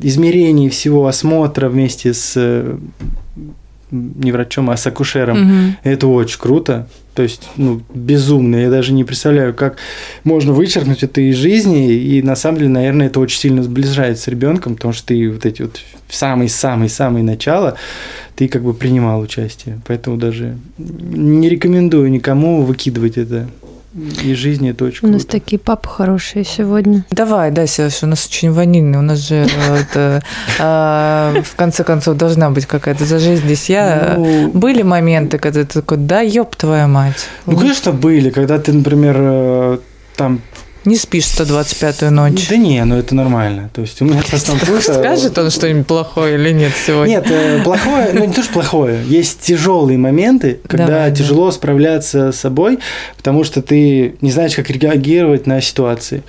измерении 0.00 0.68
всего 0.68 1.06
осмотра 1.06 1.68
вместе 1.68 2.14
с 2.14 2.78
не 3.90 4.32
врачом, 4.32 4.70
а 4.70 4.76
с 4.76 4.86
акушером. 4.86 5.38
Мгм. 5.38 5.76
Это 5.82 6.06
очень 6.06 6.38
круто. 6.38 6.88
То 7.16 7.22
есть, 7.22 7.48
ну, 7.56 7.80
безумно. 7.94 8.56
Я 8.56 8.68
даже 8.68 8.92
не 8.92 9.02
представляю, 9.02 9.54
как 9.54 9.78
можно 10.22 10.52
вычеркнуть 10.52 11.02
это 11.02 11.22
из 11.22 11.36
жизни. 11.36 11.94
И 11.94 12.20
на 12.20 12.36
самом 12.36 12.58
деле, 12.58 12.68
наверное, 12.68 13.06
это 13.06 13.20
очень 13.20 13.40
сильно 13.40 13.62
сближает 13.62 14.18
с 14.18 14.28
ребенком, 14.28 14.74
потому 14.74 14.92
что 14.92 15.06
ты 15.06 15.30
вот 15.30 15.46
эти 15.46 15.62
вот 15.62 15.80
в 16.06 16.14
самый-самый-самый 16.14 17.22
начало 17.22 17.76
ты 18.36 18.48
как 18.48 18.62
бы 18.62 18.74
принимал 18.74 19.22
участие. 19.22 19.80
Поэтому 19.86 20.18
даже 20.18 20.58
не 20.76 21.48
рекомендую 21.48 22.10
никому 22.10 22.62
выкидывать 22.62 23.16
это 23.16 23.48
из 23.96 24.36
жизни. 24.36 24.70
Это 24.70 24.84
очень 24.84 25.08
У 25.08 25.10
нас 25.10 25.22
круто. 25.22 25.38
такие 25.38 25.58
папы 25.58 25.88
хорошие 25.88 26.44
сегодня. 26.44 27.04
Давай, 27.10 27.50
да, 27.50 27.66
Сереж, 27.66 28.02
у 28.02 28.06
нас 28.06 28.26
очень 28.26 28.52
ванильный. 28.52 28.98
У 28.98 29.02
нас 29.02 29.18
же 29.18 29.46
э, 29.46 29.76
это, 29.80 30.22
э, 30.58 31.42
в 31.42 31.56
конце 31.56 31.84
концов 31.84 32.16
должна 32.16 32.50
быть 32.50 32.66
какая-то 32.66 33.04
за 33.04 33.18
жизнь 33.18 33.44
здесь 33.44 33.70
я. 33.70 34.14
Ну, 34.16 34.48
Были 34.48 34.82
моменты, 34.82 35.38
когда 35.38 35.60
ты 35.64 35.80
такой, 35.80 35.98
да, 35.98 36.20
ёб 36.20 36.54
твою 36.56 36.88
мать. 36.88 37.26
Ну, 37.46 37.56
конечно, 37.56 37.92
были, 37.92 38.30
когда 38.30 38.58
ты, 38.58 38.72
например, 38.72 39.16
э, 39.18 39.78
там 40.16 40.40
Не 40.86 40.96
спишь 40.96 41.24
125-ю 41.24 42.10
ночь. 42.12 42.48
Да 42.48 42.56
не, 42.56 42.82
ну 42.84 42.96
это 42.96 43.14
нормально. 43.14 43.70
То 43.74 43.80
есть 43.80 44.00
у 44.00 44.04
меня 44.04 44.22
со 44.22 44.38
сном 44.38 44.58
плохо. 44.60 44.80
Скажет 44.80 45.36
он 45.36 45.50
что-нибудь 45.50 45.86
плохое 45.86 46.36
или 46.36 46.52
нет 46.52 46.72
сегодня? 46.86 47.16
Нет, 47.16 47.26
э, 47.28 47.60
плохое, 47.64 48.10
ну 48.12 48.24
не 48.24 48.32
то, 48.32 48.42
что 48.42 48.52
плохое. 48.52 49.00
Есть 49.04 49.40
тяжелые 49.40 49.98
моменты, 49.98 50.60
когда 50.68 50.86
Давай, 50.86 51.10
да. 51.10 51.16
тяжело 51.16 51.50
справляться 51.50 52.30
с 52.30 52.36
собой, 52.36 52.78
потому 53.16 53.42
что 53.42 53.62
ты 53.62 54.14
не 54.20 54.30
знаешь, 54.30 54.54
как 54.54 54.70
реагировать 54.70 55.46
на 55.48 55.60
ситуации. 55.60 56.22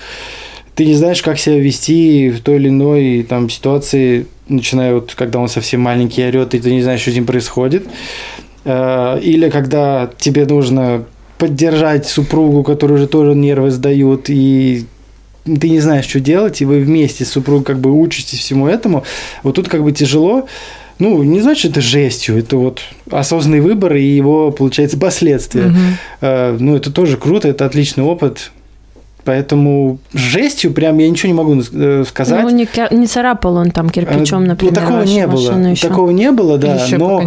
Ты 0.73 0.85
не 0.85 0.95
знаешь, 0.95 1.21
как 1.21 1.37
себя 1.39 1.59
вести 1.59 2.29
в 2.29 2.41
той 2.41 2.55
или 2.55 2.69
иной 2.69 3.25
там, 3.29 3.49
ситуации, 3.51 4.25
начиная 4.47 4.95
вот, 4.95 5.13
когда 5.15 5.37
он 5.39 5.49
совсем 5.49 5.81
маленький 5.81 6.23
орет, 6.25 6.55
и 6.55 6.59
ты 6.59 6.71
не 6.71 6.81
знаешь, 6.81 7.01
что 7.01 7.11
с 7.11 7.13
ним 7.13 7.27
происходит. 7.27 7.85
Э, 8.65 9.19
Или 9.21 9.49
когда 9.49 10.09
тебе 10.17 10.45
нужно 10.45 11.05
поддержать 11.37 12.07
супругу, 12.07 12.63
которую 12.63 12.97
уже 12.97 13.07
тоже 13.07 13.35
нервы 13.35 13.71
сдают, 13.71 14.29
и 14.29 14.85
ты 15.45 15.69
не 15.69 15.79
знаешь, 15.79 16.05
что 16.05 16.19
делать, 16.19 16.61
и 16.61 16.65
вы 16.65 16.79
вместе 16.79 17.23
с 17.25 17.31
супругой 17.31 17.63
как 17.63 17.79
бы 17.79 17.91
учитесь 17.91 18.39
всему 18.39 18.67
этому. 18.67 19.03
Вот 19.43 19.55
тут 19.55 19.69
как 19.69 19.83
бы 19.83 19.91
тяжело. 19.91 20.47
Ну, 20.99 21.21
не 21.21 21.41
значит, 21.41 21.71
это 21.71 21.81
жестью, 21.81 22.39
это 22.39 22.57
вот 22.57 22.81
осознанный 23.11 23.61
выбор 23.61 23.95
и 23.95 24.03
его, 24.03 24.51
получается, 24.51 24.97
последствия. 24.97 25.67
Мгм. 25.67 25.97
Э, 26.21 26.57
Ну, 26.59 26.75
это 26.75 26.91
тоже 26.91 27.17
круто, 27.17 27.47
это 27.47 27.65
отличный 27.65 28.03
опыт. 28.03 28.51
Поэтому 29.27 29.99
жестью 30.13 30.71
прям 30.71 30.97
я 30.99 31.09
ничего 31.09 31.27
не 31.27 31.33
могу 31.33 31.61
э, 31.73 32.05
сказать. 32.07 32.43
Ну, 32.43 32.49
не, 32.49 32.65
не 32.91 33.07
царапал 33.07 33.57
он 33.57 33.71
там 33.71 33.89
кирпичом, 33.89 34.43
Э, 34.43 34.47
например, 34.47 34.73
ну, 34.73 34.79
такого 34.79 34.99
вашу 34.99 35.11
не 35.11 35.27
было. 35.27 35.67
еще. 35.67 35.87
Такого 35.89 36.11
не 36.11 36.31
было, 36.31 36.57
да. 36.57 36.75
Ещё 36.75 36.97
но 36.97 37.23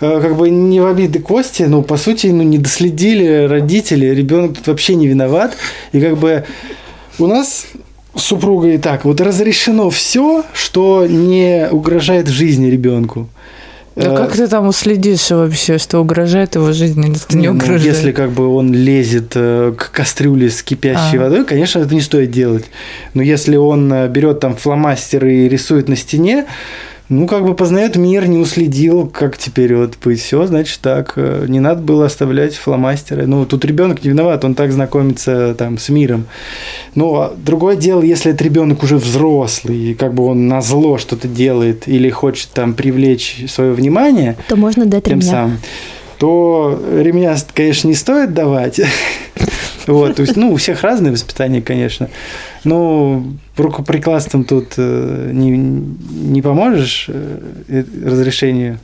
э, 0.00 0.20
как 0.20 0.36
бы 0.36 0.50
не 0.50 0.80
в 0.80 0.86
обиды 0.86 1.20
Кости, 1.20 1.62
но 1.62 1.82
по 1.82 1.96
сути, 1.96 2.26
ну, 2.26 2.42
не 2.42 2.58
доследили 2.58 3.46
родители, 3.46 4.06
ребенок 4.06 4.56
тут 4.56 4.66
вообще 4.66 4.96
не 4.96 5.06
виноват. 5.06 5.52
И 5.92 6.00
как 6.00 6.16
бы 6.16 6.44
у 7.20 7.28
нас 7.28 7.66
с 8.16 8.20
супругой 8.20 8.78
так, 8.78 9.04
вот 9.04 9.20
разрешено 9.20 9.90
все, 9.90 10.42
что 10.54 11.06
не 11.06 11.68
угрожает 11.70 12.26
жизни 12.26 12.66
ребенку. 12.66 13.28
Да 13.96 14.12
Э, 14.12 14.16
как 14.16 14.32
ты 14.32 14.48
там 14.48 14.66
уследишь 14.66 15.30
вообще, 15.30 15.78
что 15.78 16.00
угрожает 16.00 16.56
его 16.56 16.72
жизни, 16.72 17.08
или 17.08 17.14
что 17.16 17.36
не 17.36 17.42
Не, 17.42 17.48
ну, 17.50 17.54
угрожает? 17.54 17.82
если 17.82 18.12
как 18.12 18.30
бы 18.30 18.48
он 18.48 18.72
лезет 18.72 19.32
э, 19.36 19.72
к 19.76 19.90
кастрюле 19.92 20.50
с 20.50 20.62
кипящей 20.62 21.18
А. 21.18 21.22
водой, 21.22 21.44
конечно, 21.44 21.78
это 21.78 21.94
не 21.94 22.00
стоит 22.00 22.30
делать. 22.30 22.64
Но 23.14 23.22
если 23.22 23.56
он 23.56 23.92
э, 23.92 24.08
берет 24.08 24.40
там 24.40 24.56
фломастер 24.56 25.24
и 25.26 25.48
рисует 25.48 25.88
на 25.88 25.96
стене, 25.96 26.46
ну, 27.10 27.26
как 27.26 27.44
бы 27.44 27.54
познает 27.54 27.96
мир, 27.96 28.26
не 28.26 28.38
уследил, 28.38 29.06
как 29.06 29.36
теперь 29.36 29.74
вот 29.76 29.94
быть. 30.02 30.20
Все, 30.20 30.46
значит, 30.46 30.80
так. 30.80 31.12
э, 31.16 31.44
Не 31.48 31.60
надо 31.60 31.82
было 31.82 32.06
оставлять 32.06 32.54
фломастеры. 32.54 33.26
Ну, 33.26 33.44
тут 33.44 33.64
ребенок 33.64 34.02
не 34.04 34.10
виноват, 34.10 34.44
он 34.44 34.54
так 34.54 34.72
знакомится 34.72 35.54
там 35.54 35.76
с 35.78 35.88
миром. 35.90 36.26
Ну, 36.94 37.14
а 37.16 37.34
другое 37.36 37.76
дело, 37.76 38.02
если 38.02 38.30
этот 38.32 38.42
ребенок 38.42 38.82
уже 38.82 38.96
взрослый, 38.96 39.76
и 39.76 39.94
как 39.94 40.14
бы 40.14 40.24
он 40.24 40.48
на 40.48 40.60
зло 40.62 40.96
что-то 40.98 41.28
делает 41.28 41.86
или 41.88 42.08
хочет 42.10 42.48
там 42.54 42.72
привлечь 42.74 43.44
свое 43.48 43.72
внимание, 43.72 44.36
То 44.48 44.56
можно 44.56 44.86
дать 44.86 45.04
тем 45.04 45.18
ремня. 45.20 45.30
самым, 45.30 45.58
то 46.18 46.80
ремня, 47.00 47.36
конечно, 47.54 47.88
не 47.88 47.94
стоит 47.94 48.32
давать. 48.32 48.80
Вот, 49.86 50.16
то 50.16 50.22
есть, 50.22 50.36
ну, 50.36 50.52
у 50.52 50.56
всех 50.56 50.82
разное 50.82 51.12
воспитание, 51.12 51.62
конечно. 51.62 52.08
Но 52.64 53.24
рукоприкладством 53.56 54.44
тут 54.44 54.74
э, 54.76 55.30
не, 55.32 55.50
не 55.50 56.42
поможешь 56.42 57.06
э, 57.08 57.40
э, 57.68 57.84
разрешению 58.04 58.78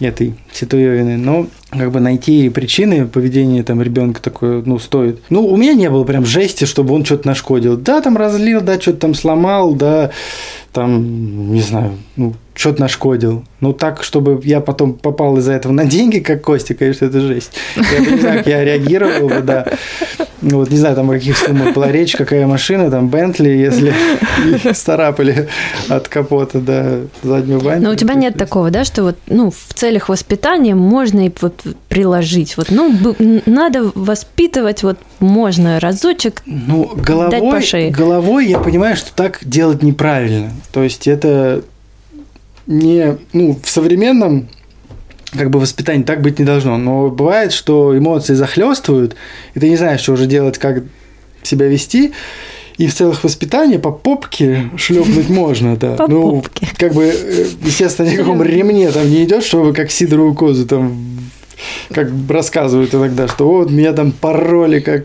этой 0.00 0.34
ситуевины, 0.52 1.16
но 1.16 1.46
как 1.78 1.90
бы 1.90 2.00
найти 2.00 2.48
причины 2.48 3.06
поведения 3.06 3.62
там 3.62 3.82
ребенка 3.82 4.22
такое, 4.22 4.62
ну, 4.64 4.78
стоит. 4.78 5.20
Ну, 5.30 5.46
у 5.46 5.56
меня 5.56 5.74
не 5.74 5.90
было 5.90 6.04
прям 6.04 6.24
жести, 6.24 6.64
чтобы 6.64 6.94
он 6.94 7.04
что-то 7.04 7.26
нашкодил. 7.26 7.76
Да, 7.76 8.00
там 8.00 8.16
разлил, 8.16 8.60
да, 8.60 8.80
что-то 8.80 8.98
там 8.98 9.14
сломал, 9.14 9.74
да, 9.74 10.10
там, 10.72 11.52
не 11.52 11.60
знаю, 11.60 11.92
ну, 12.16 12.34
что-то 12.54 12.80
нашкодил. 12.80 13.44
Ну, 13.60 13.72
так, 13.72 14.02
чтобы 14.02 14.40
я 14.44 14.60
потом 14.60 14.94
попал 14.94 15.36
из-за 15.38 15.52
этого 15.52 15.72
на 15.72 15.84
деньги, 15.84 16.18
как 16.18 16.42
Костя, 16.42 16.74
конечно, 16.74 17.06
это 17.06 17.20
жесть. 17.20 17.52
Я 17.76 18.02
бы 18.02 18.10
не 18.12 18.20
знаю, 18.20 18.38
как 18.38 18.46
я 18.46 18.64
реагировал 18.64 19.28
бы, 19.28 19.40
да. 19.40 19.66
Ну, 20.40 20.58
вот 20.58 20.70
не 20.70 20.76
знаю, 20.76 20.94
там 20.94 21.10
о 21.10 21.14
каких 21.14 21.38
суммах 21.38 21.74
была 21.74 21.90
речь, 21.90 22.14
какая 22.14 22.46
машина, 22.46 22.90
там 22.90 23.08
Бентли, 23.08 23.48
если 23.48 23.94
старапали 24.74 25.48
от 25.88 26.08
капота 26.08 26.60
до 26.60 27.06
заднего 27.22 27.60
бампера. 27.60 27.80
Но 27.80 27.90
у 27.92 27.94
тебя 27.94 28.14
нет 28.14 28.36
такого, 28.36 28.70
да, 28.70 28.84
что 28.84 29.04
вот, 29.04 29.16
ну, 29.26 29.50
в 29.50 29.74
целях 29.74 30.08
воспитания 30.08 30.74
можно 30.74 31.26
и 31.26 31.32
вот 31.40 31.62
приложить. 31.88 32.56
Вот, 32.56 32.70
ну, 32.70 32.92
надо 33.46 33.90
воспитывать, 33.94 34.82
вот 34.82 34.98
можно 35.20 35.80
разочек. 35.80 36.42
Ну, 36.46 36.92
Дать 36.94 37.04
головой, 37.04 37.50
по 37.52 37.60
шее. 37.60 37.90
головой 37.90 38.46
я 38.46 38.58
понимаю, 38.58 38.96
что 38.96 39.12
так 39.14 39.40
делать 39.42 39.82
неправильно. 39.82 40.50
То 40.72 40.82
есть 40.82 41.06
это 41.06 41.64
не, 42.66 43.16
ну, 43.32 43.58
в 43.62 43.68
современном 43.68 44.48
как 45.36 45.50
бы 45.50 45.58
воспитании 45.58 46.04
так 46.04 46.22
быть 46.22 46.38
не 46.38 46.44
должно. 46.44 46.76
Но 46.78 47.08
бывает, 47.10 47.52
что 47.52 47.96
эмоции 47.96 48.34
захлестывают, 48.34 49.16
и 49.54 49.60
ты 49.60 49.68
не 49.68 49.76
знаешь, 49.76 50.00
что 50.00 50.12
уже 50.12 50.26
делать, 50.26 50.58
как 50.58 50.84
себя 51.42 51.66
вести. 51.66 52.12
И 52.76 52.88
в 52.88 52.94
целых 52.94 53.22
воспитания 53.22 53.78
по 53.78 53.92
попке 53.92 54.70
шлепнуть 54.76 55.28
можно, 55.28 55.76
да. 55.76 55.94
По 55.94 56.08
ну, 56.08 56.42
попке. 56.42 56.68
как 56.76 56.92
бы, 56.92 57.04
э, 57.04 57.46
естественно, 57.64 58.08
ни 58.08 58.14
о 58.14 58.18
каком 58.18 58.42
ремне 58.42 58.90
там 58.90 59.08
не 59.08 59.24
идет, 59.24 59.44
чтобы 59.44 59.72
как 59.72 59.90
сидоровую 59.92 60.34
козу 60.34 60.66
там 60.66 61.13
как 61.92 62.08
рассказывают 62.28 62.94
иногда, 62.94 63.28
что 63.28 63.48
вот 63.48 63.70
меня 63.70 63.92
там 63.92 64.12
пороли 64.12 64.80
как 64.80 65.04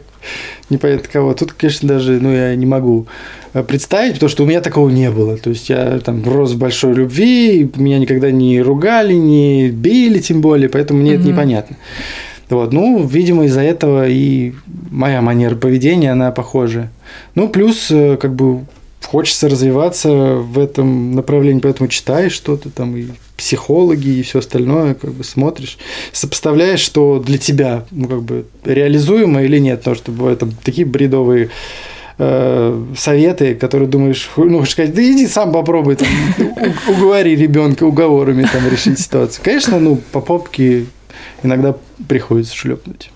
непонятно 0.70 1.10
кого. 1.12 1.34
Тут, 1.34 1.54
конечно, 1.54 1.88
даже 1.88 2.20
ну, 2.20 2.32
я 2.32 2.56
не 2.56 2.66
могу 2.66 3.08
э, 3.54 3.64
представить, 3.64 4.14
потому 4.16 4.30
что 4.30 4.43
у 4.43 4.45
меня 4.45 4.62
такого 4.62 4.89
не 4.89 5.10
было. 5.10 5.38
То 5.38 5.50
есть 5.50 5.70
я 5.70 6.00
там 6.00 6.24
рос 6.26 6.52
в 6.52 6.58
большой 6.58 6.93
любви, 6.93 7.70
меня 7.76 8.00
никогда 8.00 8.32
не 8.32 8.62
ругали, 8.62 9.14
не 9.14 9.70
били 9.70 10.20
тем 10.20 10.41
более, 10.41 10.70
поэтому 10.70 11.00
мне 11.02 11.14
это 11.14 11.22
Мгм. 11.22 11.32
непонятно. 11.32 11.78
Вот, 12.50 12.74
ну, 12.74 13.06
видимо, 13.06 13.45
из-за 13.45 13.62
этого 13.62 14.08
и 14.08 14.54
моя 14.89 15.22
манера 15.22 15.56
поведения, 15.56 16.12
она 16.12 16.32
похожа. 16.32 16.89
Ну, 17.36 17.47
плюс, 17.47 17.91
э, 17.91 18.18
как 18.18 18.34
бы, 18.34 18.66
хочется 19.06 19.50
развиваться 19.50 20.10
в 20.10 20.58
этом 20.60 21.14
направлении, 21.14 21.62
поэтому 21.62 21.89
читаешь 21.89 22.32
что-то 22.34 22.70
там, 22.70 22.95
и 22.97 23.06
психологи, 23.40 24.10
и 24.10 24.22
все 24.22 24.40
остальное, 24.40 24.94
как 24.94 25.14
бы 25.14 25.24
смотришь, 25.24 25.78
сопоставляешь, 26.12 26.82
что 26.82 27.20
для 27.26 27.38
тебя, 27.38 27.86
ну, 27.92 28.08
как 28.08 28.22
бы, 28.22 28.46
реализуемо 28.66 29.42
или 29.44 29.58
нет, 29.58 29.80
потому 29.80 29.96
что 29.96 30.12
бывают 30.12 30.40
там 30.40 30.52
такие 30.64 30.86
бредовые 30.86 31.50
э, 32.18 32.86
советы, 32.98 33.56
которые 33.56 33.88
думаешь, 33.88 34.30
ну, 34.36 34.60
хочешь 34.60 34.74
сказать, 34.74 34.94
да 34.94 35.02
иди 35.02 35.26
сам 35.26 35.54
попробуй, 35.54 35.96
там, 35.96 36.08
уговори 36.90 37.36
ребенка 37.36 37.86
уговорами 37.86 38.46
там 38.52 38.68
решить 38.70 39.00
ситуацию. 39.00 39.42
Конечно, 39.44 39.80
ну, 39.80 39.96
по 40.12 40.20
попке 40.20 40.86
иногда 41.42 41.76
приходится 42.08 42.54
шлепнуть. 42.56 43.10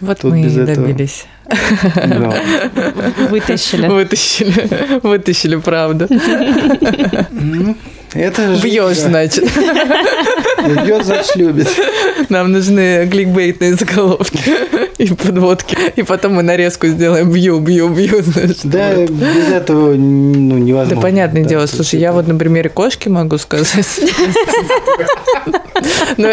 Вот 0.00 0.18
Тут 0.18 0.32
мы 0.32 0.40
и 0.40 0.44
без 0.44 0.56
этого. 0.56 0.86
добились. 0.86 1.26
Да. 1.94 2.34
Вытащили. 3.30 3.86
Вытащили, 3.88 5.00
вытащили 5.02 5.56
правду. 5.56 6.06
Ну, 7.30 7.76
Это 8.14 8.54
же... 8.54 8.62
Бьешь, 8.62 8.98
значит. 8.98 9.44
Бьет, 10.84 11.04
значит, 11.04 11.36
любит. 11.36 11.68
Нам 12.28 12.52
нужны 12.52 13.08
кликбейтные 13.10 13.74
заголовки 13.74 14.38
и 15.02 15.12
подводки. 15.14 15.76
И 15.96 16.02
потом 16.02 16.34
мы 16.34 16.42
нарезку 16.42 16.86
сделаем 16.86 17.30
бью, 17.30 17.58
бью, 17.58 17.88
бью. 17.88 18.22
знаешь. 18.22 18.56
Да, 18.62 18.92
Вот. 18.94 19.10
без 19.10 19.48
этого 19.50 19.94
ну, 19.94 20.58
невозможно. 20.58 20.96
Да, 20.96 21.02
понятное 21.02 21.42
Да, 21.42 21.48
дело. 21.48 21.66
Слушай, 21.66 22.00
я 22.00 22.12
вот 22.12 22.28
на 22.28 22.36
примере 22.36 22.70
кошки 22.70 23.08
могу 23.08 23.38
сказать. 23.38 24.00
Но, 26.16 26.28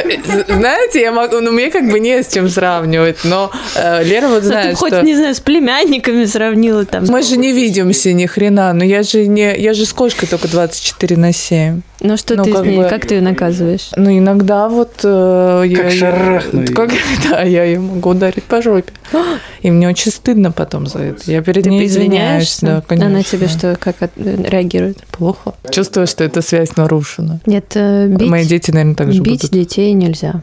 знаете, 0.48 1.02
я 1.02 1.12
могу, 1.12 1.40
ну, 1.40 1.52
мне 1.52 1.72
как 1.72 1.90
бы 1.90 2.00
не 2.00 2.22
с 2.22 2.28
чем 2.28 2.50
сравнивать, 2.50 3.24
но 3.24 3.52
э, 3.76 4.04
Лера 4.04 4.28
вот 4.28 4.42
ты 4.42 4.48
знает, 4.48 4.78
хоть, 4.78 4.94
что... 4.94 5.02
не 5.02 5.16
знаю, 5.16 5.34
с 5.34 5.40
племянниками 5.40 6.26
сравнила 6.26 6.86
там. 6.86 7.06
Мы 7.08 7.24
же 7.24 7.38
не 7.38 7.52
видимся 7.52 8.14
ни 8.14 8.26
хрена, 8.28 8.74
но 8.74 8.84
я 8.84 9.02
же 9.02 9.26
не, 9.26 9.58
я 9.58 9.74
же 9.74 9.86
с 9.86 9.94
кошкой 9.94 10.28
только 10.28 10.48
24 10.48 11.18
на 11.18 11.34
7. 11.34 11.82
Ну 12.02 12.16
что 12.16 12.36
Ну, 12.36 12.44
ты 12.46 12.52
как 12.54 12.64
с 12.64 12.66
ней, 12.66 12.78
бы- 12.78 12.88
как 12.88 13.06
ты 13.06 13.16
ее 13.16 13.22
наказываешь? 13.22 13.90
Ну, 13.98 14.18
иногда 14.18 14.70
вот... 14.70 15.02
э, 15.04 15.64
я, 15.68 15.78
Как 15.78 15.92
шарахну 15.92 16.62
её. 16.62 16.74
Как, 16.74 16.92
да, 17.30 17.42
я 17.44 17.66
ее 17.66 17.80
могу 17.80 18.12
ударить 18.12 18.44
по 18.44 18.62
жопе. 18.62 18.94
И 19.62 19.70
мне 19.70 19.90
очень 19.90 20.12
стыдно 20.12 20.52
потом 20.54 20.88
за 20.88 21.00
это. 21.00 21.30
Я 21.30 21.42
перед 21.42 21.64
Ты 21.66 21.70
ней 21.70 21.86
извиняюсь. 21.86 22.60
Да, 22.62 22.82
конечно. 22.88 23.10
Она 23.10 23.24
тебе 23.24 23.48
что, 23.50 23.76
как 23.78 24.02
от- 24.02 24.12
реагирует? 24.18 25.00
Плохо. 25.12 25.56
Чувствую, 25.72 26.08
что 26.08 26.24
эта 26.24 26.42
связь 26.42 26.78
нарушена. 26.78 27.42
Нет, 27.46 27.72
э, 27.76 28.08
бить, 28.08 28.30
Мои 28.30 28.46
дети, 28.46 28.72
наверное, 28.72 28.96
так 28.96 29.12
же 29.12 29.22
бить 29.22 29.42
будут. 29.42 29.52
детей 29.52 29.92
нельзя. 29.92 30.42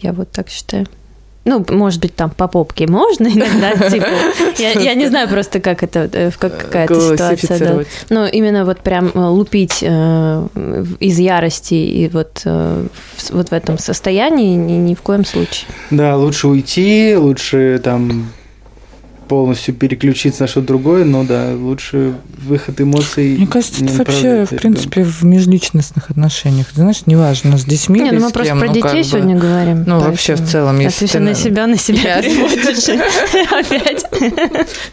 Я 0.00 0.12
вот 0.12 0.30
так 0.32 0.48
считаю. 0.48 0.86
Ну, 1.48 1.64
может 1.70 2.00
быть, 2.02 2.14
там 2.14 2.28
по 2.30 2.46
попке 2.46 2.86
можно 2.86 3.26
иногда, 3.34 3.72
типа. 3.90 4.06
Я, 4.58 4.72
я 4.72 4.94
не 4.94 5.06
знаю 5.06 5.28
просто, 5.28 5.60
как 5.60 5.82
это, 5.82 6.08
э, 6.12 6.30
как, 6.38 6.58
какая-то 6.58 7.00
ситуация. 7.16 7.58
Да. 7.58 7.84
Но 8.10 8.26
именно 8.26 8.66
вот 8.66 8.80
прям 8.80 9.10
э, 9.14 9.18
лупить 9.18 9.78
э, 9.82 10.46
из 11.00 11.18
ярости 11.18 11.72
и 11.74 12.08
вот, 12.08 12.42
э, 12.44 12.86
в- 13.16 13.30
вот 13.30 13.48
в 13.48 13.52
этом 13.54 13.78
состоянии 13.78 14.56
ни, 14.56 14.72
ни 14.90 14.94
в 14.94 15.00
коем 15.00 15.24
случае. 15.24 15.66
Да, 15.90 16.16
лучше 16.16 16.48
уйти, 16.48 17.16
лучше 17.16 17.80
там 17.82 18.28
полностью 19.28 19.74
переключиться 19.74 20.42
на 20.42 20.48
что-то 20.48 20.68
другое, 20.68 21.04
но 21.04 21.24
да, 21.24 21.50
лучше 21.54 22.14
выход 22.38 22.80
эмоций. 22.80 23.36
Мне 23.36 23.46
кажется, 23.46 23.84
это 23.84 23.94
вообще, 23.94 24.44
в 24.46 24.56
принципе, 24.56 25.04
в 25.04 25.22
межличностных 25.22 26.10
отношениях. 26.10 26.66
Ты 26.68 26.76
знаешь, 26.76 27.02
неважно, 27.06 27.58
с 27.58 27.64
детьми 27.64 28.00
Не, 28.00 28.08
или 28.08 28.16
ну 28.16 28.22
мы 28.22 28.30
с 28.30 28.32
просто 28.32 28.50
кем, 28.50 28.58
про 28.60 28.66
ну, 28.68 28.74
детей 28.74 29.02
бы. 29.02 29.04
сегодня 29.04 29.36
говорим. 29.36 29.84
Ну, 29.86 30.00
вообще, 30.00 30.34
в 30.34 30.46
целом, 30.46 30.78
если 30.80 31.06
ты 31.06 31.20
на 31.20 31.34
себя, 31.34 31.66
на 31.66 31.76
себя 31.76 32.22
переводишь. 32.22 32.88
Опять. 33.66 34.06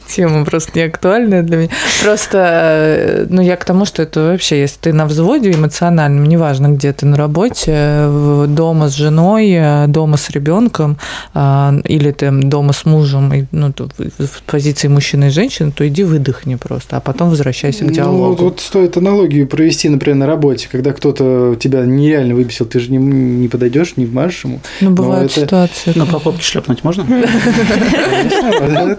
Тема 0.07 0.45
просто 0.45 0.71
не 0.75 0.85
актуальная 0.85 1.41
для 1.41 1.57
меня. 1.57 1.69
Просто, 2.03 2.37
э, 2.37 3.25
ну, 3.29 3.41
я 3.41 3.55
к 3.55 3.65
тому, 3.65 3.85
что 3.85 4.03
это 4.03 4.21
вообще, 4.21 4.59
если 4.61 4.77
ты 4.79 4.93
на 4.93 5.05
взводе 5.05 5.51
эмоциональном, 5.51 6.25
неважно, 6.25 6.67
где 6.67 6.91
ты 6.93 7.05
на 7.05 7.17
работе, 7.17 7.71
э, 7.71 8.45
дома 8.47 8.89
с 8.89 8.95
женой, 8.95 9.51
э, 9.51 9.87
дома 9.87 10.17
с 10.17 10.29
ребенком, 10.29 10.97
а, 11.33 11.73
или 11.85 12.11
ты 12.11 12.31
дома 12.31 12.73
с 12.73 12.85
мужем, 12.85 13.47
ну, 13.51 13.71
то 13.71 13.89
в 14.25 14.41
позиции 14.43 14.87
мужчины 14.87 15.25
и 15.27 15.29
женщины, 15.29 15.71
то 15.71 15.87
иди 15.87 16.03
выдохни 16.03 16.55
просто, 16.55 16.97
а 16.97 16.99
потом 16.99 17.29
возвращайся 17.29 17.79
к 17.85 17.87
Ну, 17.87 17.93
диалогу. 17.93 18.25
вот, 18.25 18.41
вот 18.41 18.59
стоит 18.59 18.97
аналогию 18.97 19.47
провести, 19.47 19.89
например, 19.89 20.17
на 20.17 20.25
работе, 20.27 20.67
когда 20.71 20.91
кто-то 20.93 21.55
тебя 21.59 21.85
нереально 21.85 22.35
выбесил, 22.35 22.65
ты 22.65 22.79
же 22.79 22.91
не, 22.91 22.97
не 22.97 23.47
подойдешь, 23.47 23.93
не 23.97 24.05
вмажешь 24.05 24.43
ему. 24.45 24.59
Ну, 24.81 24.91
бывают 24.91 25.31
это- 25.31 25.41
ситуации. 25.41 25.93
Ну, 25.95 26.05
по 26.05 26.19
попке 26.19 26.43
шлепнуть 26.43 26.83
можно? 26.83 27.05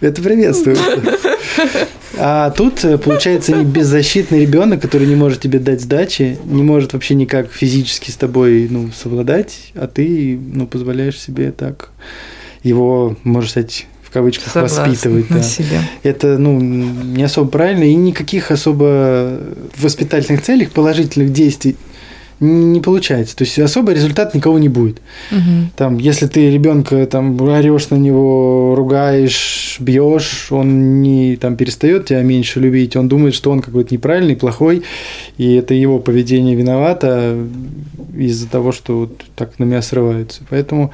Это, 0.00 0.22
приветствуется. 0.22 0.84
А 2.18 2.50
тут, 2.50 2.82
э, 2.84 2.96
получается, 2.96 3.62
беззащитный 3.62 4.40
ребенок, 4.40 4.80
который 4.80 5.06
не 5.06 5.16
может 5.16 5.40
тебе 5.40 5.58
дать 5.58 5.82
сдачи, 5.82 6.38
не 6.46 6.62
может 6.62 6.94
вообще 6.94 7.14
никак 7.14 7.52
физически 7.52 8.10
с 8.10 8.16
тобой 8.16 8.68
ну, 8.70 8.90
совладать, 8.98 9.72
а 9.74 9.86
ты 9.86 10.38
ну, 10.52 10.66
позволяешь 10.66 11.20
себе 11.20 11.52
так 11.52 11.90
его, 12.62 13.16
можно 13.22 13.50
сказать, 13.50 13.86
в 14.06 14.10
кавычках, 14.10 14.52
Согласна 14.52 14.84
воспитывать. 14.84 15.26
да. 15.28 15.42
себе. 15.42 15.80
Это 16.02 16.38
ну, 16.38 16.60
не 16.60 17.24
особо 17.24 17.50
правильно, 17.50 17.84
и 17.84 17.94
никаких 17.94 18.50
особо 18.50 19.40
воспитательных 19.76 20.42
целях 20.42 20.70
положительных 20.70 21.32
действий 21.32 21.76
не 22.38 22.80
получается. 22.80 23.34
То 23.34 23.44
есть 23.44 23.58
особо 23.58 23.92
результат 23.92 24.34
никого 24.34 24.58
не 24.58 24.68
будет. 24.68 25.00
Мгм. 25.30 25.70
Там, 25.74 25.98
если 25.98 26.26
ты 26.26 26.50
ребенка 26.50 27.06
там 27.06 27.40
орешь 27.40 27.88
на 27.88 27.96
него, 27.96 28.74
ругаешь, 28.76 29.78
бьешь, 29.80 30.48
он 30.50 31.00
не 31.00 31.36
там 31.36 31.56
перестает 31.56 32.06
тебя 32.06 32.22
меньше 32.22 32.60
любить, 32.60 32.94
он 32.94 33.08
думает, 33.08 33.34
что 33.34 33.50
он 33.50 33.60
какой-то 33.60 33.94
неправильный, 33.94 34.36
плохой, 34.36 34.82
и 35.38 35.54
это 35.54 35.74
его 35.74 35.98
поведение 35.98 36.54
виновато 36.54 37.38
из-за 38.14 38.48
того, 38.48 38.72
что 38.72 39.00
вот 39.00 39.24
так 39.34 39.58
на 39.58 39.64
меня 39.64 39.82
срываются. 39.82 40.42
Поэтому 40.50 40.92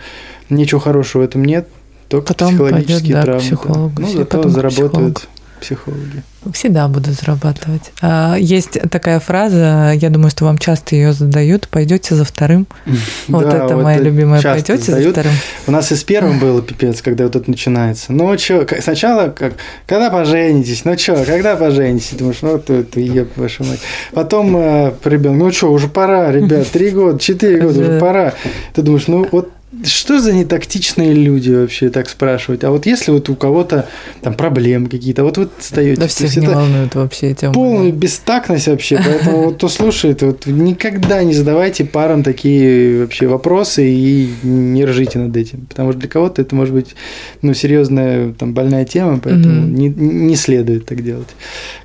ничего 0.49 0.81
хорошего 0.81 1.23
в 1.23 1.25
этом 1.25 1.45
нет, 1.45 1.67
только 2.13 2.27
Потом 2.29 2.49
психологические 2.51 2.95
пойдет, 2.97 3.13
да, 3.15 3.21
к 3.21 3.25
травмы. 3.25 3.41
психологу, 3.43 3.93
Ну, 3.99 4.07
все, 4.07 4.17
зато 4.19 4.37
потом 4.37 4.51
к 4.51 4.55
заработают 4.55 5.29
психологи. 5.61 6.23
Всегда 6.55 6.89
буду 6.89 7.13
зарабатывать. 7.13 7.93
А, 8.01 8.35
Есть 8.37 8.77
такая 8.91 9.21
фраза, 9.21 9.93
я 9.95 10.11
думаю, 10.11 10.29
что 10.31 10.45
вам 10.45 10.59
часто 10.59 10.97
ее 10.97 11.13
задают. 11.13 11.69
Пойдете 11.69 12.17
за 12.17 12.25
вторым. 12.25 12.67
Вот 13.29 13.49
Да, 13.49 13.65
это 13.67 13.77
вот 13.77 13.85
моя 13.85 13.99
любимая. 14.01 14.43
Пойдете 14.43 14.77
за 14.79 14.83
задают. 14.91 15.13
вторым. 15.13 15.33
У 15.69 15.71
нас 15.71 15.93
и 15.93 15.95
с 15.95 16.03
первым 16.03 16.41
было 16.41 16.61
пипец, 16.63 17.01
когда 17.01 17.23
вот 17.25 17.37
это 17.37 17.49
начинается. 17.49 18.13
Ну, 18.13 18.37
что, 18.39 18.67
сначала, 18.81 19.29
как, 19.29 19.53
когда 19.87 20.11
поженитесь? 20.11 20.85
Ну, 20.85 20.99
что, 20.99 21.25
когда 21.25 21.55
поженитесь? 21.55 22.11
Думаешь, 22.19 22.39
ну, 22.43 22.59
ты, 22.59 22.83
ты 22.83 23.01
еб, 23.01 23.29
вашу 23.37 23.63
мать. 23.63 23.79
Потом 24.13 24.57
э, 24.57 24.93
ребенок, 25.05 25.39
ну, 25.39 25.53
что, 25.53 25.73
уже 25.73 25.87
пора, 25.87 26.33
ребят, 26.33 26.67
три 26.73 26.91
года, 26.91 27.21
четыре 27.21 27.61
года, 27.61 27.79
уже 27.79 27.93
Да. 27.93 28.01
пора. 28.01 28.35
Ты 28.75 28.83
думаешь, 28.83 29.07
ну, 29.07 29.29
вот 29.31 29.53
что 29.85 30.21
за 30.21 30.33
нетактичные 30.33 31.15
люди 31.15 31.51
вообще 31.51 31.89
так 31.89 32.09
спрашивать? 32.09 32.63
А 32.63 32.71
вот 32.71 32.85
если 32.85 33.11
вот 33.11 33.31
у 33.31 33.35
кого-то 33.35 33.89
там 34.21 34.35
проблемы 34.35 34.89
какие-то, 34.89 35.25
вот 35.25 35.39
вы 35.39 35.49
встаете. 35.59 36.01
Да 36.01 36.07
всех 36.09 36.37
не 36.37 36.47
волнуют 36.47 36.95
вообще 36.95 37.31
эти 37.31 37.51
Полная 37.51 37.91
бестактность 37.91 38.69
вообще, 38.69 39.01
поэтому 39.03 39.45
вот 39.45 39.57
кто 39.57 39.69
слушает, 39.69 40.23
вот 40.23 40.47
никогда 40.47 41.25
не 41.25 41.33
задавайте 41.33 41.85
парам 41.85 42.23
такие 42.23 43.01
вообще 43.01 43.27
вопросы 43.27 43.89
и 43.89 44.31
не 44.43 44.85
ржите 44.85 45.19
над 45.19 45.37
этим, 45.37 45.67
потому 45.67 45.93
что 45.93 46.01
для 46.01 46.09
кого-то 46.09 46.43
это 46.43 46.55
может 46.55 46.75
быть 46.75 46.95
ну, 47.41 47.55
серьезная 47.55 48.33
там 48.33 48.53
больная 48.53 48.85
тема, 48.85 49.21
поэтому 49.23 49.63
Мгм. 49.63 49.75
не, 49.75 49.89
не 49.89 50.37
следует 50.37 50.87
так 50.87 51.03
делать. 51.03 51.29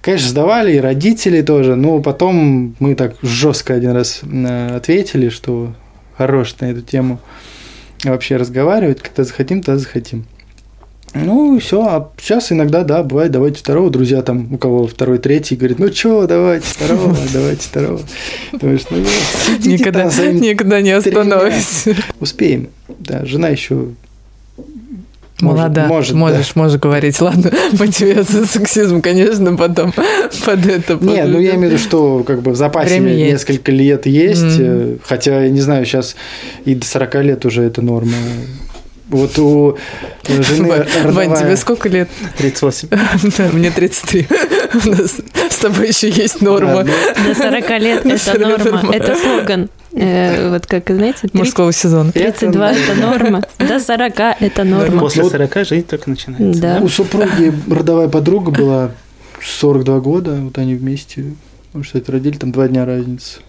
Конечно, 0.01 0.29
сдавали 0.29 0.75
и 0.75 0.79
родители 0.79 1.41
тоже, 1.41 1.75
но 1.75 1.99
потом 2.01 2.75
мы 2.79 2.95
так 2.95 3.15
жестко 3.21 3.73
один 3.73 3.91
раз 3.91 4.21
э, 4.23 4.75
ответили, 4.75 5.29
что 5.29 5.73
хорош 6.17 6.55
на 6.59 6.65
эту 6.65 6.81
тему 6.81 7.19
вообще 8.03 8.37
разговаривать, 8.37 9.01
когда 9.01 9.23
захотим, 9.23 9.61
тогда 9.61 9.79
захотим. 9.79 10.25
Ну, 11.13 11.59
все. 11.59 11.81
А 11.81 12.11
сейчас 12.19 12.51
иногда, 12.51 12.83
да, 12.83 13.01
бывает, 13.01 13.31
давайте 13.31 13.59
второго. 13.59 13.89
Друзья 13.89 14.21
там, 14.21 14.53
у 14.53 14.57
кого 14.57 14.87
второй, 14.87 15.17
третий, 15.17 15.55
говорит, 15.55 15.79
ну 15.79 15.91
что, 15.91 16.27
давайте 16.27 16.67
второго, 16.67 17.15
давайте 17.33 17.61
второго. 17.61 18.01
Думаешь, 18.51 18.83
ну, 18.89 18.97
сидите 19.45 19.69
Никогда, 19.69 20.09
там 20.09 20.35
никогда 20.35 20.81
не 20.81 20.91
остановись. 20.91 21.85
Успеем. 22.19 22.69
Да, 22.99 23.25
жена 23.25 23.49
еще 23.49 23.89
Молода, 25.39 25.85
может, 25.85 26.15
можешь, 26.15 26.55
можешь 26.55 26.79
говорить. 26.79 27.19
Ладно, 27.21 27.51
за 27.71 28.47
сексизм, 28.47 29.01
конечно, 29.01 29.55
потом 29.55 29.93
под 30.45 30.65
это. 30.65 30.97
Не, 30.99 31.25
ну 31.25 31.39
я 31.39 31.55
имею 31.55 31.69
в 31.69 31.73
виду, 31.73 31.77
что 31.77 32.23
как 32.23 32.41
бы 32.41 32.51
в 32.51 32.55
запасе 32.55 32.95
Время 32.99 33.13
есть. 33.13 33.31
несколько 33.33 33.71
лет 33.71 34.07
есть, 34.07 34.57
э, 34.59 34.97
хотя, 35.03 35.43
я 35.43 35.49
не 35.49 35.61
знаю, 35.61 35.85
сейчас 35.85 36.15
и 36.65 36.73
до 36.73 36.85
40 36.85 37.15
лет 37.23 37.45
уже 37.45 37.63
это 37.63 37.81
норма. 37.81 38.13
Вот 39.09 39.37
у 39.39 39.77
жены 40.27 40.85
Вань, 41.05 41.35
тебе 41.35 41.55
сколько 41.55 41.87
лет? 41.87 42.09
38. 42.37 42.89
Да, 42.89 43.49
мне 43.53 43.71
33. 43.71 44.27
У 44.85 44.89
нас 44.89 45.21
с 45.49 45.55
тобой 45.57 45.87
еще 45.87 46.09
есть 46.09 46.41
норма 46.41 46.83
Да, 46.83 46.91
ну, 47.25 47.33
До 47.33 47.35
40 47.35 47.69
лет 47.79 48.05
это 48.05 48.17
40 48.17 48.39
норма. 48.39 48.71
норма. 48.81 48.93
Это 48.95 49.15
слоган. 49.15 49.69
Э, 49.99 50.49
Вот 50.51 50.65
как, 50.67 50.89
знаете, 50.89 51.27
три- 51.27 51.39
мужского 51.39 51.71
сезона. 51.73 52.11
32 52.11 52.71
это 52.71 52.93
норма. 52.95 53.41
До 53.59 53.79
40 53.79 54.35
это 54.39 54.63
норма. 54.63 54.99
После 55.01 55.23
Ну, 55.23 55.29
40 55.29 55.65
жизнь 55.65 55.85
только 55.87 56.09
начинается. 56.09 56.61
Да. 56.61 56.79
У 56.81 56.87
супруги 56.87 57.53
родовая 57.69 58.07
подруга 58.07 58.51
была 58.51 58.91
42 59.43 59.99
года, 59.99 60.35
вот 60.35 60.57
они 60.57 60.75
вместе, 60.75 61.25
ну, 61.73 61.81
кстати, 61.81 62.09
родили, 62.11 62.37
там 62.37 62.51
два 62.51 62.67
дня 62.67 62.85
разницы. 62.85 63.39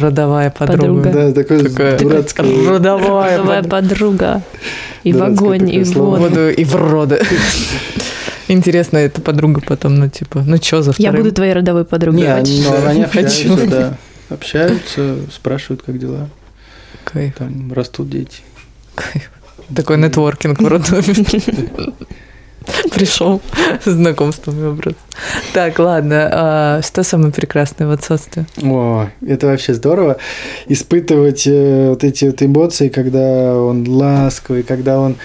Родовая 0.00 0.50
подруга. 0.50 1.02
Подруга. 1.02 1.10
Да, 1.12 1.32
такое 1.32 1.62
Такая 1.64 1.98
дурацкое. 1.98 2.68
Родовая 2.68 3.38
Новая 3.38 3.62
подруга. 3.62 4.42
И 5.02 5.12
в 5.12 5.22
огонь, 5.22 5.58
такое 5.60 5.74
и 5.74 5.84
в 5.84 5.92
воду. 5.94 6.22
воду 6.22 6.48
и 6.48 6.64
в 6.64 6.74
роды. 6.74 7.20
Интересно, 8.48 8.98
эта 8.98 9.20
подруга 9.20 9.60
потом, 9.66 9.96
ну, 9.98 10.08
типа, 10.08 10.42
ну, 10.46 10.56
что 10.56 10.82
за 10.82 10.90
Я 10.98 11.08
вторым? 11.10 11.22
буду 11.22 11.34
твоей 11.34 11.52
родовой 11.54 11.84
подругой. 11.84 12.20
Не, 12.22 12.26
они, 12.34 12.62
но 12.62 12.88
они 12.88 13.04
Хочу. 13.04 13.56
да. 13.68 13.96
Общаются, 14.30 15.16
спрашивают, 15.30 15.82
как 15.82 15.98
дела. 15.98 16.28
Кайф, 17.04 17.34
Там 17.36 17.72
растут 17.72 18.08
дети. 18.08 18.38
кайф. 18.94 19.30
Такой 19.74 19.98
нетворкинг 19.98 20.60
в 20.60 20.66
роддоме. 20.66 21.04
Пришел 22.94 23.42
с 23.84 23.90
знакомствами 23.90 24.66
образ. 24.66 24.94
Так, 25.52 25.78
ладно. 25.78 26.28
а 26.32 26.82
что 26.82 27.02
самое 27.02 27.32
прекрасное 27.32 27.86
в 27.86 27.90
отцовстве? 27.90 28.46
О, 28.62 29.08
это 29.26 29.46
вообще 29.48 29.74
здорово. 29.74 30.16
Испытывать 30.66 31.46
э, 31.46 31.90
вот 31.90 32.04
эти 32.04 32.24
вот 32.24 32.42
эмоции, 32.42 32.88
когда 32.88 33.54
он 33.58 33.86
ласковый, 33.86 34.62
когда 34.62 34.98
он 34.98 35.16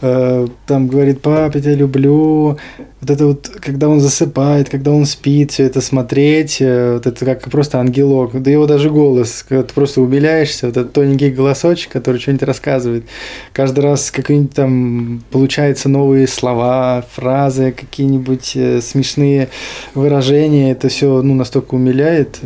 э, 0.00 0.46
там 0.66 0.88
говорит, 0.88 1.20
пап, 1.22 1.54
я 1.54 1.60
тебя 1.60 1.74
люблю. 1.74 2.58
Вот 3.00 3.10
это 3.10 3.26
вот, 3.26 3.48
когда 3.60 3.88
он 3.88 4.00
засыпает, 4.00 4.68
когда 4.68 4.90
он 4.90 5.04
спит, 5.04 5.52
все 5.52 5.64
это 5.64 5.80
смотреть, 5.80 6.58
э, 6.60 6.94
вот 6.94 7.06
это 7.06 7.24
как 7.24 7.50
просто 7.50 7.78
ангелок. 7.78 8.40
Да 8.42 8.50
его 8.50 8.66
даже 8.66 8.90
голос, 8.90 9.44
когда 9.48 9.62
ты 9.64 9.74
просто 9.74 10.00
умиляешься, 10.00 10.66
вот 10.66 10.76
этот 10.76 10.92
тоненький 10.92 11.30
голосочек, 11.30 11.92
который 11.92 12.20
что-нибудь 12.20 12.44
рассказывает. 12.44 13.04
Каждый 13.52 13.80
раз 13.80 14.10
какие-нибудь 14.10 14.54
там 14.54 15.22
получаются 15.30 15.88
новые 15.88 16.26
слова, 16.26 17.04
фразы, 17.12 17.72
какие-нибудь 17.72 18.52
э, 18.56 18.80
смешные 18.80 19.48
выражения. 19.94 20.72
Это 20.72 20.88
все 20.88 21.22
ну, 21.22 21.34
настолько 21.34 21.74
умиляет. 21.74 22.40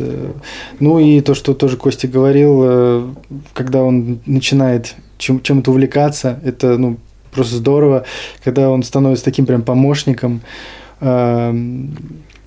Ну 0.79 0.99
и 0.99 1.21
то, 1.21 1.33
что 1.33 1.53
тоже 1.53 1.77
Костя 1.77 2.07
говорил, 2.07 3.15
когда 3.53 3.83
он 3.83 4.19
начинает 4.25 4.95
чем- 5.21 5.41
чем-то 5.41 5.71
увлекаться, 5.71 6.39
это 6.43 6.77
ну, 6.77 6.97
просто 7.31 7.55
здорово, 7.55 8.05
когда 8.43 8.69
он 8.69 8.83
становится 8.83 9.25
таким 9.25 9.45
прям 9.45 9.63
помощником, 9.63 10.41
эм, 10.99 11.95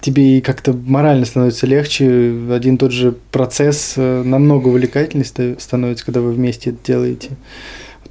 тебе 0.01 0.39
и 0.39 0.41
как-то 0.41 0.75
морально 0.75 1.25
становится 1.25 1.67
легче, 1.67 2.35
один 2.51 2.77
тот 2.77 2.93
же 2.93 3.15
процесс 3.31 3.95
э, 3.97 4.23
намного 4.23 4.69
увлекательнее 4.69 5.25
ста- 5.25 5.57
становится, 5.59 6.05
когда 6.05 6.21
вы 6.21 6.33
вместе 6.33 6.71
это 6.71 6.79
делаете. 6.85 7.31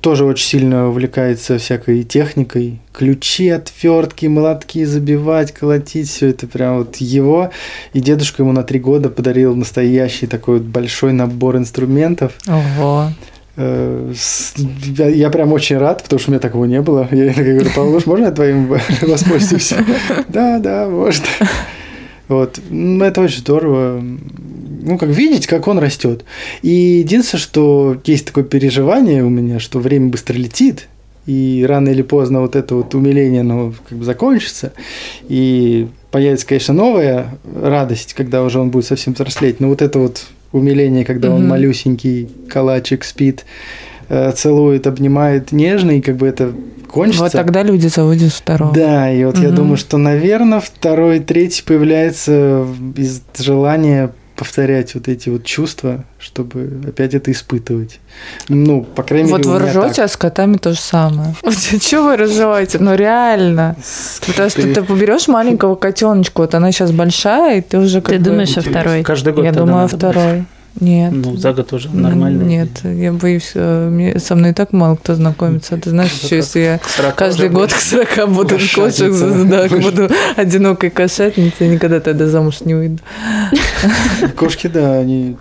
Тоже 0.02 0.26
очень 0.26 0.46
сильно 0.46 0.90
увлекается 0.90 1.58
всякой 1.60 2.04
техникой. 2.04 2.82
Ключи, 2.92 3.48
отвертки, 3.48 4.26
молотки 4.26 4.84
забивать, 4.84 5.54
колотить, 5.54 6.10
все 6.10 6.28
это 6.30 6.46
прям 6.46 6.80
вот 6.80 6.98
его. 6.98 7.52
И 7.94 8.02
дедушка 8.02 8.44
ему 8.44 8.52
на 8.52 8.64
три 8.64 8.80
года 8.80 9.10
подарил 9.10 9.56
настоящий 9.56 10.28
такой 10.28 10.58
вот 10.58 10.68
большой 10.68 11.14
набор 11.14 11.56
инструментов. 11.56 12.34
Ого. 12.48 13.12
Э, 13.56 14.14
Я, 14.98 15.30
прям 15.30 15.54
очень 15.54 15.78
рад, 15.78 16.04
потому 16.04 16.20
что 16.20 16.30
у 16.30 16.34
меня 16.34 16.40
такого 16.40 16.66
не 16.66 16.82
было. 16.82 17.08
Я 17.12 17.26
иногда 17.26 17.44
говорю, 17.44 17.70
Павлуш, 17.76 18.06
можно 18.06 18.26
я 18.26 18.32
твоим 18.32 18.68
воспользуюсь? 19.02 19.74
Да, 20.30 20.60
да, 20.60 20.88
можно. 20.90 21.26
Вот. 22.28 22.60
М, 22.70 23.02
Это 23.04 23.22
очень 23.22 23.40
здорово. 23.40 24.02
Ну, 24.86 24.98
как 24.98 25.10
видеть, 25.10 25.48
как 25.48 25.68
он 25.68 25.80
растет. 25.80 26.26
И 26.62 26.70
единственное, 27.00 27.42
что 27.42 27.98
есть 28.06 28.26
такое 28.26 28.44
переживание 28.44 29.24
у 29.24 29.30
меня, 29.30 29.60
что 29.60 29.80
время 29.80 30.08
быстро 30.10 30.34
летит, 30.34 30.88
и 31.26 31.64
рано 31.68 31.88
или 31.90 32.02
поздно 32.02 32.42
вот 32.42 32.56
это 32.58 32.76
вот 32.76 32.94
умиление, 32.96 33.42
оно 33.42 33.74
как 33.88 33.98
бы 33.98 34.04
закончится, 34.04 34.74
и 35.30 35.88
появится, 36.12 36.46
конечно, 36.46 36.74
новая 36.74 37.38
радость, 37.62 38.14
когда 38.14 38.44
уже 38.44 38.60
он 38.60 38.72
будет 38.72 38.86
совсем 38.86 39.14
взрослеть, 39.14 39.62
но 39.62 39.70
вот 39.70 39.82
это 39.82 40.00
вот 40.00 40.26
умиление, 40.54 41.04
когда 41.04 41.30
он 41.32 41.42
Мгм. 41.42 41.50
малюсенький 41.50 42.30
калачик 42.48 43.04
спит, 43.04 43.46
э, 44.10 44.32
целует, 44.32 44.88
обнимает 44.88 45.52
нежно, 45.52 45.92
и 45.92 46.02
как 46.02 46.16
бы 46.16 46.28
это 46.28 46.54
кончится. 46.88 47.24
Вот 47.24 47.32
тогда 47.34 47.64
люди 47.64 47.88
заводят 47.88 48.32
второго. 48.32 48.74
Да, 48.74 49.12
и 49.12 49.26
вот 49.26 49.38
я 49.40 49.48
Мгм. 49.48 49.56
думаю, 49.56 49.78
что, 49.78 49.98
наверное, 49.98 50.60
второй, 50.60 51.20
третий 51.20 51.64
появляется 51.64 52.66
из 52.96 53.22
желания 53.38 54.12
повторять 54.44 54.94
вот 54.94 55.08
эти 55.08 55.30
вот 55.30 55.46
чувства, 55.46 56.04
чтобы 56.20 56.82
опять 56.86 57.14
это 57.14 57.32
испытывать. 57.32 58.02
Ну, 58.50 58.84
по 58.84 59.02
крайней 59.02 59.32
Вот 59.32 59.38
мере, 59.38 59.50
у 59.50 59.54
вы 59.54 59.60
ржете, 59.60 59.96
так. 59.96 60.06
а 60.06 60.08
с 60.10 60.18
котами 60.18 60.58
то 60.58 60.74
же 60.74 60.80
самое. 60.80 61.34
Чего 61.80 62.08
вы 62.10 62.18
ржете? 62.18 62.78
Ну 62.80 62.94
реально. 62.94 63.78
Потому 64.28 64.50
что 64.50 64.62
ты 64.62 64.84
поберешь 64.84 65.30
маленького 65.30 65.76
котеночка, 65.76 66.42
вот 66.42 66.56
она 66.56 66.74
сейчас 66.74 66.92
большая, 66.92 67.60
и 67.60 67.62
ты 67.62 67.78
уже 67.78 68.02
как 68.02 68.16
Ты 68.16 68.20
думаешь 68.20 68.58
о 68.58 68.62
второй? 68.62 69.02
Каждый 69.04 69.32
год 69.32 69.46
Я 69.46 69.54
думаю, 69.54 69.78
надо 69.78 69.96
второй. 69.96 70.46
Нет. 70.80 71.12
Ну, 71.14 71.36
за 71.38 71.54
год 71.54 71.72
уже 71.74 71.90
нормально. 71.90 72.44
Нет, 72.44 72.70
я 72.84 73.14
боюсь, 73.14 73.52
э, 73.54 73.90
мне- 73.90 74.20
со 74.20 74.36
мной 74.36 74.52
и 74.52 74.54
так 74.54 74.74
мало 74.74 74.96
кто 74.96 75.14
знакомится. 75.16 75.78
Ты 75.78 75.92
знаешь, 75.92 76.12
еще 76.22 76.38
если 76.38 76.60
я 76.60 76.78
К 76.80 76.90
40 76.90 77.16
каждый 77.16 77.50
год 77.50 77.72
к 77.72 77.78
40 77.78 78.28
буду 78.28 78.58
кошек, 78.74 79.14
да, 79.50 79.68
буду 79.70 80.10
одинокой 80.36 80.90
кошатницей, 80.90 81.68
никогда 81.68 82.00
тогда 82.00 82.28
замуж 82.28 82.62
не 82.62 82.74
выйду. 82.74 83.00
Кошки, 84.36 84.68
да, 84.68 84.98
они... 84.98 85.38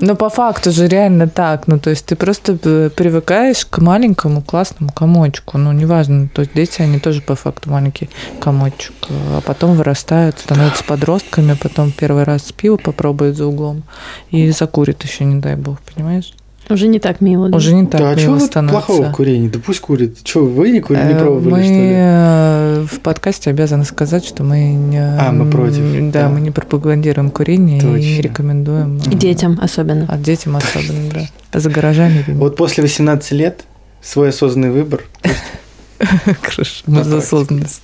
Но 0.00 0.16
по 0.16 0.28
факту 0.28 0.70
же 0.70 0.88
реально 0.88 1.28
так. 1.28 1.68
Ну, 1.68 1.78
то 1.78 1.90
есть 1.90 2.06
ты 2.06 2.16
просто 2.16 2.58
э, 2.62 2.90
привыкаешь 2.94 3.64
к 3.66 3.78
маленькому 3.78 4.42
классному 4.42 4.92
комочку. 4.92 5.58
Ну, 5.58 5.72
неважно, 5.72 6.28
то 6.28 6.42
есть 6.42 6.54
дети, 6.54 6.82
они 6.82 6.98
тоже 6.98 7.20
по 7.20 7.34
факту 7.34 7.70
маленький 7.70 8.10
комочек. 8.40 8.94
А 9.08 9.40
потом 9.40 9.76
вырастают, 9.76 10.38
становятся 10.38 10.84
подростками, 10.84 11.56
потом 11.60 11.92
первый 11.92 12.24
раз 12.24 12.52
пиво 12.52 12.76
попробуют 12.76 13.36
за 13.36 13.46
углом 13.46 13.82
и 14.30 14.50
закурит 14.50 15.02
еще, 15.04 15.24
не 15.24 15.40
дай 15.40 15.56
бог, 15.56 15.78
понимаешь? 15.80 16.32
Уже 16.70 16.86
не 16.88 16.98
так 17.00 17.20
мило. 17.20 17.48
да? 17.48 17.56
Уже 17.56 17.74
не 17.74 17.86
так 17.86 18.00
да, 18.00 18.10
а 18.10 18.14
мило 18.14 18.38
становится. 18.38 18.86
плохого 18.86 19.08
в 19.10 19.12
курении? 19.14 19.48
Да 19.48 19.58
пусть 19.64 19.80
курит. 19.80 20.18
Что, 20.24 20.44
вы 20.46 20.70
не 20.70 20.80
курили, 20.80 21.04
не 21.04 21.12
Э, 21.14 21.18
пробовали, 21.18 21.50
мы 21.50 21.62
что 21.62 21.72
ли? 21.72 21.90
э, 21.92 22.86
в 22.90 23.00
подкасте 23.00 23.50
обязаны 23.50 23.84
сказать, 23.84 24.24
что 24.24 24.42
мы 24.42 24.72
не, 24.72 24.98
А, 25.00 25.32
мы 25.32 25.50
против, 25.50 25.82
Да, 26.12 26.22
да. 26.22 26.28
мы 26.28 26.40
не 26.40 26.50
пропагандируем 26.50 27.30
курение 27.30 27.78
и 27.78 27.84
не 27.84 27.92
Точно. 28.16 28.22
рекомендуем. 28.22 28.96
И 28.98 29.14
детям 29.14 29.58
особенно. 29.60 30.06
А 30.08 30.16
детям 30.16 30.56
особенно, 30.56 31.10
да. 31.52 31.58
За 31.58 31.68
гаражами. 31.68 32.24
Вот 32.28 32.56
после 32.56 32.82
18 32.82 33.32
лет 33.32 33.64
свой 34.00 34.30
осознанный 34.30 34.70
выбор. 34.70 35.02
Хорошо, 36.42 36.82
мы 36.86 37.04
за 37.04 37.18
осознанность. 37.18 37.82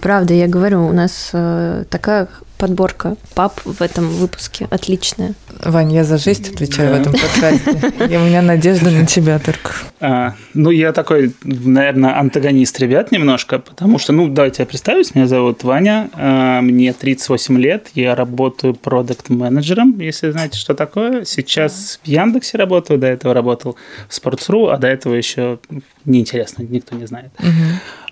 Правда, 0.00 0.32
я 0.34 0.46
говорю, 0.46 0.86
у 0.86 0.92
нас 0.92 1.30
э, 1.32 1.84
такая 1.90 2.28
подборка 2.58 3.16
пап 3.34 3.60
в 3.64 3.80
этом 3.80 4.08
выпуске 4.08 4.66
отличная. 4.70 5.34
Вань, 5.64 5.92
я 5.92 6.04
за 6.04 6.18
жесть 6.18 6.52
отвечаю 6.52 6.90
Да. 6.90 6.96
в 6.96 7.00
этом 7.00 7.12
подкасте. 7.12 7.92
И 8.12 8.16
у 8.16 8.20
меня 8.20 8.42
надежда 8.42 8.90
на 8.90 9.06
тебя 9.06 9.38
только. 9.38 9.72
А, 10.00 10.34
ну, 10.54 10.70
я 10.70 10.92
такой, 10.92 11.32
наверное, 11.44 12.18
антагонист 12.18 12.78
ребят 12.80 13.10
немножко, 13.12 13.58
потому 13.58 13.98
что, 13.98 14.12
ну, 14.12 14.28
давайте 14.28 14.62
я 14.62 14.66
представлюсь, 14.66 15.14
меня 15.14 15.26
зовут 15.26 15.64
Ваня, 15.64 16.10
а, 16.14 16.60
мне 16.60 16.92
38 16.92 17.58
лет, 17.58 17.88
я 17.94 18.14
работаю 18.14 18.74
продукт-менеджером, 18.74 19.98
если 20.00 20.30
знаете, 20.30 20.58
что 20.58 20.74
такое. 20.74 21.24
Сейчас 21.24 22.00
в 22.02 22.06
Яндексе 22.06 22.58
работаю, 22.58 22.98
до 22.98 23.06
этого 23.06 23.34
работал 23.34 23.76
в 24.08 24.12
Sports.ru, 24.16 24.70
а 24.72 24.76
до 24.78 24.88
этого 24.88 25.14
еще 25.14 25.58
неинтересно, 26.04 26.62
никто 26.62 26.94
не 26.96 27.06
знает. 27.06 27.30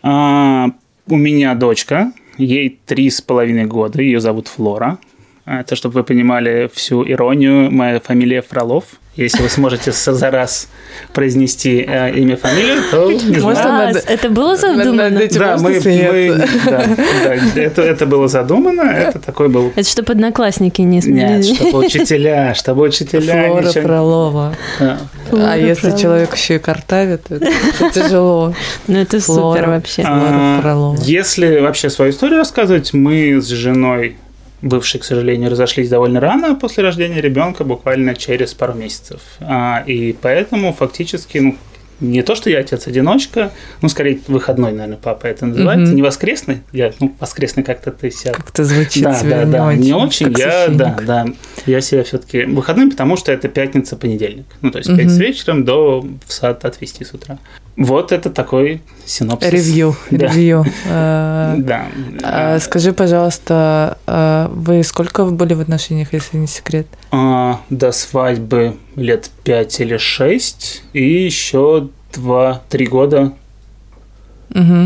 А, 0.03 0.69
у 1.09 1.17
меня 1.17 1.55
дочка, 1.55 2.13
ей 2.39 2.79
три 2.87 3.11
с 3.11 3.21
половиной 3.21 3.65
года, 3.65 4.03
ее 4.03 4.21
зовут 4.21 4.49
Флора. 4.49 4.99
Это, 5.45 5.77
чтобы 5.77 5.95
вы 5.95 6.05
понимали 6.05 6.69
всю 6.73 7.09
иронию, 7.09 7.71
моя 7.71 8.01
фамилия 8.01 8.43
Фролов. 8.43 9.01
Если 9.17 9.43
вы 9.43 9.49
сможете 9.49 9.93
за 9.93 10.31
раз 10.31 10.69
произнести 11.15 11.85
э, 11.89 12.13
имя, 12.17 12.37
фамилию, 12.37 12.83
то 12.91 13.11
не 13.11 13.39
Может, 13.39 13.63
знаю. 13.63 13.87
надо- 13.95 14.03
А, 14.07 14.13
это 14.13 14.29
было 14.29 14.57
задумано? 14.57 15.09
Над 15.11 15.21
этим 15.23 15.39
Да, 15.41 15.57
мы, 15.57 15.81
мы- 15.83 16.47
да, 16.67 16.85
да, 17.25 17.35
это, 17.61 17.83
это 17.83 18.07
было 18.07 18.29
задумано, 18.29 18.83
это 18.83 19.19
такой 19.19 19.49
был... 19.49 19.73
Это 19.75 19.89
чтобы 19.89 20.13
одноклассники 20.13 20.83
не 20.83 20.97
Нет, 20.97 21.05
смеялись. 21.05 21.57
чтобы 21.57 21.79
учителя, 21.79 22.55
чтобы 22.55 22.83
учителя... 22.83 23.47
Флора 23.49 23.67
ничего- 23.67 23.83
Фролова. 23.85 24.55
Да. 24.81 24.99
А 25.33 25.57
если 25.57 25.97
человек 25.97 26.35
еще 26.37 26.57
и 26.57 26.59
картавит, 26.59 27.25
то 27.25 27.37
это 27.37 27.51
тяжело. 27.95 28.55
Ну, 28.87 28.99
это 28.99 29.19
Флора. 29.21 29.57
супер 29.59 29.71
вообще. 29.71 30.03
А, 30.05 30.21
Флора 30.21 30.61
Фролова. 30.63 30.97
Если 31.03 31.59
вообще 31.61 31.89
свою 31.91 32.11
историю 32.11 32.39
рассказывать, 32.39 32.93
мы 32.93 33.41
с 33.41 33.47
женой, 33.49 34.17
бывшей, 34.63 35.01
к 35.01 35.05
сожалению, 35.05 35.51
разошлись 35.51 35.89
довольно 35.89 36.21
рано 36.21 36.55
после 36.55 36.83
рождения 36.83 37.21
ребенка, 37.21 37.65
буквально 37.65 38.15
через 38.15 38.55
пару 38.55 38.75
месяцев. 38.75 39.21
А, 39.41 39.83
и 39.87 40.13
поэтому 40.13 40.73
фактически, 40.73 41.39
ну, 41.39 41.57
не 41.99 42.23
то, 42.23 42.35
что 42.35 42.51
я 42.51 42.59
отец-одиночка, 42.59 43.53
ну, 43.81 43.89
скорее, 43.89 44.21
выходной, 44.29 44.73
наверное, 44.73 44.99
папа 44.99 45.27
это 45.27 45.47
называется, 45.47 45.87
Мгм. 45.87 45.97
не 45.97 46.03
воскресный. 46.03 46.59
Я, 46.73 46.93
ну, 47.01 47.15
воскресный 47.21 47.63
как-то 47.63 47.91
ты 47.91 48.11
себя 48.11 48.33
Как-то 48.33 48.65
звучит 48.65 49.03
да, 49.03 49.23
да, 49.23 49.45
да, 49.47 49.75
не 49.75 49.95
очень. 49.95 50.27
как 50.27 50.39
Я, 50.39 50.69
да, 50.69 50.95
священник. 50.95 51.07
да, 51.07 51.25
я 51.65 51.81
себя 51.81 52.05
все-таки 52.05 52.45
выходным, 52.45 52.91
потому 52.91 53.17
что 53.17 53.33
это 53.33 53.49
пятница, 53.49 53.97
понедельник. 53.97 54.45
Ну, 54.61 54.71
то 54.71 54.79
есть 54.79 54.91
Мгм. 54.91 54.99
пятница 54.99 55.19
вечером 55.21 55.65
до 55.65 56.07
в 56.27 56.33
сад 56.33 56.65
отвезти 56.67 57.03
с 57.05 57.15
утра. 57.15 57.39
Вот 57.77 58.11
это 58.13 58.31
такой 58.31 58.81
синопсис. 59.05 59.51
Ревью, 59.53 59.97
Да. 60.11 60.27
ревью. 60.29 60.65
Э, 60.87 61.55
Да. 61.59 61.87
а, 62.23 62.59
Скажи, 62.59 62.93
пожалуйста, 62.93 63.99
а 64.07 64.51
вы 64.55 64.83
сколько 64.83 65.25
были 65.27 65.55
в 65.55 65.61
отношениях, 65.61 66.13
если 66.15 66.39
не 66.39 66.47
секрет? 66.47 66.87
А, 67.11 67.61
до 67.69 67.93
свадьбы 67.93 68.77
лет 68.97 69.31
пять 69.45 69.79
или 69.81 69.97
шесть, 69.99 70.83
и 70.95 71.03
еще 71.25 71.89
два-три 72.15 72.87
года 72.87 73.33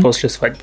после 0.01 0.27
свадьбы. 0.29 0.59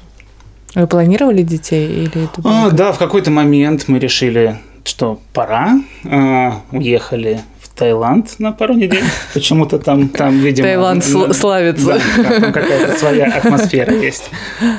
Вы 0.74 0.86
планировали 0.86 1.42
детей 1.42 1.86
или 2.04 2.24
это 2.24 2.42
было 2.42 2.66
А, 2.66 2.70
да, 2.70 2.92
в 2.92 2.98
какой-то 2.98 3.30
момент 3.30 3.84
мы 3.88 3.98
решили, 3.98 4.58
что 4.84 5.18
пора. 5.32 5.80
А, 6.04 6.60
уехали 6.72 7.40
Таиланд 7.78 8.38
на 8.38 8.52
пару 8.52 8.74
недель. 8.74 9.04
Почему-то 9.34 9.78
там, 9.78 10.08
там 10.08 10.38
видимо... 10.38 10.66
Таиланд 10.66 11.04
ну, 11.08 11.32
славится. 11.32 11.86
Да, 12.16 12.40
там 12.40 12.52
какая-то 12.52 12.98
своя 12.98 13.26
атмосфера 13.36 13.94
есть. 13.94 14.30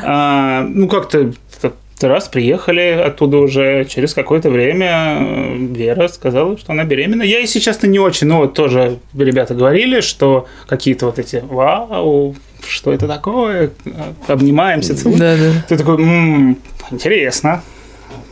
А, 0.03 0.63
ну, 0.67 0.87
как-то 0.87 1.31
раз 2.01 2.27
приехали 2.27 3.03
оттуда 3.05 3.37
уже 3.37 3.85
через 3.85 4.13
какое-то 4.13 4.49
время 4.49 5.55
Вера 5.57 6.07
сказала, 6.07 6.57
что 6.57 6.71
она 6.71 6.83
беременна. 6.83 7.23
Я, 7.23 7.39
если 7.39 7.59
честно, 7.59 7.87
не 7.87 7.99
очень, 7.99 8.27
но 8.27 8.39
вот 8.39 8.53
тоже 8.53 8.99
ребята 9.17 9.53
говорили, 9.53 9.99
что 10.01 10.47
какие-то 10.67 11.07
вот 11.07 11.19
эти 11.19 11.43
«Вау, 11.49 12.35
что 12.67 12.93
это 12.93 13.07
такое?» 13.07 13.71
Обнимаемся, 14.27 14.95
целуемся. 14.95 15.23
Да, 15.23 15.37
да. 15.37 15.65
Ты 15.67 15.77
такой 15.77 16.01
«М, 16.01 16.57
«Интересно». 16.91 17.63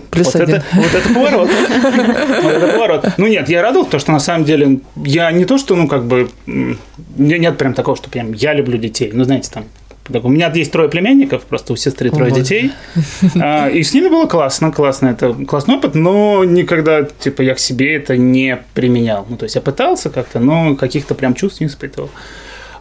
Плюс 0.09 0.33
вот 0.33 0.35
один. 0.35 0.55
Это, 0.55 0.65
вот 0.73 0.93
это 0.93 1.13
поворот. 1.13 1.49
Вот 2.41 2.51
это 2.53 2.67
поворот. 2.73 3.05
Ну 3.17 3.27
нет, 3.27 3.49
я 3.49 3.61
радовал, 3.61 3.85
то, 3.85 3.99
что 3.99 4.11
на 4.11 4.19
самом 4.19 4.45
деле 4.45 4.79
я 4.95 5.31
не 5.31 5.45
то, 5.45 5.57
что, 5.57 5.75
ну, 5.75 5.87
как 5.87 6.05
бы, 6.05 6.29
нет 7.17 7.57
прям 7.57 7.73
такого, 7.73 7.97
что 7.97 8.09
прям 8.09 8.33
я 8.33 8.53
люблю 8.53 8.77
детей. 8.77 9.11
Ну, 9.13 9.23
знаете, 9.23 9.49
там, 9.53 9.65
так, 10.11 10.23
у 10.23 10.29
меня 10.29 10.49
есть 10.53 10.71
трое 10.71 10.89
племянников, 10.89 11.43
просто 11.43 11.73
у 11.73 11.75
сестры 11.75 12.09
трое 12.09 12.31
детей. 12.31 12.71
А, 13.41 13.67
И 13.69 13.83
с 13.83 13.93
ними 13.93 14.07
было 14.07 14.25
классно, 14.25 14.71
классно. 14.71 15.07
Это 15.07 15.33
классный 15.33 15.75
опыт, 15.75 15.95
но 15.95 16.43
никогда, 16.45 17.03
типа, 17.03 17.41
я 17.41 17.55
к 17.55 17.59
себе 17.59 17.95
это 17.95 18.15
не 18.17 18.57
применял. 18.73 19.25
Ну, 19.29 19.35
то 19.37 19.43
есть 19.43 19.55
я 19.55 19.61
пытался 19.61 20.09
как-то, 20.09 20.39
но 20.39 20.75
каких-то 20.75 21.13
прям 21.15 21.33
чувств 21.33 21.59
не 21.61 21.67
испытывал. 21.67 22.09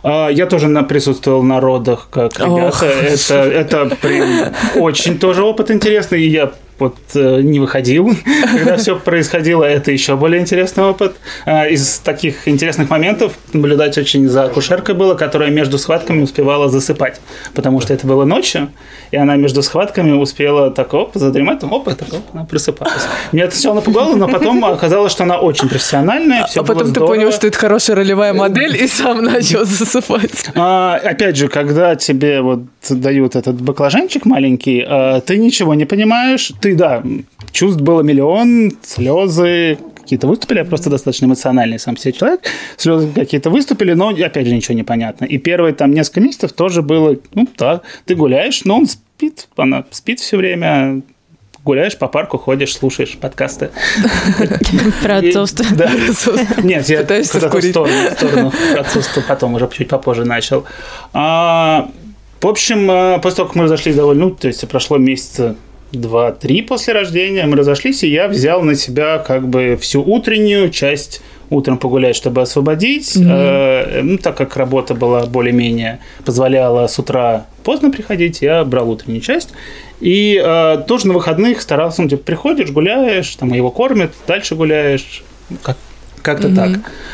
А, 0.02 0.28
Я 0.28 0.46
тоже 0.46 0.68
на, 0.68 0.84
присутствовал 0.84 1.42
на 1.42 1.60
родах, 1.60 2.08
как 2.10 2.32
Ох. 2.40 2.82
ребята. 2.82 2.86
Это, 2.86 3.34
это 3.34 3.96
прям 3.96 4.52
очень 4.76 5.18
тоже 5.18 5.42
опыт 5.42 5.70
интересный. 5.72 6.22
И 6.22 6.28
я 6.28 6.52
вот 6.78 6.96
э, 7.14 7.40
не 7.40 7.60
выходил, 7.60 8.10
когда 8.56 8.76
все 8.76 8.98
происходило, 8.98 9.64
это 9.64 9.90
еще 9.92 10.16
более 10.16 10.40
интересный 10.40 10.84
опыт. 10.84 11.16
А, 11.44 11.66
из 11.66 11.98
таких 11.98 12.48
интересных 12.48 12.90
моментов 12.90 13.34
наблюдать 13.52 13.96
очень 13.98 14.28
за 14.28 14.44
акушеркой 14.44 14.94
было, 14.94 15.14
которая 15.14 15.50
между 15.50 15.78
схватками 15.78 16.22
успевала 16.22 16.68
засыпать, 16.68 17.20
потому 17.54 17.80
что 17.80 17.94
это 17.94 18.06
было 18.06 18.24
ночью, 18.24 18.70
и 19.10 19.16
она 19.16 19.36
между 19.36 19.62
схватками 19.62 20.12
успела 20.12 20.70
так 20.70 20.92
оп, 20.94 21.12
задремать, 21.14 21.62
оп, 21.64 21.84
так 21.84 22.12
оп, 22.12 22.22
она 22.32 22.44
просыпалась. 22.44 23.06
Меня 23.32 23.44
это 23.44 23.54
сначала 23.56 23.76
напугало, 23.76 24.16
но 24.16 24.28
потом 24.28 24.64
оказалось, 24.64 25.12
что 25.12 25.24
она 25.24 25.38
очень 25.38 25.68
профессиональная, 25.68 26.46
все 26.46 26.60
А 26.60 26.64
потом 26.64 26.92
ты 26.92 27.00
понял, 27.00 27.32
что 27.32 27.46
это 27.46 27.58
хорошая 27.58 27.96
ролевая 27.96 28.32
модель, 28.32 28.76
и 28.76 28.86
сам 28.86 29.22
начал 29.22 29.64
засыпать. 29.64 30.46
А, 30.54 30.96
опять 30.96 31.36
же, 31.36 31.48
когда 31.48 31.94
тебе 31.96 32.40
вот 32.40 32.60
дают 32.88 33.36
этот 33.36 33.60
баклажанчик 33.60 34.24
маленький, 34.24 34.84
а, 34.86 35.20
ты 35.20 35.38
ничего 35.38 35.74
не 35.74 35.84
понимаешь. 35.84 36.52
Ты, 36.66 36.74
да, 36.74 37.00
чувств 37.52 37.80
было 37.80 38.00
миллион, 38.00 38.72
слезы 38.82 39.78
какие-то 39.94 40.26
выступили, 40.26 40.58
я 40.58 40.64
просто 40.64 40.90
достаточно 40.90 41.26
эмоциональный 41.26 41.78
сам 41.78 41.96
себе 41.96 42.12
человек, 42.12 42.40
слезы 42.76 43.08
какие-то 43.14 43.50
выступили, 43.50 43.92
но, 43.92 44.08
опять 44.08 44.48
же, 44.48 44.52
ничего 44.52 44.74
не 44.74 44.82
понятно. 44.82 45.26
И 45.26 45.38
первые 45.38 45.74
там 45.74 45.92
несколько 45.92 46.22
месяцев 46.22 46.52
тоже 46.54 46.82
было, 46.82 47.18
ну, 47.34 47.46
да, 47.56 47.82
ты 48.04 48.16
гуляешь, 48.16 48.64
но 48.64 48.78
он 48.78 48.88
спит, 48.88 49.46
она 49.56 49.84
спит 49.92 50.18
все 50.18 50.38
время, 50.38 51.02
гуляешь 51.62 51.96
по 51.96 52.08
парку, 52.08 52.36
ходишь, 52.36 52.74
слушаешь 52.74 53.16
подкасты. 53.16 53.70
Про 55.04 55.18
отцовство. 55.18 55.64
Да. 55.70 55.88
Нет, 56.64 56.88
я 56.88 57.04
куда-то 57.04 57.60
в 57.60 57.62
сторону, 57.62 58.52
отцовство 58.76 59.20
потом, 59.20 59.54
уже 59.54 59.70
чуть 59.72 59.86
попозже 59.86 60.24
начал. 60.24 60.64
А, 61.12 61.88
в 62.40 62.46
общем, 62.48 62.90
а, 62.90 63.18
после 63.20 63.36
того, 63.36 63.46
как 63.50 63.54
мы 63.54 63.64
разошлись 63.66 63.94
довольно, 63.94 64.24
ну, 64.24 64.30
то 64.32 64.48
есть 64.48 64.66
прошло 64.66 64.98
месяца 64.98 65.54
два-три 65.92 66.62
после 66.62 66.94
рождения, 66.94 67.46
мы 67.46 67.56
разошлись, 67.56 68.02
и 68.02 68.08
я 68.08 68.28
взял 68.28 68.62
на 68.62 68.74
себя 68.74 69.18
как 69.18 69.48
бы 69.48 69.78
всю 69.80 70.02
утреннюю 70.02 70.70
часть 70.70 71.22
утром 71.50 71.78
погулять, 71.78 72.16
чтобы 72.16 72.42
освободить. 72.42 73.16
Э, 73.16 74.00
ну, 74.02 74.18
так 74.18 74.36
как 74.36 74.56
работа 74.56 74.94
была 74.94 75.26
более-менее 75.26 76.00
позволяла 76.24 76.86
с 76.86 76.98
утра 76.98 77.46
поздно 77.62 77.90
приходить, 77.90 78.42
я 78.42 78.64
брал 78.64 78.90
утреннюю 78.90 79.20
часть. 79.20 79.50
И 80.00 80.40
э, 80.42 80.82
тоже 80.86 81.08
на 81.08 81.14
выходных 81.14 81.62
старался, 81.62 82.02
ну, 82.02 82.08
типа, 82.08 82.22
приходишь, 82.24 82.70
гуляешь, 82.70 83.34
там 83.36 83.52
его 83.52 83.70
кормят, 83.70 84.12
дальше 84.26 84.54
гуляешь, 84.54 85.22
как 85.62 85.76
как-то 86.22 86.52
так. 86.56 86.70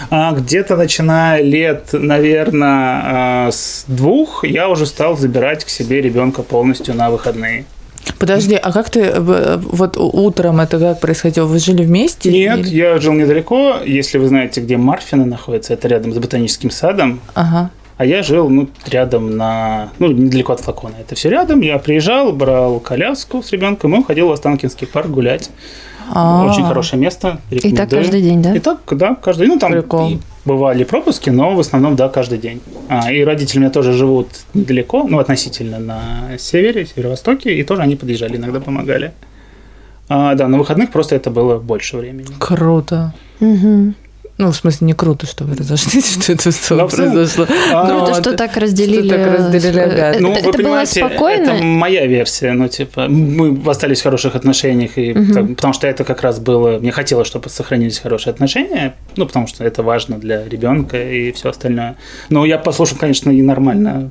А 0.09 0.33
где-то 0.33 0.75
начиная 0.75 1.43
лет, 1.43 1.91
наверное, 1.93 3.51
с 3.51 3.85
двух, 3.87 4.43
я 4.43 4.71
уже 4.71 4.87
стал 4.87 5.19
забирать 5.19 5.67
к 5.67 5.69
себе 5.69 6.01
ребенка 6.01 6.43
полностью 6.43 6.95
на 6.95 7.11
выходные. 7.11 7.67
Подожди, 8.19 8.55
а 8.55 8.73
как 8.73 8.91
ты 8.91 9.01
э, 9.01 9.57
вот 9.59 9.97
утром 9.97 10.61
это 10.61 10.79
как 10.79 11.01
происходило? 11.01 11.47
Вы 11.47 11.59
жили 11.59 11.85
вместе? 11.85 12.31
Нет, 12.33 12.59
или- 12.61 12.69
я 12.77 12.99
жил 12.99 13.13
недалеко. 13.13 13.77
Если 13.85 14.19
вы 14.19 14.29
знаете, 14.29 14.61
где 14.61 14.77
Марфина 14.77 15.25
находится, 15.25 15.75
это 15.75 15.89
рядом 15.89 16.13
с 16.13 16.19
ботаническим 16.19 16.71
садом. 16.71 17.21
Ага. 17.35 17.71
А 17.99 18.05
я 18.05 18.23
жил, 18.23 18.49
ну, 18.49 18.69
рядом 18.87 19.37
на... 19.37 19.91
Ну, 19.99 20.11
недалеко 20.11 20.53
от 20.55 20.61
флакона. 20.61 20.95
Это 21.01 21.15
все 21.15 21.29
рядом. 21.31 21.61
Я 21.61 21.79
приезжал, 21.79 22.33
брал 22.33 22.81
коляску 22.81 23.43
с 23.43 23.53
ребенком 23.53 23.95
и 23.95 23.99
уходил 23.99 24.29
в 24.29 24.33
Останкинский 24.33 24.87
парк 24.87 25.09
гулять. 25.09 25.51
А. 26.11 26.45
Очень 26.45 26.65
хорошее 26.65 27.01
место. 27.01 27.41
И 27.51 27.57
так 27.57 27.65
рекомендую. 27.65 28.03
каждый 28.03 28.23
день, 28.23 28.43
да? 28.43 28.55
И 28.55 28.59
так, 28.59 28.79
да, 28.91 29.15
каждый 29.15 29.47
день. 29.47 29.55
Ну, 29.55 29.59
там 29.59 29.73
Прикол. 29.73 30.19
бывали 30.45 30.85
пропуски, 30.85 31.31
но 31.31 31.55
в 31.55 31.61
основном, 31.61 31.97
да, 31.97 32.09
каждый 32.09 32.39
день. 32.39 32.61
А, 32.89 33.13
и 33.13 33.25
родители 33.25 33.59
у 33.59 33.61
меня 33.61 33.71
тоже 33.71 33.93
живут 33.93 34.29
недалеко, 34.55 35.05
ну, 35.09 35.19
относительно 35.19 35.79
на 35.79 36.39
севере, 36.39 36.87
северо-востоке, 36.87 37.55
и 37.55 37.63
тоже 37.63 37.83
они 37.83 37.97
подъезжали, 37.97 38.37
иногда 38.37 38.61
помогали. 38.61 39.13
А, 40.09 40.35
да, 40.35 40.49
на 40.49 40.59
выходных 40.59 40.91
просто 40.91 41.17
это 41.17 41.31
было 41.31 41.59
больше 41.59 41.97
времени. 41.97 42.29
Круто. 42.39 43.15
Мгм. 43.41 43.95
Ну, 44.39 44.51
в 44.51 44.57
смысле, 44.57 44.87
не 44.89 44.93
круто, 44.95 45.27
что 45.27 45.45
вы 45.45 45.55
разошлись, 45.57 46.15
что 46.23 46.33
это 46.33 46.51
в 46.51 46.55
целом- 46.59 46.89
произошло. 46.89 47.47
А, 47.73 47.87
Круто, 47.87 48.21
что 48.21 48.37
так 48.37 48.57
разделили. 48.57 49.09
Что 49.09 49.17
так 49.19 49.39
разделили 49.39 49.81
э. 49.81 49.85
Это, 49.85 50.23
Ну, 50.23 50.33
вы 50.33 50.43
было 50.43 50.53
понимаете, 50.53 51.01
спокойно. 51.07 51.51
это 51.51 51.63
моя 51.63 52.07
версия, 52.07 52.53
ну, 52.53 52.67
типа, 52.69 53.09
мы 53.09 53.61
остались 53.71 54.01
в 54.01 54.05
хороших 54.05 54.35
отношениях, 54.35 54.97
и, 54.97 55.13
потому 55.55 55.75
что 55.75 55.87
это 55.87 56.05
как 56.05 56.23
раз 56.23 56.41
было, 56.41 56.79
мне 56.79 56.93
хотелось, 56.93 57.27
чтобы 57.29 57.51
сохранились 57.51 57.99
хорошие 57.99 58.33
отношения, 58.33 58.95
ну, 59.17 59.27
потому 59.27 59.47
что 59.47 59.65
это 59.65 59.83
важно 59.83 60.19
для 60.19 60.49
ребенка 60.49 60.97
и 60.97 61.31
все 61.33 61.51
остальное. 61.51 61.97
Но 62.31 62.47
я 62.47 62.59
послушал, 62.59 62.97
конечно, 62.99 63.31
и 63.31 63.43
нормально 63.43 64.11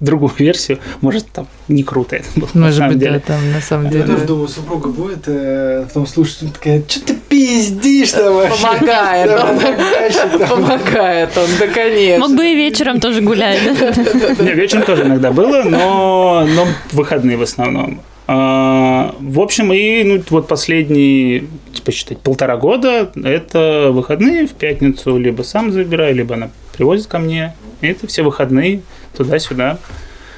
другую 0.00 0.32
версию, 0.38 0.78
может, 1.00 1.26
там 1.28 1.46
не 1.68 1.82
круто 1.82 2.16
это 2.16 2.26
было, 2.36 2.48
на 2.54 2.60
Может 2.66 2.76
самом 2.78 2.90
быть, 2.92 2.98
да, 3.00 3.06
деле. 3.06 3.20
там 3.20 3.52
на 3.52 3.60
самом 3.60 3.84
Я 3.86 3.90
деле. 3.90 4.04
тоже 4.06 4.24
думаю, 4.24 4.48
супруга 4.48 4.88
будет 4.88 5.24
э, 5.26 5.84
потом 5.88 6.06
слушать, 6.06 6.52
такая, 6.52 6.82
что 6.86 7.00
ты 7.04 7.14
пиздишь 7.14 8.12
там 8.12 8.34
вообще? 8.34 8.62
Помогает 8.62 9.30
Да, 9.30 9.50
он. 9.50 10.48
Помогает 10.48 11.30
он, 11.36 11.46
да, 11.58 11.66
конечно. 11.68 12.28
Мог 12.28 12.36
бы 12.36 12.46
и 12.50 12.54
вечером 12.54 13.00
тоже 13.00 13.20
гулять, 13.20 13.60
да? 13.78 14.44
Не, 14.44 14.52
вечером 14.52 14.82
тоже 14.84 15.02
иногда 15.04 15.32
было, 15.32 15.62
но, 15.62 16.46
но 16.54 16.66
в 16.90 16.94
выходные 16.94 17.36
в 17.36 17.42
основном. 17.42 18.00
А, 18.28 19.14
в 19.20 19.40
общем, 19.40 19.72
и 19.72 20.02
ну, 20.04 20.22
вот 20.30 20.46
последние, 20.48 21.44
типа, 21.74 21.90
считать, 21.92 22.18
полтора 22.18 22.56
года 22.56 23.10
это 23.16 23.90
выходные 23.92 24.46
в 24.46 24.52
пятницу 24.52 25.18
либо 25.18 25.42
сам 25.42 25.72
забираю, 25.72 26.14
либо 26.14 26.34
она 26.36 26.50
привозит 26.76 27.08
ко 27.08 27.18
мне. 27.18 27.54
И 27.82 27.88
это 27.88 28.06
все 28.06 28.22
выходные 28.22 28.80
туда-сюда. 29.16 29.78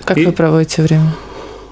Как 0.04 0.18
И- 0.18 0.26
вы 0.26 0.32
проводите 0.32 0.82
время? 0.82 1.14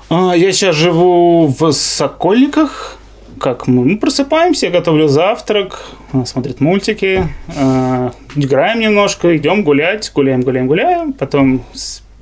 А, 0.08 0.34
Я 0.34 0.52
сейчас 0.52 0.76
живу 0.76 1.46
в 1.48 1.72
Сокольниках. 1.72 2.98
Как 3.40 3.66
мы 3.66 3.84
ну, 3.84 3.98
просыпаемся, 3.98 4.66
я 4.66 4.72
готовлю 4.72 5.08
завтрак, 5.08 5.80
смотрит 6.26 6.60
мультики, 6.60 7.26
а, 7.58 8.12
играем 8.36 8.78
немножко, 8.78 9.36
идем 9.36 9.64
гулять, 9.64 10.12
гуляем, 10.14 10.42
гуляем, 10.42 10.68
гуляем, 10.68 11.12
потом 11.12 11.64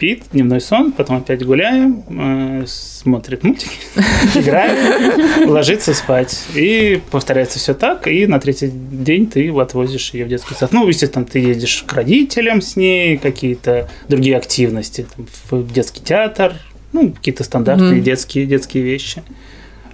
спит, 0.01 0.23
дневной 0.33 0.63
сон, 0.63 0.93
потом 0.93 1.19
опять 1.19 1.45
гуляем, 1.45 2.03
а, 2.09 2.65
смотрит 2.67 3.45
мультики, 3.45 3.71
играем, 4.35 5.51
ложится 5.51 5.93
спать. 5.93 6.43
И 6.55 7.03
повторяется 7.11 7.59
все 7.59 7.75
так, 7.75 8.09
и 8.09 8.27
на 8.27 8.41
третий 8.41 8.71
день 8.73 9.27
ты 9.27 9.51
отвозишь 9.51 10.15
ее 10.15 10.25
в 10.25 10.29
детский 10.29 10.55
сад. 10.55 10.73
Ну, 10.73 10.89
естественно, 10.89 11.27
ты 11.27 11.41
едешь 11.41 11.85
к 11.87 11.93
родителям 11.93 12.63
с 12.63 12.77
ней, 12.77 13.19
какие-то 13.19 13.91
другие 14.09 14.39
активности, 14.39 15.07
там, 15.15 15.27
в 15.51 15.71
детский 15.71 16.03
театр, 16.03 16.55
ну, 16.95 17.13
какие-то 17.13 17.45
стандартные 17.45 17.97
Мгм. 17.97 18.03
детские, 18.03 18.47
детские 18.47 18.83
вещи 18.83 19.23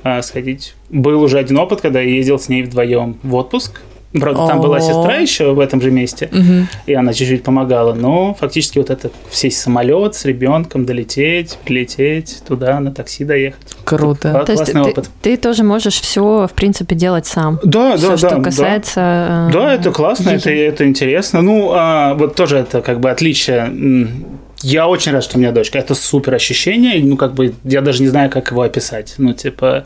а, 0.04 0.22
сходить. 0.22 0.76
Был 0.88 1.20
уже 1.20 1.40
один 1.40 1.58
опыт, 1.58 1.80
когда 1.80 2.00
я 2.00 2.10
ездил 2.10 2.38
с 2.38 2.48
ней 2.48 2.62
вдвоем 2.62 3.18
в 3.24 3.34
отпуск. 3.34 3.80
Правда, 4.20 4.46
там 4.48 4.60
была 4.60 4.80
сестра 4.80 5.16
еще 5.16 5.52
в 5.52 5.60
этом 5.60 5.80
же 5.80 5.90
месте, 5.90 6.30
и 6.86 6.94
она 6.94 7.12
чуть-чуть 7.12 7.42
помогала. 7.42 7.94
Но 7.94 8.34
фактически 8.34 8.78
вот 8.78 8.90
это 8.90 9.10
сесть 9.30 9.58
в 9.58 9.60
самолет 9.60 10.14
с 10.14 10.24
ребенком, 10.24 10.84
долететь, 10.86 11.58
прилететь 11.64 12.42
туда, 12.46 12.78
на 12.80 12.92
такси 12.92 13.24
доехать. 13.24 13.76
Круто. 13.84 14.28
Кла- 14.28 14.44
То 14.44 14.52
есть 14.52 14.64
Классный 14.64 14.84
ты, 14.84 14.90
опыт. 14.90 15.10
ты 15.22 15.36
тоже 15.36 15.62
можешь 15.64 16.00
все, 16.00 16.46
в 16.46 16.52
принципе, 16.54 16.94
делать 16.94 17.26
сам. 17.26 17.58
Да, 17.62 17.96
Все, 17.96 18.08
да, 18.10 18.16
что 18.16 18.28
да, 18.30 18.36
да. 18.36 18.42
касается... 18.42 19.48
э, 19.48 19.52
Да, 19.52 19.74
это 19.74 19.90
классно, 19.92 20.30
это, 20.30 20.86
интересно. 20.86 21.42
Ну, 21.42 21.70
а, 21.72 22.14
вот 22.14 22.34
тоже 22.34 22.58
это 22.58 22.80
как 22.82 23.00
бы 23.00 23.10
отличие. 23.10 23.70
Я 24.62 24.88
очень 24.88 25.12
рад, 25.12 25.22
что 25.22 25.36
у 25.36 25.40
меня 25.40 25.52
дочка. 25.52 25.78
Это 25.78 25.94
супер 25.94 26.34
ощущение. 26.34 27.02
Ну, 27.04 27.16
как 27.16 27.34
бы 27.34 27.54
я 27.64 27.82
даже 27.82 28.02
не 28.02 28.08
знаю, 28.08 28.30
как 28.30 28.50
его 28.50 28.62
описать. 28.62 29.14
Ну, 29.18 29.32
типа. 29.34 29.84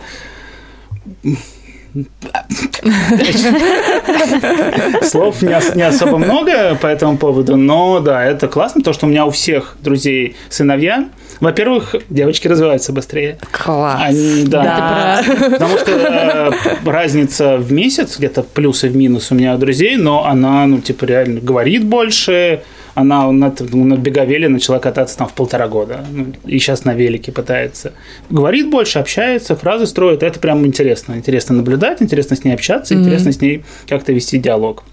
Слов 5.03 5.43
не, 5.43 5.57
ос- 5.57 5.75
не 5.75 5.83
особо 5.83 6.19
много 6.19 6.77
по 6.81 6.87
этому 6.87 7.17
поводу, 7.19 7.57
но 7.57 8.01
да, 8.01 8.25
это 8.25 8.49
классно, 8.49 8.83
то, 8.83 8.93
что 8.93 9.07
у 9.07 9.09
меня 9.09 9.27
у 9.27 9.31
всех 9.31 9.77
друзей 9.83 10.37
сыновья. 10.49 11.09
Во-первых, 11.41 11.95
девочки 12.11 12.49
развиваются 12.49 12.93
быстрее. 12.93 13.39
Класс. 13.51 14.01
Они, 14.03 14.45
да, 14.45 15.23
Потому 15.51 15.79
что 15.79 15.91
э, 15.93 16.51
разница 16.85 17.57
в 17.57 17.73
месяц, 17.73 18.19
где-то 18.19 18.43
плюс 18.43 18.85
и 18.85 18.89
в 18.89 18.97
минус 18.97 19.31
у 19.31 19.35
меня 19.35 19.55
у 19.55 19.59
друзей, 19.59 19.97
но 19.97 20.27
она, 20.27 20.67
ну, 20.67 20.81
типа, 20.81 21.07
реально 21.07 21.41
говорит 21.41 21.85
больше. 21.85 22.61
Она 23.01 23.31
на, 23.33 23.53
на 23.73 23.97
беговеле 23.97 24.49
начала 24.49 24.79
кататься 24.79 25.17
там 25.17 25.29
в 25.29 25.33
полтора 25.33 25.69
года. 25.69 26.05
Ну, 26.11 26.27
и 26.45 26.59
сейчас 26.59 26.85
на 26.85 26.95
велике 26.95 27.33
пытается. 27.33 27.93
Говорит 28.29 28.71
больше, 28.71 28.99
общается, 28.99 29.57
фразы 29.57 29.87
строит. 29.87 30.23
Это 30.23 30.39
прям 30.39 30.67
интересно. 30.67 31.15
Интересно 31.15 31.55
наблюдать, 31.57 32.03
интересно 32.03 32.37
с 32.37 32.45
ней 32.45 32.53
общаться, 32.53 32.95
интересно 32.95 33.33
с 33.33 33.41
ней 33.41 33.65
как-то 33.89 34.13
вести 34.13 34.39
диалог. 34.39 34.85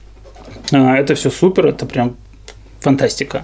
А, 0.72 0.97
Это 0.97 1.16
все 1.16 1.30
супер, 1.30 1.68
это 1.68 1.86
прям 1.86 2.16
фантастика. 2.80 3.43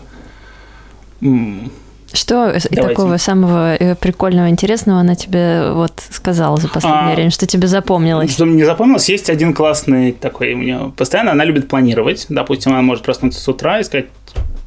Что 2.14 2.46
Давайте. 2.46 2.70
такого 2.70 3.18
самого 3.18 3.76
э, 3.76 3.96
прикольного, 3.96 4.48
интересного 4.48 5.00
она 5.00 5.16
тебе 5.16 5.72
вот 5.72 5.94
сказала 6.12 6.58
за 6.58 6.68
последнее 6.68 7.12
А, 7.12 7.16
время, 7.16 7.32
что 7.32 7.48
тебе 7.48 7.68
запомнилось? 7.68 8.32
Что 8.32 8.46
мне 8.46 8.66
запомнилось, 8.66 9.10
есть 9.10 9.32
один 9.32 9.54
классный 9.56 10.12
такой 10.12 10.54
у 10.54 10.60
нее 10.60 10.94
постоянно, 10.96 11.32
она 11.32 11.44
любит 11.44 11.68
планировать. 11.68 12.28
Допустим, 12.30 12.72
она 12.74 12.84
может 12.84 13.04
проснуться 13.04 13.42
с 13.42 13.48
утра 13.48 13.80
и 13.80 13.84
сказать, 13.84 14.06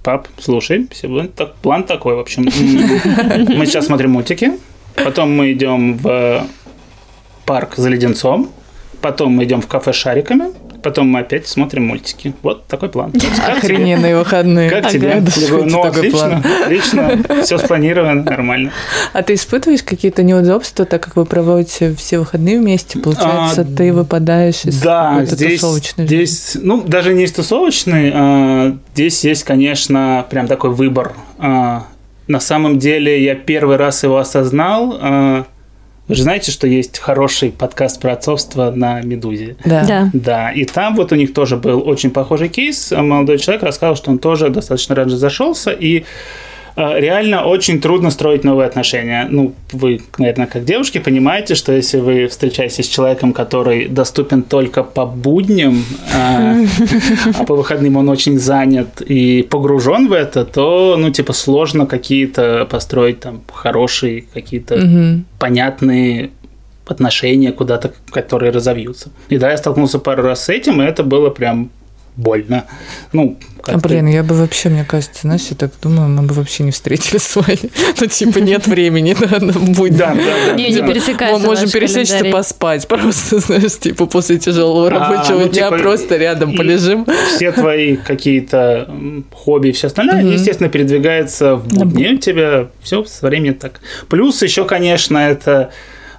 пап, 0.03 0.27
слушай, 0.39 0.89
так, 1.37 1.55
план 1.57 1.85
такой, 1.85 2.17
в 2.17 2.19
общем. 2.19 2.45
Мы 2.45 3.65
сейчас 3.67 3.87
смотрим 3.87 4.11
мультики, 4.11 4.53
потом 4.97 5.31
мы 5.37 5.53
идем 5.53 5.97
в 5.99 6.45
парк 7.45 7.75
за 7.77 7.89
леденцом, 7.89 8.51
потом 9.01 9.33
мы 9.33 9.45
идем 9.45 9.61
в 9.61 9.69
кафе 9.69 9.93
с 9.93 9.97
шариками, 9.97 10.47
потом 10.87 11.09
мы 11.09 11.19
опять 11.19 11.49
смотрим 11.49 11.85
мультики. 11.89 12.33
Вот 12.43 12.69
такой 12.69 12.91
план. 12.91 13.13
Охрененные 13.49 14.17
выходные. 14.17 14.71
Как 14.71 14.89
тебе? 14.89 15.21
Ну, 15.65 15.83
отлично, 15.83 16.45
отлично, 16.65 17.43
все 17.43 17.59
спланировано, 17.59 18.23
нормально. 18.23 18.71
А 19.13 19.25
ты 19.25 19.35
испытываешь 19.35 19.83
какие-то 19.83 20.23
неудобства, 20.23 20.85
так 20.85 21.03
как 21.03 21.17
вы 21.17 21.27
проводите 21.27 21.93
все 21.97 22.21
выходные 22.21 22.61
вместе? 22.61 23.01
Получается, 23.01 23.63
А, 23.63 23.65
ты 23.65 23.93
выпадаешь 23.93 24.65
из 24.65 24.81
Да, 24.81 25.25
здесь, 25.25 25.61
здесь, 25.99 26.53
ну, 26.55 26.83
даже 26.83 27.15
не 27.15 27.25
из 27.25 27.33
тусовочной, 27.33 28.13
а, 28.15 28.77
здесь 28.95 29.25
есть, 29.25 29.43
конечно, 29.43 30.25
прям 30.31 30.47
такой 30.47 30.71
выбор. 30.71 31.15
А, 31.39 31.87
на 32.29 32.39
самом 32.39 32.79
деле 32.79 33.25
я 33.25 33.35
первый 33.35 33.77
раз 33.77 34.05
его 34.05 34.19
осознал. 34.19 34.97
а, 35.01 35.47
вы 36.09 36.15
же 36.15 36.23
знаете, 36.23 36.53
что 36.53 36.67
есть 36.67 36.99
хороший 36.99 37.51
подкаст 37.51 38.01
про 38.01 38.13
отцовство 38.13 38.71
на 38.71 39.01
«Медузе». 39.01 39.57
Да. 39.65 39.85
Да. 39.85 40.11
Да, 40.13 40.53
и 40.53 40.65
там 40.65 40.95
вот 40.95 41.11
у 41.11 41.17
них 41.17 41.35
тоже 41.35 41.57
был 41.57 41.87
очень 41.87 42.11
похожий 42.11 42.49
кейс. 42.49 42.93
Молодой 42.93 43.39
человек 43.39 43.65
рассказал, 43.65 43.97
что 43.97 44.11
он 44.11 44.19
тоже 44.19 44.49
достаточно 44.51 44.95
раньше 44.95 45.17
зашелся, 45.17 45.73
и 45.73 46.05
реально 46.77 47.47
очень 47.47 47.81
трудно 47.81 48.11
строить 48.11 48.45
новые 48.45 48.67
отношения. 48.67 49.27
Ну, 49.31 49.55
вы, 49.73 50.01
наверное, 50.19 50.47
как 50.47 50.65
девушки 50.65 50.99
понимаете, 50.99 51.55
что 51.55 51.73
если 51.73 51.99
вы 51.99 52.27
встречаетесь 52.27 52.85
с 52.85 52.89
человеком, 52.89 53.33
который 53.33 53.89
доступен 53.89 54.43
только 54.43 54.83
по 54.83 55.07
будням, 55.07 55.83
а, 56.15 56.55
а 57.39 57.45
по 57.45 57.57
выходным 57.57 57.97
он 57.97 58.09
очень 58.09 58.39
занят 58.39 59.01
и 59.01 59.43
погружен 59.43 60.09
в 60.09 60.13
это, 60.13 60.45
то, 60.45 60.97
ну, 60.99 61.11
типа, 61.11 61.33
сложно 61.33 61.87
какие-то 61.87 62.67
построить 62.71 63.21
там 63.21 63.41
хорошие, 63.53 64.25
какие-то 64.33 65.23
понятные 65.39 66.31
отношения 66.87 67.53
куда-то, 67.53 67.93
которые 68.11 68.53
разовьются. 68.53 69.11
И 69.29 69.39
да, 69.39 69.51
я 69.51 69.57
столкнулся 69.57 69.99
пару 69.99 70.23
раз 70.23 70.45
с 70.45 70.49
этим, 70.49 70.81
и 70.81 70.85
это 70.85 71.03
было 71.03 71.31
прям 71.31 71.71
больно. 72.17 72.65
Ну, 73.13 73.39
А, 73.67 73.79
блин, 73.79 74.07
я 74.07 74.23
бы 74.23 74.35
вообще, 74.35 74.69
мне 74.69 74.85
кажется, 74.85 75.23
знаешь, 75.23 75.47
я 75.51 75.57
так 75.57 75.73
думаю, 75.83 76.09
мы 76.09 76.23
бы 76.23 76.35
вообще 76.35 76.63
не 76.63 76.71
встретились 76.71 77.23
с 77.23 77.37
вами. 77.37 77.71
Ну, 78.01 78.07
типа, 78.07 78.39
нет 78.39 78.67
времени, 78.67 79.17
да, 79.19 79.39
на 79.41 79.53
будни. 79.53 79.97
Да, 79.97 80.15
да, 80.15 80.23
да. 80.47 80.55
Не, 80.55 80.69
не 80.69 80.75
Типа, 80.75 80.89
пересекаются 80.89 81.41
Мы 81.41 81.47
можем 81.47 81.71
пересечься 81.71 82.25
поспать, 82.27 82.87
просто, 82.89 83.41
знаешь, 83.41 83.79
типа, 83.79 84.07
после 84.07 84.39
тяжелого 84.39 84.87
А, 84.87 84.91
рабочего 84.91 85.41
ну, 85.41 85.49
дня 85.49 85.69
типа, 85.69 85.79
просто 85.79 86.17
рядом 86.17 86.57
полежим. 86.57 87.07
Все 87.35 87.53
твои 87.53 87.97
какие-то 87.97 88.91
хобби 89.33 89.69
и 89.69 89.73
все 89.73 89.89
остальное, 89.89 90.23
естественно, 90.23 90.69
передвигается 90.69 91.57
в 91.57 91.67
будни. 91.67 92.15
У 92.15 92.19
тебя 92.19 92.69
все 92.83 93.05
со 93.05 93.27
временем 93.27 93.55
так. 93.55 93.81
Плюс 94.09 94.43
еще, 94.43 94.65
конечно, 94.65 95.19
это 95.19 95.71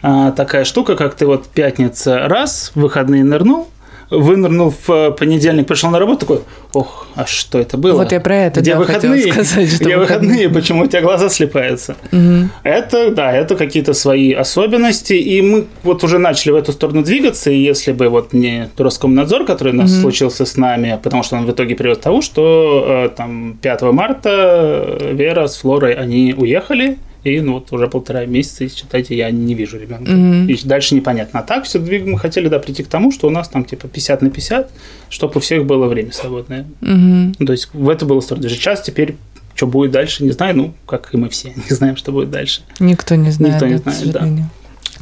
а, 0.02 0.32
такая 0.32 0.64
штука, 0.66 0.96
как 0.96 1.16
ты 1.16 1.26
вот 1.26 1.48
пятница 1.48 2.28
раз, 2.28 2.72
в 2.76 2.82
выходные 2.82 3.24
нырнул, 3.24 3.68
вынырнул 4.10 4.72
в 4.72 4.90
э, 4.90 5.12
понедельник, 5.12 5.68
пришел 5.68 5.90
на 5.90 6.00
работу, 6.00 6.20
такой, 6.20 6.40
ох, 6.74 7.08
а 7.16 7.26
что 7.26 7.60
это 7.60 7.78
было? 7.78 7.98
Вот 7.98 8.12
я 8.12 8.20
про 8.20 8.36
это, 8.36 8.62
Где 8.62 8.74
да, 8.74 8.80
выходные? 8.80 9.32
сказать, 9.32 9.70
что 9.70 9.84
Где 9.84 9.98
выходные. 9.98 9.98
выходные? 9.98 10.50
Почему 10.50 10.84
у 10.84 10.88
тебя 10.88 11.02
глаза 11.02 11.30
слепаются? 11.30 11.96
Мгм. 12.12 12.52
Это, 12.64 13.12
да, 13.12 13.34
это 13.34 13.56
какие-то 13.56 13.94
свои 13.94 14.32
особенности, 14.34 15.14
и 15.14 15.42
мы 15.42 15.66
вот 15.84 16.04
уже 16.04 16.20
начали 16.20 16.52
в 16.52 16.56
эту 16.56 16.72
сторону 16.72 17.04
двигаться, 17.04 17.52
и 17.52 17.58
если 17.58 17.92
бы 17.92 18.10
вот 18.10 18.34
не 18.34 18.70
Роскомнадзор, 18.78 19.46
который 19.46 19.74
у 19.74 19.76
нас 19.76 19.92
случился 19.94 20.46
с 20.46 20.58
нами, 20.58 21.00
потому 21.04 21.24
что 21.24 21.36
он 21.36 21.46
в 21.46 21.52
итоге 21.52 21.76
привел 21.76 21.96
к 21.96 22.02
тому, 22.02 22.22
что 22.22 22.86
э, 22.88 23.10
там 23.16 23.58
5 23.62 23.82
марта 23.84 24.30
э, 24.30 25.14
Вера 25.14 25.48
с 25.48 25.58
Флорой, 25.58 25.94
они 25.94 26.34
уехали, 26.38 26.98
и 27.30 27.42
ну, 27.42 27.54
вот 27.56 27.72
уже 27.72 27.88
полтора 27.88 28.26
месяца, 28.26 28.64
и 28.64 28.70
считайте, 28.70 29.16
я 29.16 29.32
не 29.32 29.54
вижу 29.54 29.78
ребенка. 29.78 30.12
Мгм. 30.12 30.48
И 30.48 30.58
дальше 30.66 30.96
непонятно. 30.96 31.40
А 31.40 31.44
так 31.44 31.66
все 31.66 31.80
мы 31.80 32.18
хотели, 32.18 32.48
да, 32.48 32.60
прийти 32.60 32.84
к 32.84 32.88
тому, 32.88 33.12
что 33.12 33.28
у 33.28 33.30
нас 33.30 33.50
там 33.50 33.66
типа 33.66 33.88
50 33.88 34.22
на 34.22 34.30
50, 34.30 34.72
чтобы 35.10 35.34
у 35.36 35.40
всех 35.40 35.66
было 35.66 35.88
время 35.88 36.12
свободное. 36.12 36.66
Ну, 36.82 37.46
то 37.46 37.52
есть 37.52 37.70
в 37.74 37.90
это 37.90 38.06
было 38.06 38.22
сторону. 38.22 38.48
Сейчас 38.50 38.82
теперь 38.82 39.16
что 39.58 39.66
будет 39.66 39.90
дальше, 39.90 40.24
не 40.24 40.30
знаю, 40.30 40.56
ну, 40.56 40.74
как 40.86 41.14
и 41.14 41.18
мы 41.18 41.30
все, 41.30 41.52
не 41.70 41.76
знаем, 41.76 41.98
что 41.98 42.12
будет 42.12 42.30
дальше. 42.30 42.62
Никто 42.80 43.16
не 43.16 43.32
знает, 43.32 43.56
Никто 43.56 43.68
не 43.68 43.78
знает, 43.78 44.12
да. 44.12 44.28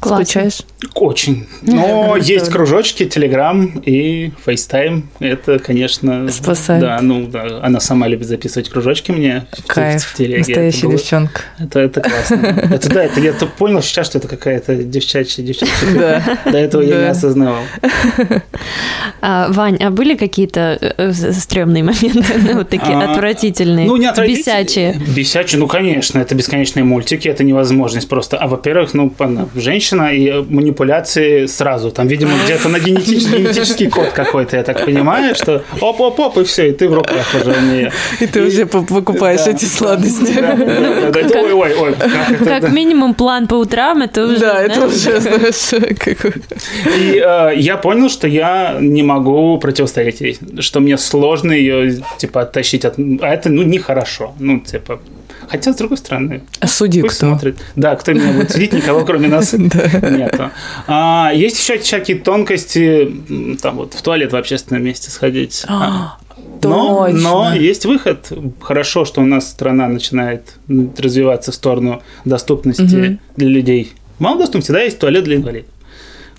Классно. 0.09 0.25
Скучаешь? 0.25 0.57
Очень. 0.95 1.47
Но 1.61 2.03
Хорошо. 2.09 2.15
есть 2.33 2.49
кружочки, 2.51 3.05
Телеграм 3.05 3.81
и 3.85 4.31
FaceTime. 4.45 5.03
Это, 5.19 5.59
конечно... 5.59 6.29
Спасает. 6.31 6.81
Да, 6.81 6.99
ну 7.01 7.27
да. 7.27 7.59
Она 7.63 7.79
сама 7.79 8.07
любит 8.07 8.27
записывать 8.27 8.69
кружочки 8.69 9.11
мне 9.11 9.45
Кайф. 9.67 10.03
в 10.03 10.15
телеге. 10.15 10.37
Настоящая 10.39 10.77
это, 10.79 10.87
было- 10.87 10.97
девчонка. 10.97 11.41
это, 11.59 11.79
это 11.79 12.01
классно. 12.01 12.35
Это 12.75 12.89
да, 12.89 13.03
это 13.03 13.19
я 13.19 13.33
то 13.33 13.45
понял 13.45 13.81
сейчас, 13.81 14.07
что 14.07 14.17
это 14.17 14.27
какая-то 14.27 14.75
девчачья 14.75 15.43
девчачья. 15.43 15.75
Да. 15.95 16.51
До 16.51 16.57
этого 16.57 16.81
я 16.81 16.97
не 17.01 17.07
осознавал. 17.09 17.63
А, 19.21 19.47
Вань, 19.51 19.77
а 19.81 19.89
были 19.89 20.15
какие-то 20.15 20.77
э, 20.81 20.93
э, 20.97 21.11
стрёмные 21.13 21.83
моменты, 21.83 22.33
ну, 22.39 22.53
вот 22.57 22.69
такие 22.69 22.95
А, 22.95 23.11
отвратительные, 23.11 23.87
Ну, 23.87 23.97
не 23.97 24.05
отвратительно. 24.07 24.39
бесячие? 24.61 25.01
Бесячие, 25.15 25.59
ну, 25.59 25.67
конечно, 25.67 26.19
это 26.19 26.35
бесконечные 26.35 26.83
мультики, 26.83 27.27
это 27.27 27.43
невозможность 27.43 28.07
просто. 28.07 28.37
А, 28.37 28.47
во-первых, 28.47 28.93
ну, 28.93 29.13
она 29.19 29.47
женщина, 29.55 29.94
и 30.03 30.43
манипуляции 30.49 31.45
сразу. 31.47 31.91
Там, 31.91 32.07
видимо, 32.07 32.31
где-то 32.43 32.69
на 32.69 32.77
генетич- 32.77 33.29
генетический 33.37 33.89
код 33.89 34.09
какой-то, 34.09 34.57
я 34.57 34.63
так 34.63 34.85
понимаю, 34.85 35.35
что 35.35 35.63
оп-оп-оп, 35.81 36.37
и 36.37 36.43
все, 36.43 36.69
и 36.69 36.71
ты 36.71 36.87
в 36.89 36.93
руках 36.93 37.25
уже 37.39 37.51
у 37.51 37.61
нее. 37.61 37.91
И 38.19 38.27
ты 38.27 38.43
уже 38.43 38.65
по- 38.65 38.81
покупаешь 38.83 39.43
Да, 39.45 39.51
эти 39.51 39.65
сладости. 39.65 40.33
да, 40.33 40.55
да. 40.55 41.41
Ой, 41.45 41.53
ой, 41.53 41.73
ой. 41.79 41.95
как 42.45 42.71
минимум 42.71 43.13
план 43.13 43.47
по 43.47 43.55
утрам, 43.55 44.01
это 44.01 44.25
уже, 44.25 44.39
Да, 44.39 44.61
это 44.63 44.87
уже, 44.87 45.19
знаешь, 45.19 45.97
какой... 45.99 46.33
И 46.99 47.21
э, 47.25 47.51
я 47.57 47.77
понял, 47.77 48.09
что 48.09 48.27
я 48.27 48.77
не 48.79 49.03
могу 49.03 49.57
противостоять 49.59 50.21
ей, 50.21 50.37
что 50.59 50.79
мне 50.79 50.97
сложно 50.97 51.51
ее, 51.51 52.01
типа, 52.17 52.41
оттащить 52.41 52.85
от... 52.85 52.95
А 53.21 53.33
это, 53.33 53.49
ну, 53.49 53.63
нехорошо. 53.63 54.33
Ну, 54.39 54.59
типа... 54.59 54.99
Хотя, 55.49 55.73
с 55.73 55.75
другой 55.75 55.97
стороны, 55.97 56.43
А 56.59 56.67
суди 56.67 57.01
Пусть 57.01 57.17
кто? 57.17 57.27
смотрит. 57.27 57.57
Да, 57.75 57.95
кто 57.95 58.13
меня 58.13 58.33
будет 58.33 58.51
судить, 58.51 58.73
никого 58.73 59.05
кроме 59.05 59.27
нас 59.27 59.53
нету. 59.53 60.51
А, 60.87 61.31
есть 61.33 61.59
еще 61.59 61.77
всякие 61.79 62.17
тонкости, 62.19 63.11
там 63.61 63.77
вот 63.77 63.93
в 63.93 64.01
туалет 64.01 64.31
в 64.33 64.35
общественном 64.35 64.83
месте 64.83 65.09
сходить. 65.11 65.63
А, 65.67 66.17
Но, 66.61 67.07
но 67.11 67.53
есть 67.53 67.85
выход. 67.85 68.31
Хорошо, 68.61 69.05
что 69.05 69.21
у 69.21 69.25
нас 69.25 69.49
страна 69.49 69.87
начинает 69.87 70.55
развиваться 70.97 71.51
в 71.51 71.55
сторону 71.55 72.01
доступности 72.25 73.19
для 73.35 73.49
людей. 73.49 73.93
Мало 74.19 74.39
доступности, 74.39 74.71
да, 74.71 74.81
есть 74.81 74.99
туалет 74.99 75.23
для 75.23 75.35
инвалидов. 75.35 75.69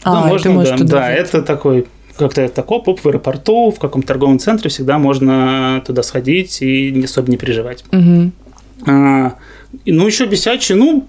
А, 0.02 0.26
можно, 0.26 0.62
да, 0.62 0.76
да, 0.76 1.12
это 1.12 1.42
такой 1.42 1.86
как-то 2.16 2.40
это 2.40 2.56
так, 2.56 2.70
оп, 2.70 2.88
оп, 2.88 3.00
в 3.00 3.06
аэропорту, 3.08 3.70
в 3.70 3.78
каком-то 3.78 4.08
торговом 4.08 4.38
центре 4.38 4.70
всегда 4.70 4.98
можно 4.98 5.82
туда 5.86 6.02
сходить 6.02 6.62
и 6.62 7.02
особо 7.04 7.30
не 7.30 7.36
переживать. 7.36 7.84
Мгм. 7.92 8.32
А, 8.86 9.34
ну, 9.84 10.06
еще 10.06 10.26
бесячий, 10.26 10.74
ну, 10.74 11.06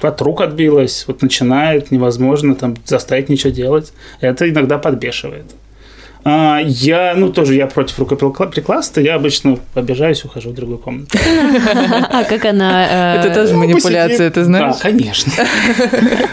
от 0.00 0.20
рук 0.20 0.40
отбилась, 0.40 1.04
вот 1.06 1.22
начинает, 1.22 1.90
невозможно 1.90 2.54
там 2.54 2.76
заставить 2.84 3.28
ничего 3.28 3.50
делать. 3.50 3.92
Это 4.20 4.48
иногда 4.48 4.78
подбешивает. 4.78 5.46
А, 6.26 6.58
я, 6.64 7.14
ну, 7.16 7.30
тоже 7.30 7.54
я 7.54 7.66
против 7.66 7.98
рукоприкладства, 7.98 9.00
я 9.00 9.14
обычно 9.16 9.58
обижаюсь, 9.74 10.24
ухожу 10.24 10.50
в 10.50 10.54
другую 10.54 10.78
комнату. 10.78 11.18
А 11.18 12.24
как 12.24 12.46
она... 12.46 13.16
э, 13.16 13.20
Это 13.20 13.34
тоже 13.34 13.52
Ну, 13.52 13.58
манипуляция, 13.58 14.30
ты 14.30 14.44
знаешь? 14.44 14.76
Да, 14.76 14.80
конечно. 14.80 15.32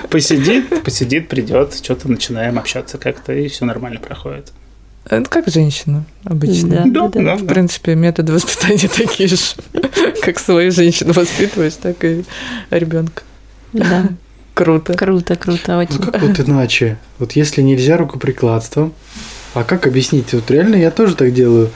Посидит, 0.09 0.83
посидит, 0.83 1.27
придет, 1.27 1.75
что-то 1.75 2.09
начинаем 2.09 2.57
общаться 2.57 2.97
как-то, 2.97 3.33
и 3.33 3.49
все 3.49 3.65
нормально 3.65 3.99
проходит. 3.99 4.53
Это 5.09 5.29
как 5.29 5.47
женщина 5.47 6.05
обычно. 6.23 6.83
Да, 6.87 7.07
да, 7.09 7.21
да. 7.21 7.35
В 7.35 7.45
принципе, 7.45 7.95
методы 7.95 8.33
воспитания 8.33 8.87
такие 8.95 9.27
же, 9.29 9.35
как 10.21 10.39
свою 10.39 10.71
женщину 10.71 11.13
воспитываешь, 11.13 11.73
так 11.73 12.03
и 12.03 12.23
ребенка. 12.69 13.23
Да, 13.73 14.09
Круто. 14.53 14.93
круто, 14.93 15.35
круто, 15.35 15.73
Ну 15.73 15.77
очень. 15.79 15.97
как 15.99 16.21
вот 16.21 16.39
иначе? 16.39 16.97
Вот 17.19 17.31
если 17.33 17.61
нельзя 17.61 17.97
рукоприкладством, 17.97 18.93
а 19.53 19.63
как 19.63 19.87
объяснить? 19.87 20.33
Вот 20.33 20.49
реально 20.51 20.75
я 20.75 20.91
тоже 20.91 21.15
так 21.15 21.33
делаю. 21.33 21.71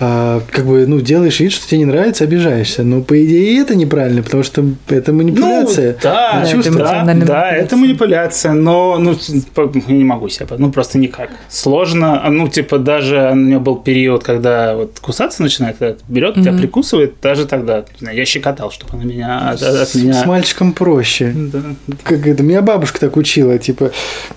А, 0.00 0.40
как 0.50 0.64
бы, 0.64 0.86
ну, 0.86 1.00
делаешь 1.00 1.40
вид, 1.40 1.52
что 1.52 1.66
тебе 1.66 1.78
не 1.78 1.84
нравится, 1.84 2.24
обижаешься. 2.24 2.84
Но, 2.84 3.02
по 3.02 3.24
идее, 3.24 3.60
это 3.60 3.74
неправильно, 3.74 4.22
потому 4.22 4.42
что 4.44 4.64
это 4.88 5.12
манипуляция. 5.12 5.92
Ну, 5.92 5.98
да, 6.02 6.44
на 6.44 6.72
да, 6.72 7.04
да, 7.04 7.24
да, 7.24 7.50
это 7.50 7.76
манипуляция, 7.76 8.52
но 8.52 8.98
ну, 8.98 9.16
не 9.88 10.04
могу 10.04 10.28
себя, 10.28 10.46
ну 10.58 10.70
просто 10.70 10.98
никак. 10.98 11.30
Сложно, 11.48 12.24
а, 12.24 12.30
ну 12.30 12.48
типа 12.48 12.78
даже 12.78 13.30
у 13.32 13.34
меня 13.34 13.58
был 13.58 13.76
период, 13.76 14.22
когда 14.22 14.76
вот 14.76 14.98
кусаться 15.00 15.42
начинает, 15.42 15.78
когда 15.78 15.96
берет, 16.08 16.34
тебя 16.34 16.52
Мгм. 16.52 16.60
прикусывает, 16.60 17.14
даже 17.22 17.46
тогда, 17.46 17.84
я 18.00 18.24
щекотал, 18.24 18.70
чтобы 18.70 18.94
она 18.94 19.04
меня 19.04 19.50
от, 19.50 19.62
от 19.62 19.88
С, 19.88 19.94
меня... 19.94 20.14
с 20.14 20.26
мальчиком 20.26 20.72
проще. 20.72 21.32
Да. 21.34 21.60
Как 22.04 22.26
это, 22.26 22.42
меня 22.42 22.62
бабушка 22.62 23.00
так 23.00 23.16
учила, 23.16 23.58
типа, 23.58 23.90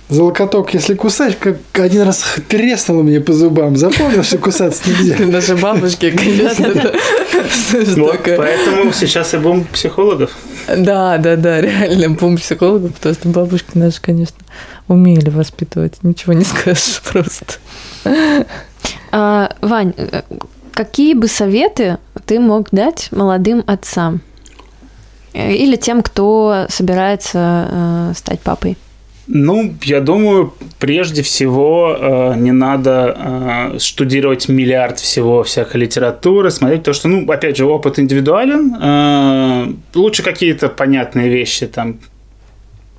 за 0.09 0.24
локоток, 0.24 0.74
если 0.74 0.95
кусать, 0.95 1.38
как 1.39 1.57
один 1.74 2.03
раз 2.03 2.26
треснула 2.47 3.03
мне 3.03 3.20
по 3.22 3.34
зубам, 3.34 3.76
запомнил, 3.76 4.24
что 4.24 4.38
кусаться 4.38 4.82
нельзя. 4.89 5.16
Наши 5.52 5.62
бабушки, 5.62 6.12
конечно, 6.12 6.91
поэтому 8.38 8.93
сейчас 8.93 9.34
и 9.34 9.38
бум 9.38 9.66
психологов. 9.66 10.32
Да, 10.68 11.18
да, 11.18 11.36
да, 11.36 11.62
реально 11.62 12.12
бум 12.12 12.38
психологов, 12.38 12.93
потому 12.95 13.16
что 13.16 13.28
бабушки 13.30 13.72
наши, 13.78 14.02
конечно, 14.02 14.38
умели 14.88 15.30
воспитывать, 15.30 16.04
ничего 16.04 16.34
не 16.34 16.45
скажешь 16.45 17.02
просто. 17.02 17.45
А, 19.12 19.54
Вань, 19.62 19.93
э, 19.97 20.22
какие 20.74 21.16
бы 21.16 21.28
советы 21.28 21.97
ты 22.26 22.39
мог 22.39 22.70
дать 22.72 23.10
молодым 23.12 23.62
отцам? 23.68 24.22
Э, 25.34 25.54
Или 25.54 25.76
тем, 25.76 26.02
кто 26.02 26.66
собирается 26.70 27.68
э, 27.70 28.14
стать 28.16 28.39
папой? 28.39 28.78
Ну, 29.34 29.73
я 29.84 30.01
думаю, 30.01 30.53
прежде 30.77 31.21
всего 31.21 31.95
э, 31.97 32.36
не 32.36 32.51
надо 32.51 33.15
э, 33.73 33.79
штудировать 33.79 34.49
миллиард 34.49 34.99
всего, 34.99 35.43
всякой 35.43 35.77
литературы, 35.77 36.51
смотреть 36.51 36.84
то, 36.84 36.91
что, 36.91 37.07
ну, 37.07 37.32
опять 37.32 37.55
же, 37.55 37.63
опыт 37.65 37.97
индивидуален. 37.97 38.75
Э, 38.75 39.73
лучше 39.95 40.21
какие-то 40.21 40.67
понятные 40.67 41.29
вещи 41.29 41.65
там 41.65 41.99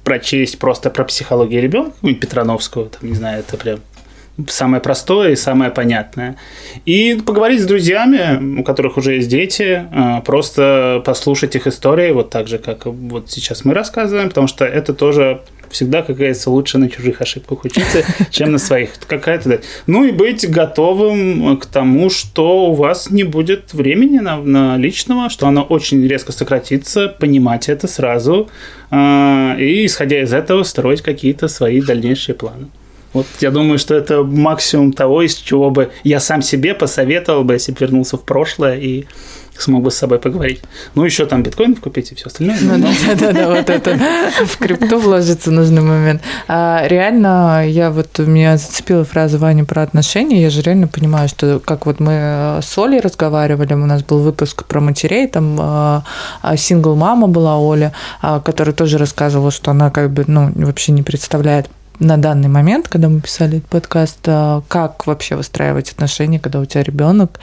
прочесть 0.05 0.59
просто 0.59 0.89
про 0.89 1.05
психологию 1.05 1.61
ребенка, 1.61 1.93
какую-нибудь 1.97 2.23
Петрановского, 2.23 2.89
там, 2.89 3.11
не 3.11 3.15
знаю, 3.15 3.41
это 3.41 3.59
прям 3.59 3.81
самое 4.49 4.81
простое 4.83 5.33
и 5.33 5.37
самое 5.37 5.71
понятное. 5.71 6.37
И 6.87 7.21
поговорить 7.27 7.61
с 7.61 7.67
друзьями, 7.67 8.59
у 8.59 8.65
которых 8.65 8.97
уже 8.97 9.17
есть 9.17 9.29
дети, 9.29 9.87
просто 10.25 11.03
послушать 11.05 11.57
их 11.57 11.67
истории, 11.67 12.11
вот 12.11 12.31
так 12.31 12.49
же, 12.49 12.57
как 12.57 12.87
вот 12.87 13.31
сейчас 13.31 13.67
мы 13.67 13.75
рассказываем, 13.75 14.31
потому 14.31 14.47
что 14.47 14.65
это 14.65 14.95
тоже 14.95 15.43
всегда, 15.73 16.03
как 16.03 16.17
говорится, 16.17 16.51
лучше 16.51 16.79
на 16.79 16.89
чужих 16.89 17.21
ошибках 17.21 17.65
учиться, 17.65 18.05
чем 18.31 18.53
на 18.53 18.59
своих. 18.59 18.91
Какая-то. 19.07 19.61
Ну 19.87 20.05
и 20.05 20.13
быть 20.13 20.49
готовым 20.49 21.57
к 21.57 21.67
тому, 21.67 22.11
что 22.11 22.67
у 22.71 22.75
вас 22.75 23.11
не 23.11 23.25
будет 23.25 23.75
времени 23.75 24.19
на, 24.19 24.37
на 24.37 24.77
личного, 24.77 25.31
что 25.31 25.47
оно 25.47 25.63
очень 25.63 26.07
резко 26.07 26.33
сократится, 26.33 27.09
понимать 27.09 27.69
это 27.69 27.89
сразу 27.89 28.49
э, 28.91 29.57
и, 29.59 29.87
исходя 29.87 30.23
из 30.23 30.33
этого, 30.33 30.63
строить 30.63 31.03
какие-то 31.03 31.49
свои 31.49 31.81
дальнейшие 31.81 32.35
планы. 32.35 32.69
Вот 33.13 33.27
я 33.41 33.51
думаю, 33.51 33.79
что 33.79 33.95
это 33.95 34.23
максимум 34.23 34.93
того, 34.93 35.23
из 35.23 35.35
чего 35.35 35.71
бы 35.71 35.91
я 36.03 36.19
сам 36.19 36.41
себе 36.41 36.75
посоветовал 36.75 37.45
бы, 37.45 37.55
если 37.55 37.73
бы 37.73 37.79
вернулся 37.81 38.17
в 38.17 38.25
прошлое 38.25 38.79
и 38.79 39.05
смог 39.59 39.83
бы 39.83 39.91
с 39.91 39.97
собой 39.97 40.19
поговорить. 40.19 40.63
Ну, 40.95 41.05
еще 41.05 41.27
там 41.27 41.43
биткоинов 41.43 41.81
купить 41.81 42.13
и 42.13 42.15
все 42.15 42.27
остальное. 42.27 42.59
Ну, 42.61 42.79
но- 42.79 42.89
да, 43.07 43.15
да, 43.15 43.33
да, 43.33 43.49
вот 43.49 43.71
это 43.71 43.99
в 44.45 44.59
крипту 44.59 44.99
вложиться 44.99 45.51
в 45.51 45.53
нужный 45.53 45.83
момент. 45.83 46.23
А, 46.49 46.85
реально, 46.87 47.65
я 47.67 47.91
вот 47.91 48.19
меня 48.19 48.57
зацепила 48.57 49.05
фраза 49.05 49.39
Вани 49.39 49.63
про 49.63 49.83
отношения. 49.83 50.43
Я 50.43 50.51
же 50.51 50.63
реально 50.63 50.89
понимаю, 50.89 51.29
что 51.29 51.61
как 51.65 51.87
вот 51.87 52.01
мы 52.01 52.61
с 52.63 52.79
Олей 52.79 53.01
разговаривали, 53.01 53.75
у 53.75 53.87
нас 53.87 54.03
был 54.03 54.19
выпуск 54.19 54.65
про 54.65 54.81
матерей, 54.81 55.29
там 55.29 55.57
а, 55.61 56.05
а, 56.41 56.57
сингл-мама 56.57 57.29
была 57.29 57.59
Оля, 57.59 57.93
а, 58.21 58.41
которая 58.41 58.75
тоже 58.75 58.99
рассказывала, 58.99 59.51
что 59.51 59.71
она 59.71 59.91
как 59.91 60.11
бы, 60.11 60.25
ну, 60.27 60.51
вообще 60.55 60.93
не 60.93 61.03
представляет 61.03 61.69
на 61.99 62.17
данный 62.17 62.49
момент, 62.49 62.89
когда 62.89 63.09
мы 63.09 63.21
писали 63.21 63.59
этот 63.59 63.69
подкаст, 63.69 64.19
а, 64.27 64.63
как 64.69 65.07
вообще 65.07 65.37
выстраивать 65.37 65.93
отношения, 65.93 66.41
когда 66.41 66.59
у 66.61 66.65
тебя 66.65 66.83
ребенок. 66.83 67.39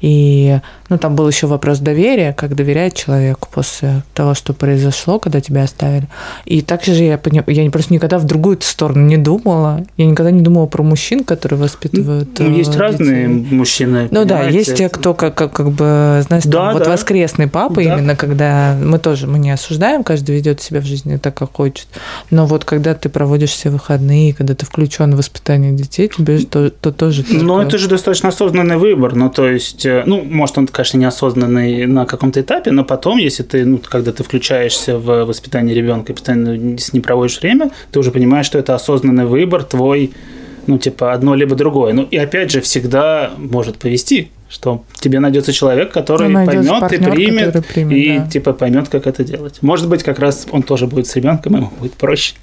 И, 0.00 0.58
ну, 0.90 0.98
там 0.98 1.14
был 1.16 1.26
еще 1.28 1.46
вопрос 1.46 1.78
доверия, 1.78 2.34
как 2.34 2.54
доверять 2.54 2.94
человеку 2.94 3.48
после 3.50 4.02
того, 4.14 4.34
что 4.34 4.52
произошло, 4.52 5.18
когда 5.18 5.40
тебя 5.40 5.62
оставили. 5.62 6.08
И 6.44 6.60
также 6.60 6.94
же 6.94 7.04
я, 7.04 7.16
пони- 7.16 7.42
я 7.50 7.70
просто 7.70 7.94
никогда 7.94 8.18
в 8.18 8.24
другую 8.24 8.58
сторону 8.60 9.06
не 9.06 9.16
думала. 9.16 9.84
Я 9.96 10.06
никогда 10.06 10.30
не 10.30 10.42
думала 10.42 10.66
про 10.66 10.82
мужчин, 10.82 11.24
которые 11.24 11.58
воспитывают 11.60 12.38
Ну, 12.38 12.46
э, 12.50 12.58
есть 12.58 12.76
разные 12.76 13.28
детей. 13.28 13.54
мужчины. 13.56 14.08
Ну 14.10 14.24
да, 14.26 14.42
есть 14.42 14.74
те, 14.76 14.88
кто 14.90 15.14
как, 15.14 15.34
как, 15.34 15.52
как 15.52 15.70
бы, 15.70 16.22
знаешь, 16.26 16.42
там 16.42 16.52
Да, 16.52 16.72
вот 16.72 16.84
да. 16.84 16.90
воскресный 16.90 17.46
папа, 17.46 17.76
Да. 17.76 17.82
именно 17.82 18.14
когда 18.16 18.76
мы 18.82 18.98
тоже, 18.98 19.26
мы 19.26 19.38
не 19.38 19.50
осуждаем, 19.52 20.04
каждый 20.04 20.34
ведет 20.36 20.60
себя 20.60 20.80
в 20.80 20.84
жизни 20.84 21.16
так, 21.16 21.34
как 21.34 21.52
хочет. 21.54 21.86
Но 22.30 22.44
вот 22.46 22.64
когда 22.66 22.94
ты 22.94 23.08
проводишь 23.08 23.50
все 23.50 23.70
выходные, 23.70 23.91
когда 24.32 24.54
ты 24.54 24.64
включен 24.66 25.12
в 25.14 25.16
воспитание 25.16 25.72
детей, 25.72 26.08
тебе 26.08 26.38
же 26.38 26.46
то, 26.46 26.70
то 26.70 26.92
тоже 26.92 27.24
Ну, 27.30 27.46
только- 27.46 27.68
это 27.68 27.78
же 27.78 27.88
достаточно 27.88 28.28
осознанный 28.28 28.76
выбор. 28.76 29.14
Ну, 29.14 29.30
то 29.30 29.48
есть, 29.48 29.84
э, 29.86 30.02
ну, 30.06 30.22
может, 30.22 30.58
он, 30.58 30.66
конечно, 30.66 30.98
неосознанный 30.98 31.86
на 31.86 32.06
каком-то 32.06 32.40
этапе, 32.40 32.70
но 32.70 32.84
потом, 32.84 33.18
если 33.18 33.42
ты, 33.42 33.64
ну, 33.64 33.78
когда 33.78 34.12
ты 34.12 34.22
включаешься 34.24 34.98
в 34.98 35.24
воспитание 35.24 35.74
ребенка 35.74 36.12
и 36.12 36.14
постоянно 36.14 36.78
с 36.78 36.92
ним 36.92 37.02
проводишь 37.02 37.40
время, 37.40 37.70
ты 37.90 37.98
уже 37.98 38.10
понимаешь, 38.10 38.46
что 38.46 38.58
это 38.58 38.74
осознанный 38.74 39.26
выбор 39.26 39.64
твой, 39.64 40.12
ну, 40.66 40.78
типа, 40.78 41.12
одно 41.12 41.34
либо 41.34 41.54
другое. 41.56 41.92
Ну, 41.92 42.02
и 42.02 42.16
опять 42.16 42.50
же, 42.50 42.60
всегда 42.60 43.32
может 43.36 43.76
повести, 43.78 44.30
что 44.52 44.84
тебе 45.00 45.18
найдется 45.18 45.52
человек, 45.52 45.92
который 45.92 46.28
Ну, 46.28 46.44
поймет 46.44 46.92
и 46.92 46.98
примет, 46.98 47.66
примет, 47.66 47.96
и, 47.96 48.18
да. 48.18 48.28
типа, 48.28 48.52
поймет, 48.52 48.88
как 48.90 49.06
это 49.06 49.24
делать. 49.24 49.62
Может 49.62 49.88
быть, 49.88 50.02
как 50.02 50.18
раз 50.18 50.46
он 50.50 50.62
тоже 50.62 50.86
будет 50.86 51.06
с 51.06 51.16
ребенком, 51.16 51.56
ему 51.56 51.72
будет 51.80 51.94
проще. 51.94 52.34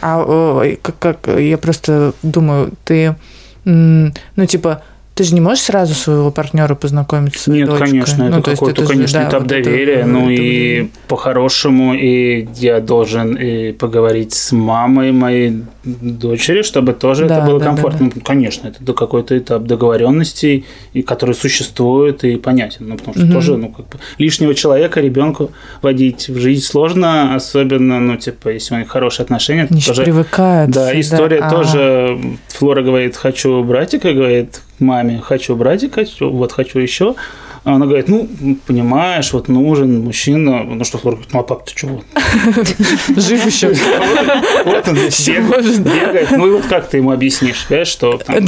А 0.00 0.62
как, 0.82 0.98
как 0.98 1.28
я 1.38 1.58
просто 1.58 2.12
думаю, 2.22 2.72
ты, 2.84 3.16
ну 3.64 4.46
типа, 4.46 4.82
ты 5.16 5.24
же 5.24 5.34
не 5.34 5.40
можешь 5.40 5.64
сразу 5.64 5.94
своего 5.94 6.30
партнера 6.30 6.74
познакомить 6.74 7.36
с 7.36 7.44
своей 7.44 7.60
Нет, 7.60 7.70
дочкой? 7.70 7.88
конечно, 7.88 8.22
это 8.24 8.36
Ну, 8.36 8.42
то 8.42 8.50
есть 8.50 8.60
какой-то, 8.60 8.82
же, 8.82 8.88
конечно, 8.88 9.20
да, 9.22 9.28
этап 9.30 9.42
вот 9.44 9.52
это- 9.52 9.64
доверия. 9.64 10.04
ну 10.04 10.30
это 10.30 10.42
и 10.42 10.88
по-хорошему, 11.08 11.94
и 11.94 12.46
я 12.56 12.80
должен 12.80 13.34
и 13.34 13.72
поговорить 13.72 14.34
с 14.34 14.52
мамой 14.52 15.12
моей 15.12 15.62
дочери, 15.84 16.60
чтобы 16.62 16.92
тоже 16.92 17.26
Да, 17.26 17.38
это 17.38 17.46
было 17.46 17.58
да, 17.58 17.64
комфортно. 17.64 18.10
Ну, 18.14 18.20
конечно, 18.22 18.68
это 18.68 18.84
до 18.84 18.92
какой-то 18.92 19.38
этап 19.38 19.62
договоренностей, 19.62 20.66
и 20.92 21.00
который 21.00 21.34
существует 21.34 22.22
и 22.24 22.36
понятен. 22.36 22.86
Ну, 22.88 22.96
потому 22.98 23.14
что 23.14 23.24
Мгм. 23.24 23.32
тоже, 23.32 23.56
ну, 23.56 23.68
как 23.70 23.88
бы 23.88 23.98
лишнего 24.18 24.54
человека 24.54 25.00
ребенку 25.00 25.50
водить 25.80 26.28
в 26.28 26.38
жизнь 26.38 26.62
сложно, 26.62 27.34
особенно, 27.34 28.00
ну, 28.00 28.16
типа, 28.18 28.50
если 28.50 28.74
у 28.74 28.78
них 28.78 28.88
хорошие 28.88 29.24
отношения, 29.24 29.66
же 29.70 29.86
тоже 29.86 30.02
привыкают. 30.02 30.72
да, 30.72 30.88
всегда. 30.88 31.00
история 31.00 31.38
А, 31.38 31.50
тоже. 31.50 32.18
Флора 32.48 32.82
говорит, 32.82 33.16
хочу 33.16 33.62
братика, 33.64 34.12
говорит 34.12 34.60
маме, 34.78 35.20
хочу 35.22 35.56
братика, 35.56 36.04
хочу, 36.04 36.30
вот 36.30 36.52
хочу 36.52 36.78
еще. 36.78 37.14
А 37.64 37.74
Она 37.74 37.86
говорит, 37.86 38.06
ну, 38.08 38.28
понимаешь, 38.64 39.32
вот 39.32 39.48
нужен 39.48 40.04
мужчина. 40.04 40.62
Ну 40.62 40.84
что, 40.84 40.98
Флора 40.98 41.16
говорит, 41.16 41.32
ну 41.32 41.40
а 41.40 41.42
пап, 41.42 41.64
ты 41.66 41.74
чего? 41.74 42.04
Жив 43.16 43.44
еще. 43.44 43.74
Вот 44.64 44.86
он 44.86 44.96
здесь 44.96 45.78
бегает. 45.80 46.30
Ну 46.30 46.46
и 46.46 46.50
вот 46.52 46.66
как 46.66 46.88
ты 46.88 46.98
ему 46.98 47.10
объяснишь, 47.10 47.66
понимаешь, 47.66 47.88
что 47.88 48.18
там 48.18 48.46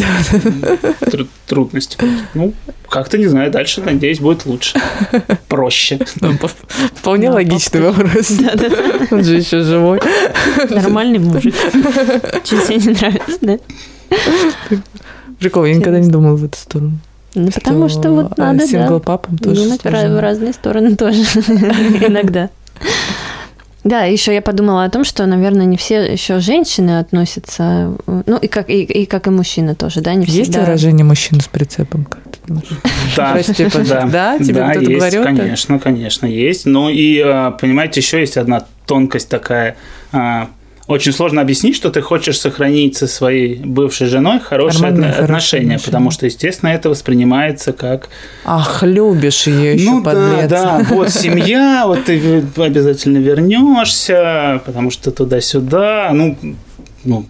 тру- 1.01 1.27
трудности. 1.49 1.99
Ну, 2.35 2.55
как-то, 2.89 3.19
не 3.19 3.27
знаю, 3.27 3.51
дальше, 3.51 3.81
надеюсь, 3.81 4.21
будет 4.21 4.47
лучше. 4.47 4.79
Проще. 5.49 5.99
Вполне 6.95 7.27
Да, 7.29 7.35
логичный 7.35 7.81
вопрос. 7.81 8.33
Он 9.11 9.25
же 9.25 9.35
еще 9.37 9.63
живой. 9.63 10.01
Нормальный 10.71 11.19
мужик. 11.19 11.57
Чуть 12.45 12.67
тебе 12.69 12.77
не 12.77 12.89
нравится, 12.97 13.39
да? 13.41 13.59
Прикол, 15.39 15.65
я 15.65 15.75
никогда 15.75 16.01
не 16.01 16.09
думала 16.09 16.37
в 16.37 16.45
эту 16.45 16.59
сторону. 16.59 16.99
Ну, 17.35 17.51
потому 17.51 17.89
что 17.89 18.11
вот 18.11 18.33
а, 18.39 18.53
надо, 18.53 18.61
да, 18.61 18.67
сингл-папам 18.67 19.39
тоже 19.39 19.65
думать 19.65 19.81
в 19.83 19.87
ra- 19.87 19.91
в 19.91 20.01
сложно. 20.01 20.21
разные 20.21 20.53
стороны 20.53 20.97
тоже 20.97 21.23
иногда. 22.09 22.51
Да, 23.85 24.03
еще 24.05 24.35
я 24.35 24.43
подумала 24.43 24.85
о 24.85 24.91
том, 24.91 25.05
что, 25.05 25.25
наверное, 25.27 25.65
не 25.65 25.77
все 25.77 26.03
еще 26.13 26.41
женщины 26.41 26.99
относятся, 26.99 27.95
ну 28.07 28.37
и 28.37 28.49
как 28.49 28.69
и, 28.69 28.83
и 28.83 29.07
как 29.07 29.29
и 29.29 29.31
мужчины 29.31 29.75
тоже, 29.75 30.01
да, 30.01 30.15
не 30.15 30.27
Есть 30.27 30.51
всегда. 30.51 30.61
выражение 30.63 31.05
мужчина 31.05 31.41
с 31.41 31.47
прицепом? 31.49 32.05
Как 32.05 32.23
ты 32.25 32.39
думаешь? 32.47 32.69
Да. 33.17 34.07
Да? 34.07 34.39
Тебе 34.39 34.55
да, 34.55 34.73
есть, 34.73 34.91
говорил 34.91 35.23
конечно, 35.23 35.79
конечно, 35.79 36.27
есть. 36.27 36.67
Ну 36.67 36.89
и, 36.91 37.21
а, 37.21 37.53
понимаете, 37.53 38.01
еще 38.01 38.21
есть 38.21 38.37
одна 38.37 38.65
тонкость 38.87 39.29
такая. 39.29 39.77
Очень 40.89 41.13
сложно 41.13 41.43
объяснить, 41.43 41.77
что 41.77 41.91
ты 41.91 42.01
хочешь 42.01 42.41
сохранить 42.41 42.97
со 42.97 43.07
своей 43.07 43.57
бывшей 43.57 44.07
женой 44.07 44.41
хорошие 44.41 44.81
Нормальные, 44.81 45.11
отно- 45.11 45.13
хорошие 45.13 45.25
отношения, 45.25 45.65
отношения. 45.75 45.85
потому 45.85 46.11
что, 46.11 46.25
естественно, 46.27 46.71
это 46.71 46.89
воспринимается 46.89 47.73
как 47.75 48.09
Ах, 48.47 48.83
любишь 48.83 49.47
ее 49.47 49.75
еще, 49.75 49.85
ну 49.91 50.03
да, 50.03 50.11
подлец. 50.11 50.49
да, 50.51 50.87
вот 50.89 51.11
семья, 51.13 51.85
вот 51.87 52.07
ты 52.07 52.43
обязательно 52.57 53.19
вернешься, 53.19 54.63
потому 54.65 54.91
что 54.91 55.11
туда-сюда, 55.11 56.11
ну, 56.15 56.37
ну, 57.05 57.27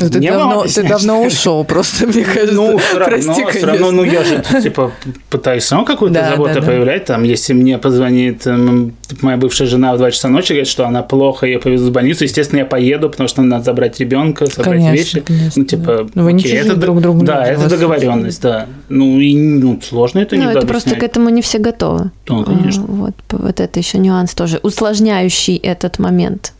Ну, 0.00 0.08
Ты 0.08 0.18
не 0.20 0.30
давно, 0.30 0.64
ты 0.64 0.82
давно 0.88 1.22
ушел, 1.22 1.64
просто, 1.64 2.06
мне 2.06 2.24
кажется. 2.24 2.54
Ну, 2.54 2.78
все 2.78 2.98
равно, 2.98 3.22
Прости, 3.22 3.44
все 3.58 3.66
равно, 3.66 3.90
ну 3.90 4.04
я 4.04 4.24
же, 4.24 4.42
типа, 4.62 4.92
пытаюсь 5.28 5.64
сам 5.64 5.84
какую-то 5.84 6.14
Да, 6.14 6.30
заботу 6.30 6.54
да, 6.54 6.60
да. 6.60 6.66
проявлять. 6.66 7.04
Там, 7.04 7.22
если 7.24 7.52
мне 7.52 7.78
позвонит 7.78 8.46
эм, 8.46 8.94
моя 9.20 9.36
бывшая 9.36 9.66
жена 9.66 9.94
в 9.94 9.98
2 9.98 10.10
часа 10.10 10.28
ночи, 10.28 10.52
говорит, 10.52 10.68
что 10.68 10.86
она 10.86 11.02
плохо, 11.02 11.46
ее 11.46 11.58
повезут 11.58 11.90
в 11.90 11.92
больницу, 11.92 12.24
естественно, 12.24 12.60
я 12.60 12.64
поеду, 12.64 13.10
потому 13.10 13.28
что 13.28 13.42
надо 13.42 13.64
забрать 13.64 14.00
ребенка, 14.00 14.46
собрать 14.46 14.78
Конечно, 14.78 14.92
вещи. 14.92 15.20
конечно, 15.20 15.52
ну, 15.56 15.64
типа, 15.64 15.84
да. 15.84 16.06
Ну, 16.14 16.24
вы 16.24 16.32
не 16.32 16.42
окей, 16.42 16.56
это, 16.56 16.74
друг 16.74 17.00
другу 17.00 17.24
Да, 17.24 17.46
это 17.46 17.68
договоренность, 17.68 18.40
да. 18.42 18.66
Ну, 18.88 19.18
и 19.20 19.36
ну, 19.36 19.78
сложно 19.82 20.20
это 20.20 20.36
Ну, 20.36 20.42
иногда 20.42 20.60
это 20.60 20.66
просто 20.66 20.96
к 20.96 21.02
этому 21.02 21.28
не 21.28 21.42
все 21.42 21.58
готовы. 21.58 22.10
Ну, 22.28 22.44
конечно. 22.44 22.84
Вот, 22.86 23.14
вот 23.30 23.60
это 23.60 23.78
еще 23.78 23.98
нюанс 23.98 24.34
тоже, 24.34 24.58
усложняющий 24.62 25.56
этот 25.56 25.98
момент. 25.98 26.54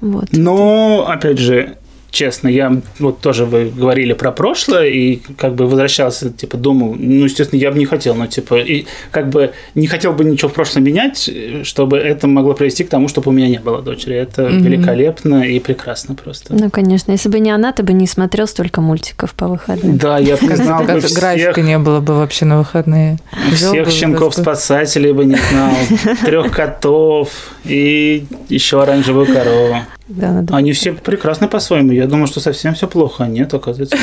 Вот. 0.00 0.28
Но, 0.32 1.06
опять 1.08 1.38
же, 1.38 1.76
честно, 2.10 2.48
я 2.48 2.80
вот 2.98 3.20
тоже 3.20 3.44
вы 3.44 3.70
говорили 3.74 4.12
про 4.12 4.32
прошлое, 4.32 4.88
и 4.88 5.20
как 5.36 5.54
бы 5.54 5.66
возвращался, 5.66 6.30
типа, 6.30 6.56
думал, 6.56 6.94
ну, 6.98 7.24
естественно, 7.24 7.58
я 7.60 7.70
бы 7.70 7.78
не 7.78 7.86
хотел, 7.86 8.14
но, 8.14 8.26
типа, 8.26 8.60
и 8.60 8.86
как 9.10 9.28
бы 9.28 9.52
не 9.74 9.86
хотел 9.86 10.12
бы 10.12 10.24
ничего 10.24 10.48
в 10.48 10.52
прошлом 10.52 10.84
менять, 10.84 11.30
чтобы 11.62 11.98
это 11.98 12.26
могло 12.26 12.54
привести 12.54 12.84
к 12.84 12.88
тому, 12.88 13.08
чтобы 13.08 13.30
у 13.30 13.32
меня 13.32 13.48
не 13.48 13.58
было 13.58 13.82
дочери. 13.82 14.16
Это 14.16 14.42
mm-hmm. 14.42 14.60
великолепно 14.60 15.42
и 15.42 15.58
прекрасно 15.60 16.14
просто. 16.14 16.54
Ну, 16.54 16.70
конечно, 16.70 17.12
если 17.12 17.28
бы 17.28 17.38
не 17.40 17.50
она, 17.50 17.72
ты 17.72 17.82
бы 17.82 17.92
не 17.92 18.06
смотрел 18.06 18.46
столько 18.46 18.80
мультиков 18.80 19.34
по 19.34 19.48
выходным. 19.48 19.96
Да, 19.96 20.18
я 20.18 20.36
бы 20.36 20.56
знал 20.56 20.84
бы 20.84 21.00
всех... 21.00 21.18
Графика 21.18 21.62
не 21.62 21.78
было 21.78 22.00
бы 22.00 22.14
вообще 22.14 22.44
на 22.44 22.58
выходные. 22.58 23.18
Всех 23.52 23.90
щенков-спасателей 23.90 25.12
бы 25.12 25.24
не 25.24 25.36
знал, 25.50 25.72
трех 26.24 26.52
котов 26.52 27.30
и 27.64 28.24
еще 28.48 28.82
оранжевую 28.82 29.26
корову. 29.26 29.76
Да, 30.10 30.32
надо... 30.32 30.56
Они 30.56 30.72
все 30.72 30.92
прекрасны 30.92 31.46
по-своему. 31.46 31.92
Я 31.92 32.06
думаю, 32.06 32.26
что 32.26 32.40
совсем 32.40 32.74
все 32.74 32.88
плохо. 32.88 33.24
Нет, 33.24 33.54
оказывается, 33.54 33.96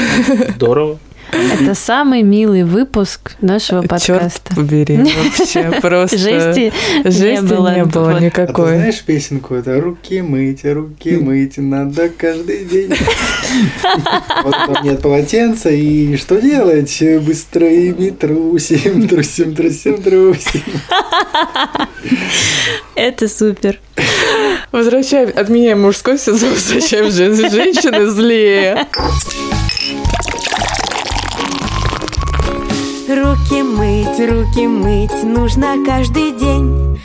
здорово. 0.55 0.97
Это 1.31 1.75
самый 1.75 2.23
милый 2.23 2.63
выпуск 2.63 3.35
нашего 3.41 3.81
подкаста. 3.81 4.05
Черт 4.05 4.41
побери, 4.55 4.97
вообще 4.97 5.81
просто... 5.81 6.17
Жести, 6.17 6.71
Жести 7.03 7.23
не 7.23 7.41
было, 7.41 7.75
не 7.75 7.84
было 7.84 8.19
никакой. 8.19 8.65
А 8.65 8.69
ты 8.69 8.77
знаешь 8.77 9.03
песенку? 9.03 9.55
Это 9.55 9.81
«Руки 9.81 10.21
мыть, 10.21 10.63
руки 10.63 11.17
мыть 11.17 11.57
надо 11.57 12.09
каждый 12.09 12.65
день». 12.65 12.93
Вот 14.43 14.53
там 14.53 14.85
нет 14.85 15.01
полотенца, 15.01 15.69
и 15.69 16.15
что 16.15 16.39
делать? 16.39 17.03
Быстро 17.25 17.67
ими 17.67 18.11
трусим, 18.11 19.07
трусим, 19.07 19.55
трусим, 19.55 20.01
трусим. 20.01 20.61
Это 22.95 23.27
супер. 23.27 23.79
Возвращаем, 24.72 25.31
отменяем 25.35 25.81
мужской 25.81 26.18
сезон, 26.18 26.49
возвращаем 26.49 27.10
женщины 27.10 28.07
злее. 28.07 28.85
Руки 33.07 33.64
мыть, 33.64 34.19
руки 34.19 34.68
мыть 34.68 35.23
нужно 35.23 35.76
каждый 35.85 36.31
день 36.34 36.96